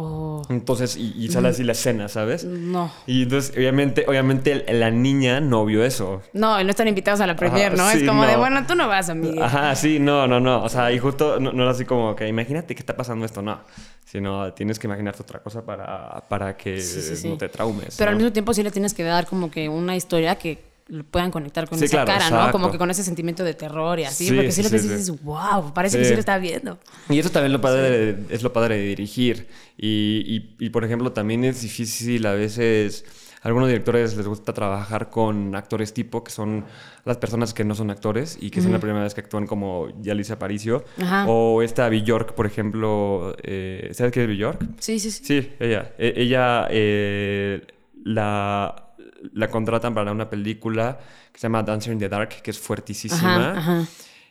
Oh, 0.00 0.42
Entonces, 0.48 0.96
y, 0.96 1.12
y 1.16 1.28
sale 1.28 1.48
así 1.48 1.64
la 1.64 1.72
escena, 1.72 2.08
¿sabes? 2.08 2.44
no. 2.44 2.88
Y 3.08 3.24
entonces, 3.24 3.52
obviamente, 3.56 4.04
obviamente 4.06 4.64
la 4.72 4.92
niña 4.92 5.40
no 5.40 5.64
vio 5.64 5.82
eso. 5.84 6.22
No, 6.32 6.62
no 6.62 6.70
están 6.70 6.86
invitados 6.86 7.20
a 7.20 7.26
la 7.26 7.34
premier, 7.34 7.72
Ajá, 7.72 7.76
¿no? 7.82 7.90
sí, 7.90 7.98
es 7.98 8.08
como 8.08 8.24
de, 8.24 8.34
no. 8.34 8.38
bueno, 8.38 8.64
tú 8.64 8.76
no 8.76 8.86
vas, 8.86 9.08
amiga. 9.10 9.44
Ajá, 9.44 9.74
sí, 9.74 9.98
no, 9.98 10.28
no, 10.28 10.38
no. 10.38 10.62
O 10.62 10.68
sea, 10.68 10.92
y 10.92 11.00
justo 11.00 11.40
no, 11.40 11.52
no 11.52 11.62
era 11.64 11.72
así 11.72 11.84
como 11.84 12.14
que 12.14 12.28
imagínate 12.28 12.76
que 12.76 12.80
está 12.80 12.96
pasando 12.96 13.26
esto, 13.26 13.42
no. 13.42 13.58
Sino 14.04 14.52
tienes 14.52 14.78
que 14.78 14.86
imaginarte 14.86 15.20
otra 15.22 15.40
cosa 15.40 15.64
para, 15.66 16.22
para 16.28 16.56
que 16.56 16.80
Sí, 16.80 17.02
sí, 17.02 17.16
sí. 17.16 17.28
no 17.28 17.36
te 17.36 17.48
traumes. 17.48 17.96
Pero 17.98 18.10
al 18.10 18.16
mismo 18.16 18.30
tiempo 18.32 18.54
sí 18.54 18.62
le 18.62 18.70
tienes 18.70 18.94
que 18.94 19.02
dar 19.02 19.26
como 19.26 19.50
que 19.50 19.68
una 19.68 19.96
historia 19.96 20.36
que 20.36 20.67
puedan 21.10 21.30
conectar 21.30 21.68
con 21.68 21.78
Sí, 21.78 21.84
esa 21.84 22.04
claro, 22.04 22.06
cara, 22.12 22.30
¿no? 22.30 22.36
exacto. 22.36 22.52
Como 22.52 22.70
que 22.72 22.78
con 22.78 22.90
ese 22.90 23.02
sentimiento 23.04 23.44
de 23.44 23.54
terror 23.54 23.98
y 24.00 24.04
así, 24.04 24.28
Sí, 24.28 24.34
porque 24.34 24.52
sí, 24.52 24.62
sí, 24.62 24.68
lo 24.68 24.70
ves 24.70 24.84
y 24.84 24.88
dices, 24.88 25.22
wow, 25.22 25.72
parece 25.74 25.98
que 25.98 26.04
Sí. 26.06 26.14
lo 26.14 26.18
está 26.20 26.38
viendo. 26.38 26.78
Y 27.10 27.18
eso 27.18 27.30
también 27.30 27.52
lo 27.52 27.60
padre 27.60 27.90
de- 28.14 28.34
es 28.34 28.42
lo 28.42 28.52
padre 28.52 28.76
de 28.78 28.84
dirigir. 28.84 29.48
Y, 29.76 30.24
y- 30.58 30.64
y, 30.66 30.70
por 30.70 30.84
ejemplo, 30.84 31.12
también 31.12 31.44
es 31.44 31.60
difícil 31.62 32.24
a 32.26 32.32
veces. 32.32 33.04
A 33.40 33.46
algunos 33.48 33.68
directores 33.68 34.16
les 34.16 34.26
gusta 34.26 34.52
trabajar 34.52 35.10
con 35.10 35.54
actores 35.54 35.94
tipo, 35.94 36.24
que 36.24 36.32
son 36.32 36.64
las 37.04 37.18
personas 37.18 37.54
que 37.54 37.64
no 37.64 37.76
son 37.76 37.90
actores 37.92 38.36
y 38.40 38.50
que 38.50 38.60
son 38.60 38.72
la 38.72 38.80
primera 38.80 39.04
vez 39.04 39.14
que 39.14 39.20
actúan 39.20 39.46
como 39.46 39.86
Yalicia 40.02 40.34
Aparicio. 40.34 40.84
Ajá. 41.00 41.24
O 41.28 41.62
esta 41.62 41.88
Bjork, 41.88 42.34
por 42.34 42.46
ejemplo. 42.46 43.36
eh, 43.44 43.90
¿Sabes 43.92 44.12
qué 44.12 44.24
es 44.24 44.28
Bjork? 44.28 44.60
Sí, 44.80 44.98
sí, 44.98 45.12
sí. 45.12 45.22
Sí, 45.24 45.52
ella. 45.60 45.92
E- 45.98 46.14
ella 46.16 46.66
eh, 46.70 47.64
la, 48.04 48.87
la 49.32 49.48
contratan 49.48 49.94
para 49.94 50.12
una 50.12 50.28
película 50.30 50.98
que 51.32 51.38
se 51.38 51.44
llama 51.46 51.62
Dancer 51.62 51.92
in 51.92 51.98
the 51.98 52.08
Dark, 52.08 52.28
que 52.42 52.50
es 52.50 52.58
fuertísima. 52.58 53.52
Ajá, 53.52 53.58
ajá. 53.58 53.86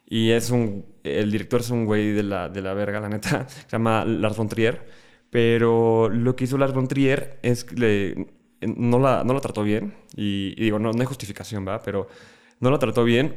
Y 0.09 0.31
es 0.31 0.49
un. 0.49 0.85
El 1.03 1.29
director 1.31 1.59
es 1.59 1.69
un 1.69 1.85
güey 1.85 2.11
de 2.13 2.23
la, 2.23 2.47
de 2.49 2.61
la 2.61 2.73
verga, 2.73 2.99
la 3.01 3.09
neta. 3.09 3.47
Se 3.49 3.67
llama 3.69 4.05
Lars 4.05 4.37
von 4.37 4.47
Trier. 4.47 4.85
Pero 5.29 6.07
lo 6.09 6.35
que 6.35 6.45
hizo 6.45 6.57
Lars 6.57 6.73
von 6.73 6.87
Trier 6.87 7.39
es 7.41 7.65
que 7.65 7.75
le- 7.75 8.27
no, 8.61 8.97
la, 8.99 9.23
no 9.25 9.33
la 9.33 9.41
trató 9.41 9.63
bien. 9.63 9.93
Y, 10.15 10.53
y 10.57 10.63
digo, 10.63 10.79
no, 10.79 10.91
no 10.93 10.99
hay 11.01 11.05
justificación, 11.05 11.67
¿va? 11.67 11.81
Pero 11.81 12.07
no 12.61 12.71
la 12.71 12.79
trató 12.79 13.03
bien. 13.03 13.35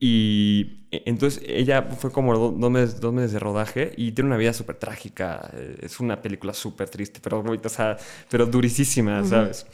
Y 0.00 0.86
e- 0.90 1.02
entonces 1.06 1.42
ella 1.46 1.82
fue 1.82 2.10
como 2.10 2.34
do- 2.36 2.52
dos 2.52 2.70
meses, 2.70 3.00
dos 3.00 3.12
meses 3.12 3.32
de 3.32 3.38
rodaje 3.40 3.92
y 3.96 4.12
tiene 4.12 4.28
una 4.28 4.36
vida 4.36 4.52
súper 4.52 4.76
trágica. 4.76 5.50
Eh, 5.52 5.76
Es 5.82 6.00
una 6.00 6.22
película 6.22 6.54
súper 6.54 6.88
triste, 6.88 7.20
pero, 7.22 7.40
o 7.40 7.68
sea, 7.68 7.96
pero 8.30 8.46
durísima, 8.46 9.24
¿sabes? 9.24 9.66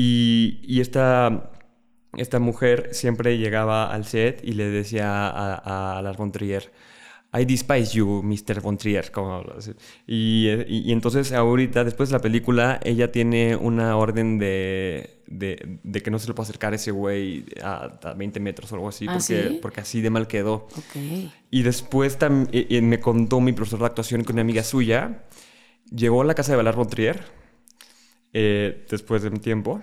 Y, 0.00 0.60
y 0.62 0.80
esta, 0.80 1.50
esta 2.16 2.38
mujer 2.38 2.90
siempre 2.92 3.36
llegaba 3.36 3.92
al 3.92 4.04
set 4.04 4.40
y 4.44 4.52
le 4.52 4.66
decía 4.70 5.26
a, 5.28 5.98
a 5.98 6.02
Lars 6.02 6.16
von 6.16 6.30
Trier, 6.30 6.70
I 7.36 7.44
despise 7.44 7.92
you, 7.96 8.22
Mr. 8.22 8.60
von 8.60 8.78
Trier. 8.78 9.10
Como 9.10 9.42
y, 10.06 10.46
eh, 10.48 10.64
y, 10.68 10.78
y 10.88 10.92
entonces 10.92 11.32
ahorita, 11.32 11.82
después 11.82 12.10
de 12.10 12.12
la 12.14 12.20
película, 12.20 12.78
ella 12.84 13.10
tiene 13.10 13.56
una 13.56 13.96
orden 13.96 14.38
de, 14.38 15.20
de, 15.26 15.80
de 15.82 16.00
que 16.00 16.10
no 16.12 16.20
se 16.20 16.28
le 16.28 16.34
puede 16.34 16.44
acercar 16.44 16.74
a 16.74 16.76
ese 16.76 16.92
güey 16.92 17.44
a, 17.62 17.98
a 18.04 18.14
20 18.14 18.38
metros 18.38 18.70
o 18.70 18.76
algo 18.76 18.88
así, 18.88 19.04
¿Ah, 19.08 19.14
porque, 19.14 19.48
sí? 19.50 19.58
porque 19.60 19.80
así 19.80 20.00
de 20.00 20.10
mal 20.10 20.28
quedó. 20.28 20.68
Ok. 20.76 21.30
Y 21.50 21.62
después 21.62 22.20
tam- 22.20 22.48
eh, 22.52 22.68
eh, 22.70 22.80
me 22.82 23.00
contó 23.00 23.40
mi 23.40 23.52
profesor 23.52 23.80
de 23.80 23.86
actuación 23.86 24.22
que 24.24 24.30
una 24.32 24.42
amiga 24.42 24.62
suya 24.62 25.24
llegó 25.90 26.22
a 26.22 26.24
la 26.24 26.34
casa 26.34 26.52
de 26.52 26.56
Valar 26.56 26.76
Bontrier 26.76 27.36
eh, 28.32 28.86
después 28.90 29.22
de 29.22 29.28
un 29.28 29.40
tiempo 29.40 29.80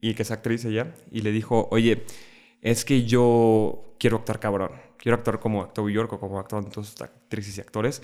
y 0.00 0.14
que 0.14 0.22
es 0.22 0.30
actriz 0.30 0.64
ella 0.64 0.94
y 1.10 1.22
le 1.22 1.32
dijo, 1.32 1.68
oye, 1.70 2.04
es 2.62 2.84
que 2.84 3.04
yo 3.04 3.94
quiero 3.98 4.18
actuar 4.18 4.40
cabrón, 4.40 4.72
quiero 4.96 5.16
actuar 5.16 5.40
como 5.40 5.62
actor 5.62 5.90
York 5.90 6.12
o 6.12 6.20
como 6.20 6.38
actúan 6.38 6.70
todas 6.70 7.00
actrices 7.00 7.58
y 7.58 7.60
actores, 7.60 8.02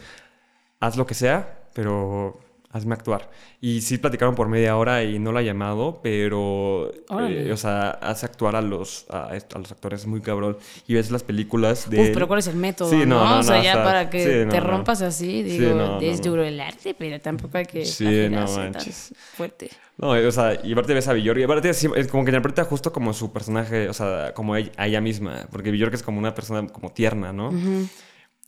haz 0.81 0.97
lo 0.97 1.07
que 1.07 1.15
sea, 1.15 1.69
pero 1.75 2.39
hazme 2.75 2.95
actuar. 2.95 3.31
Y 3.61 3.83
sí 3.83 3.99
platicaron 3.99 4.35
por 4.35 4.49
media 4.49 4.77
hora 4.77 5.05
y 5.05 5.21
no 5.21 5.31
la 5.31 5.41
ha 5.41 5.43
llamado, 5.43 6.01
pero, 6.03 6.91
eh, 7.21 7.51
o 7.53 7.57
sea, 7.57 7.91
hace 7.91 8.27
actuar 8.27 8.57
a 8.57 8.61
los, 8.61 9.07
a, 9.11 9.33
los 9.57 9.71
actores 9.71 10.07
muy 10.07 10.21
cabrón. 10.21 10.59
Y 10.89 10.95
ves 10.95 11.13
las 11.13 11.23
películas 11.23 11.89
de... 11.89 12.01
Uf, 12.01 12.11
pero 12.13 12.27
¿cuál 12.27 12.41
es 12.41 12.49
el 12.49 12.57
método? 12.57 12.91
Sí, 12.91 13.07
no, 13.07 13.25
no, 13.25 13.39
o 13.39 13.43
sea, 13.45 13.63
ya 13.63 13.83
para 13.85 14.11
que 14.11 14.47
te 14.51 14.61
rompas 14.61 15.03
así, 15.03 15.45
digo, 15.45 16.01
es 16.01 16.21
duro 16.21 16.43
el 16.43 16.61
arte, 16.61 16.95
pero 16.99 17.21
tampoco 17.21 17.59
hay 17.59 17.67
que... 17.67 17.87
Sí, 17.87 18.29
no 18.29 18.45
manches. 18.45 19.15
fuerte. 19.35 19.71
No, 19.97 20.11
o 20.11 20.33
sea, 20.33 20.59
y 20.65 20.73
aparte 20.73 20.93
ves 20.93 21.07
a 21.07 21.13
Bjork, 21.13 21.39
y 21.39 21.43
aparte 21.45 21.71
es 21.71 22.09
como 22.11 22.25
que 22.25 22.31
interpreta 22.31 22.65
justo 22.65 22.93
como 22.93 23.15
su 23.15 23.33
personaje, 23.33 23.89
o 23.89 23.93
sea, 23.93 24.35
como 24.35 24.57
ella, 24.57 24.73
ella 24.79 25.01
misma, 25.01 25.47
porque 25.53 25.71
Bjork 25.71 25.95
es 25.95 26.03
como 26.03 26.19
una 26.19 26.35
persona 26.35 26.67
como 26.67 26.91
tierna, 26.91 27.33
¿no? 27.33 27.53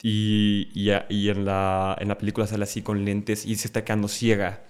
Y, 0.03 0.68
y, 0.74 0.90
y, 1.09 1.28
en, 1.30 1.44
la, 1.44 1.97
en 2.01 2.09
la 2.09 2.18
película 2.18 2.47
sale 2.47 2.64
así 2.64 2.82
con 2.82 3.05
lentes 3.05 3.47
y 3.47 3.57
se 3.57 3.68
está 3.68 3.84
quedando 3.84 4.09
ciega. 4.09 4.64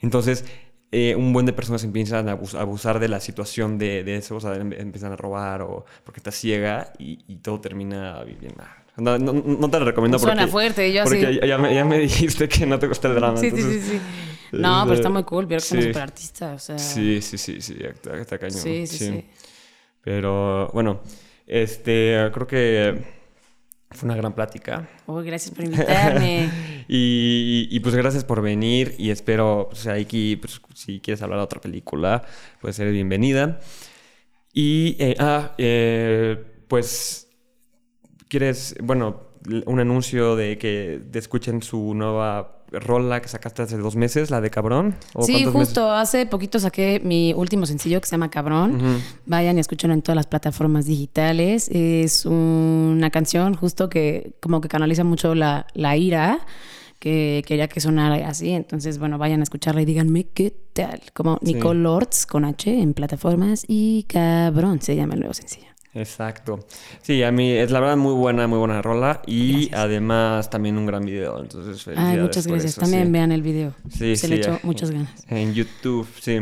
Entonces, 0.00 0.44
eh, 0.90 1.14
un 1.16 1.32
buen 1.32 1.46
de 1.46 1.52
personas 1.52 1.84
empiezan 1.84 2.28
a 2.28 2.32
abusar 2.32 2.98
de 3.00 3.08
la 3.08 3.20
situación 3.20 3.78
de, 3.78 4.04
de, 4.04 4.16
eso, 4.16 4.36
o 4.36 4.40
sea, 4.40 4.54
em, 4.56 4.72
empiezan 4.74 5.12
a 5.12 5.16
robar 5.16 5.62
o 5.62 5.86
porque 6.04 6.20
está 6.20 6.30
ciega 6.30 6.92
y, 6.98 7.24
y 7.26 7.36
todo 7.36 7.60
termina 7.60 8.22
bien 8.24 8.52
mal. 8.56 8.68
No, 8.98 9.18
no, 9.18 9.32
no, 9.32 9.70
te 9.70 9.78
lo 9.78 9.86
recomiendo 9.86 10.18
porque... 10.18 10.34
Suena 10.34 10.48
fuerte, 10.48 10.92
yo 10.92 11.04
porque 11.04 11.40
ya, 11.46 11.56
me, 11.56 11.74
ya, 11.74 11.84
me, 11.86 11.98
dijiste 12.00 12.46
que 12.46 12.66
no 12.66 12.78
te 12.78 12.88
gusta 12.88 13.08
el 13.08 13.14
drama. 13.14 13.38
Sí, 13.38 13.50
sí, 13.50 13.62
sí, 13.62 13.80
sí. 13.80 14.00
No, 14.52 14.82
pero 14.82 14.94
está 14.96 15.08
muy 15.08 15.24
cool, 15.24 15.46
ver 15.46 15.62
como 15.66 15.80
super 15.80 16.02
artista, 16.02 16.52
o 16.52 16.58
sea... 16.58 16.76
Sí, 16.76 17.22
sí, 17.22 17.38
sí, 17.38 17.62
sí, 17.62 17.78
está, 17.80 18.38
cañón. 18.38 18.58
Sí, 18.58 18.86
sí, 18.86 18.98
sí, 18.98 19.24
Pero, 20.02 20.68
bueno, 20.74 21.00
este, 21.46 22.30
creo 22.34 22.46
que 22.46 23.21
fue 23.92 24.06
una 24.06 24.16
gran 24.16 24.34
plática. 24.34 24.88
Oh, 25.06 25.22
gracias 25.22 25.54
por 25.54 25.64
invitarme. 25.64 26.50
y, 26.88 27.68
y, 27.70 27.80
pues 27.80 27.94
gracias 27.94 28.24
por 28.24 28.42
venir 28.42 28.94
y 28.98 29.10
espero, 29.10 29.68
pues 29.70 29.86
aquí, 29.86 30.36
pues, 30.36 30.60
si 30.74 31.00
quieres 31.00 31.22
hablar 31.22 31.38
de 31.38 31.44
otra 31.44 31.60
película, 31.60 32.24
puedes 32.60 32.76
ser 32.76 32.90
bienvenida. 32.92 33.60
Y, 34.52 34.96
eh, 34.98 35.16
ah, 35.18 35.54
eh, 35.58 36.64
pues, 36.68 37.28
quieres, 38.28 38.74
bueno, 38.82 39.32
un 39.66 39.80
anuncio 39.80 40.36
de 40.36 40.58
que 40.58 41.02
escuchen 41.14 41.62
su 41.62 41.94
nueva 41.94 42.61
rola 42.72 43.20
que 43.20 43.28
sacaste 43.28 43.62
hace 43.62 43.76
dos 43.76 43.96
meses, 43.96 44.30
la 44.30 44.40
de 44.40 44.50
Cabrón. 44.50 44.96
sí, 45.20 45.44
justo. 45.44 45.90
Hace 45.90 46.26
poquito 46.26 46.58
saqué 46.58 47.00
mi 47.04 47.32
último 47.34 47.66
sencillo 47.66 48.00
que 48.00 48.06
se 48.06 48.12
llama 48.12 48.30
Cabrón. 48.30 49.00
Vayan 49.26 49.56
y 49.56 49.60
escúchenlo 49.60 49.94
en 49.94 50.02
todas 50.02 50.16
las 50.16 50.26
plataformas 50.26 50.86
digitales. 50.86 51.68
Es 51.70 52.26
una 52.26 53.10
canción 53.10 53.54
justo 53.54 53.88
que 53.88 54.34
como 54.40 54.60
que 54.60 54.68
canaliza 54.68 55.04
mucho 55.04 55.34
la, 55.34 55.66
la 55.74 55.96
ira 55.96 56.40
que 56.98 57.42
quería 57.44 57.66
que 57.66 57.80
sonara 57.80 58.28
así. 58.28 58.52
Entonces, 58.52 58.98
bueno, 58.98 59.18
vayan 59.18 59.40
a 59.40 59.42
escucharla 59.42 59.82
y 59.82 59.84
díganme 59.84 60.28
qué 60.32 60.54
tal. 60.72 61.00
Como 61.12 61.36
Nicole 61.42 61.80
Lords 61.80 62.26
con 62.26 62.44
H 62.44 62.80
en 62.80 62.94
plataformas 62.94 63.64
y 63.66 64.04
Cabrón 64.04 64.80
se 64.80 64.94
llama 64.94 65.14
el 65.14 65.20
nuevo 65.20 65.34
sencillo. 65.34 65.71
Exacto. 65.94 66.60
Sí, 67.02 67.22
a 67.22 67.30
mí 67.30 67.50
es 67.50 67.70
la 67.70 67.80
verdad 67.80 67.96
muy 67.96 68.14
buena, 68.14 68.46
muy 68.46 68.58
buena 68.58 68.80
rola 68.80 69.20
y 69.26 69.72
además 69.74 70.48
también 70.48 70.78
un 70.78 70.86
gran 70.86 71.04
video. 71.04 71.40
Entonces, 71.40 71.82
felicidades. 71.82 72.16
Ay, 72.16 72.22
muchas 72.22 72.46
gracias. 72.46 72.76
también 72.76 73.12
vean 73.12 73.30
el 73.30 73.42
video. 73.42 73.74
Sí, 73.90 74.16
Se 74.16 74.28
le 74.28 74.36
echó 74.36 74.58
muchas 74.62 74.90
ganas. 74.90 75.24
En 75.28 75.52
YouTube, 75.52 76.08
sí. 76.20 76.40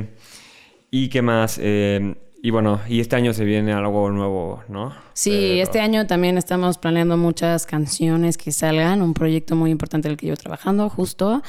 ¿Y 0.91 1.09
qué 1.09 1.23
más? 1.23 1.59
Eh, 1.61 2.15
y 2.43 2.51
bueno, 2.51 2.81
y 2.89 3.01
este 3.01 3.17
año 3.17 3.35
se 3.35 3.45
viene 3.45 3.73
algo 3.73 4.11
nuevo, 4.11 4.63
¿no? 4.69 4.95
Sí, 5.13 5.61
este 5.61 5.81
año 5.81 6.07
también 6.07 6.39
estamos 6.39 6.79
planeando 6.79 7.19
muchas 7.19 7.67
canciones 7.67 8.39
que 8.39 8.51
salgan, 8.51 9.03
un 9.03 9.13
proyecto 9.13 9.57
muy 9.57 9.71
importante 9.71 10.09
en 10.09 10.13
el 10.13 10.17
que 10.17 10.29
yo 10.29 10.37
trabajando, 10.37 10.89
justo. 10.89 11.43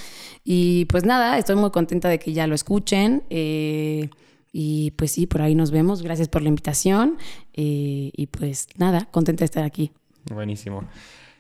Y 0.43 0.85
pues 0.85 1.05
nada, 1.05 1.37
estoy 1.37 1.55
muy 1.55 1.71
contenta 1.71 2.09
de 2.09 2.19
que 2.19 2.33
ya 2.33 2.45
lo 2.45 2.55
escuchen. 2.55 3.23
Eh, 3.29 4.09
y 4.51 4.91
pues 4.91 5.11
sí, 5.11 5.27
por 5.27 5.41
ahí 5.41 5.55
nos 5.55 5.71
vemos. 5.71 6.01
Gracias 6.01 6.27
por 6.27 6.41
la 6.41 6.49
invitación. 6.49 7.17
Eh, 7.53 8.11
y 8.13 8.27
pues 8.27 8.67
nada, 8.77 9.07
contenta 9.11 9.41
de 9.41 9.45
estar 9.45 9.63
aquí. 9.63 9.91
Buenísimo. 10.29 10.87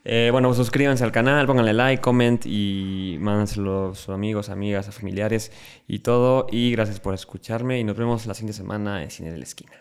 Eh, 0.03 0.29
bueno, 0.31 0.51
suscríbanse 0.53 1.03
al 1.03 1.11
canal, 1.11 1.45
pónganle 1.45 1.73
like, 1.73 2.01
comment 2.01 2.43
y 2.45 3.17
mándenselo 3.19 3.91
a 3.91 3.95
sus 3.95 4.09
amigos, 4.09 4.49
amigas, 4.49 4.87
a 4.87 4.91
familiares 4.91 5.51
y 5.87 5.99
todo. 5.99 6.47
Y 6.51 6.71
gracias 6.71 6.99
por 6.99 7.13
escucharme 7.13 7.79
y 7.79 7.83
nos 7.83 7.97
vemos 7.97 8.25
la 8.25 8.33
siguiente 8.33 8.57
semana 8.57 9.03
en 9.03 9.11
Cine 9.11 9.31
de 9.31 9.37
la 9.37 9.43
Esquina. 9.43 9.73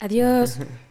Adiós. 0.00 0.58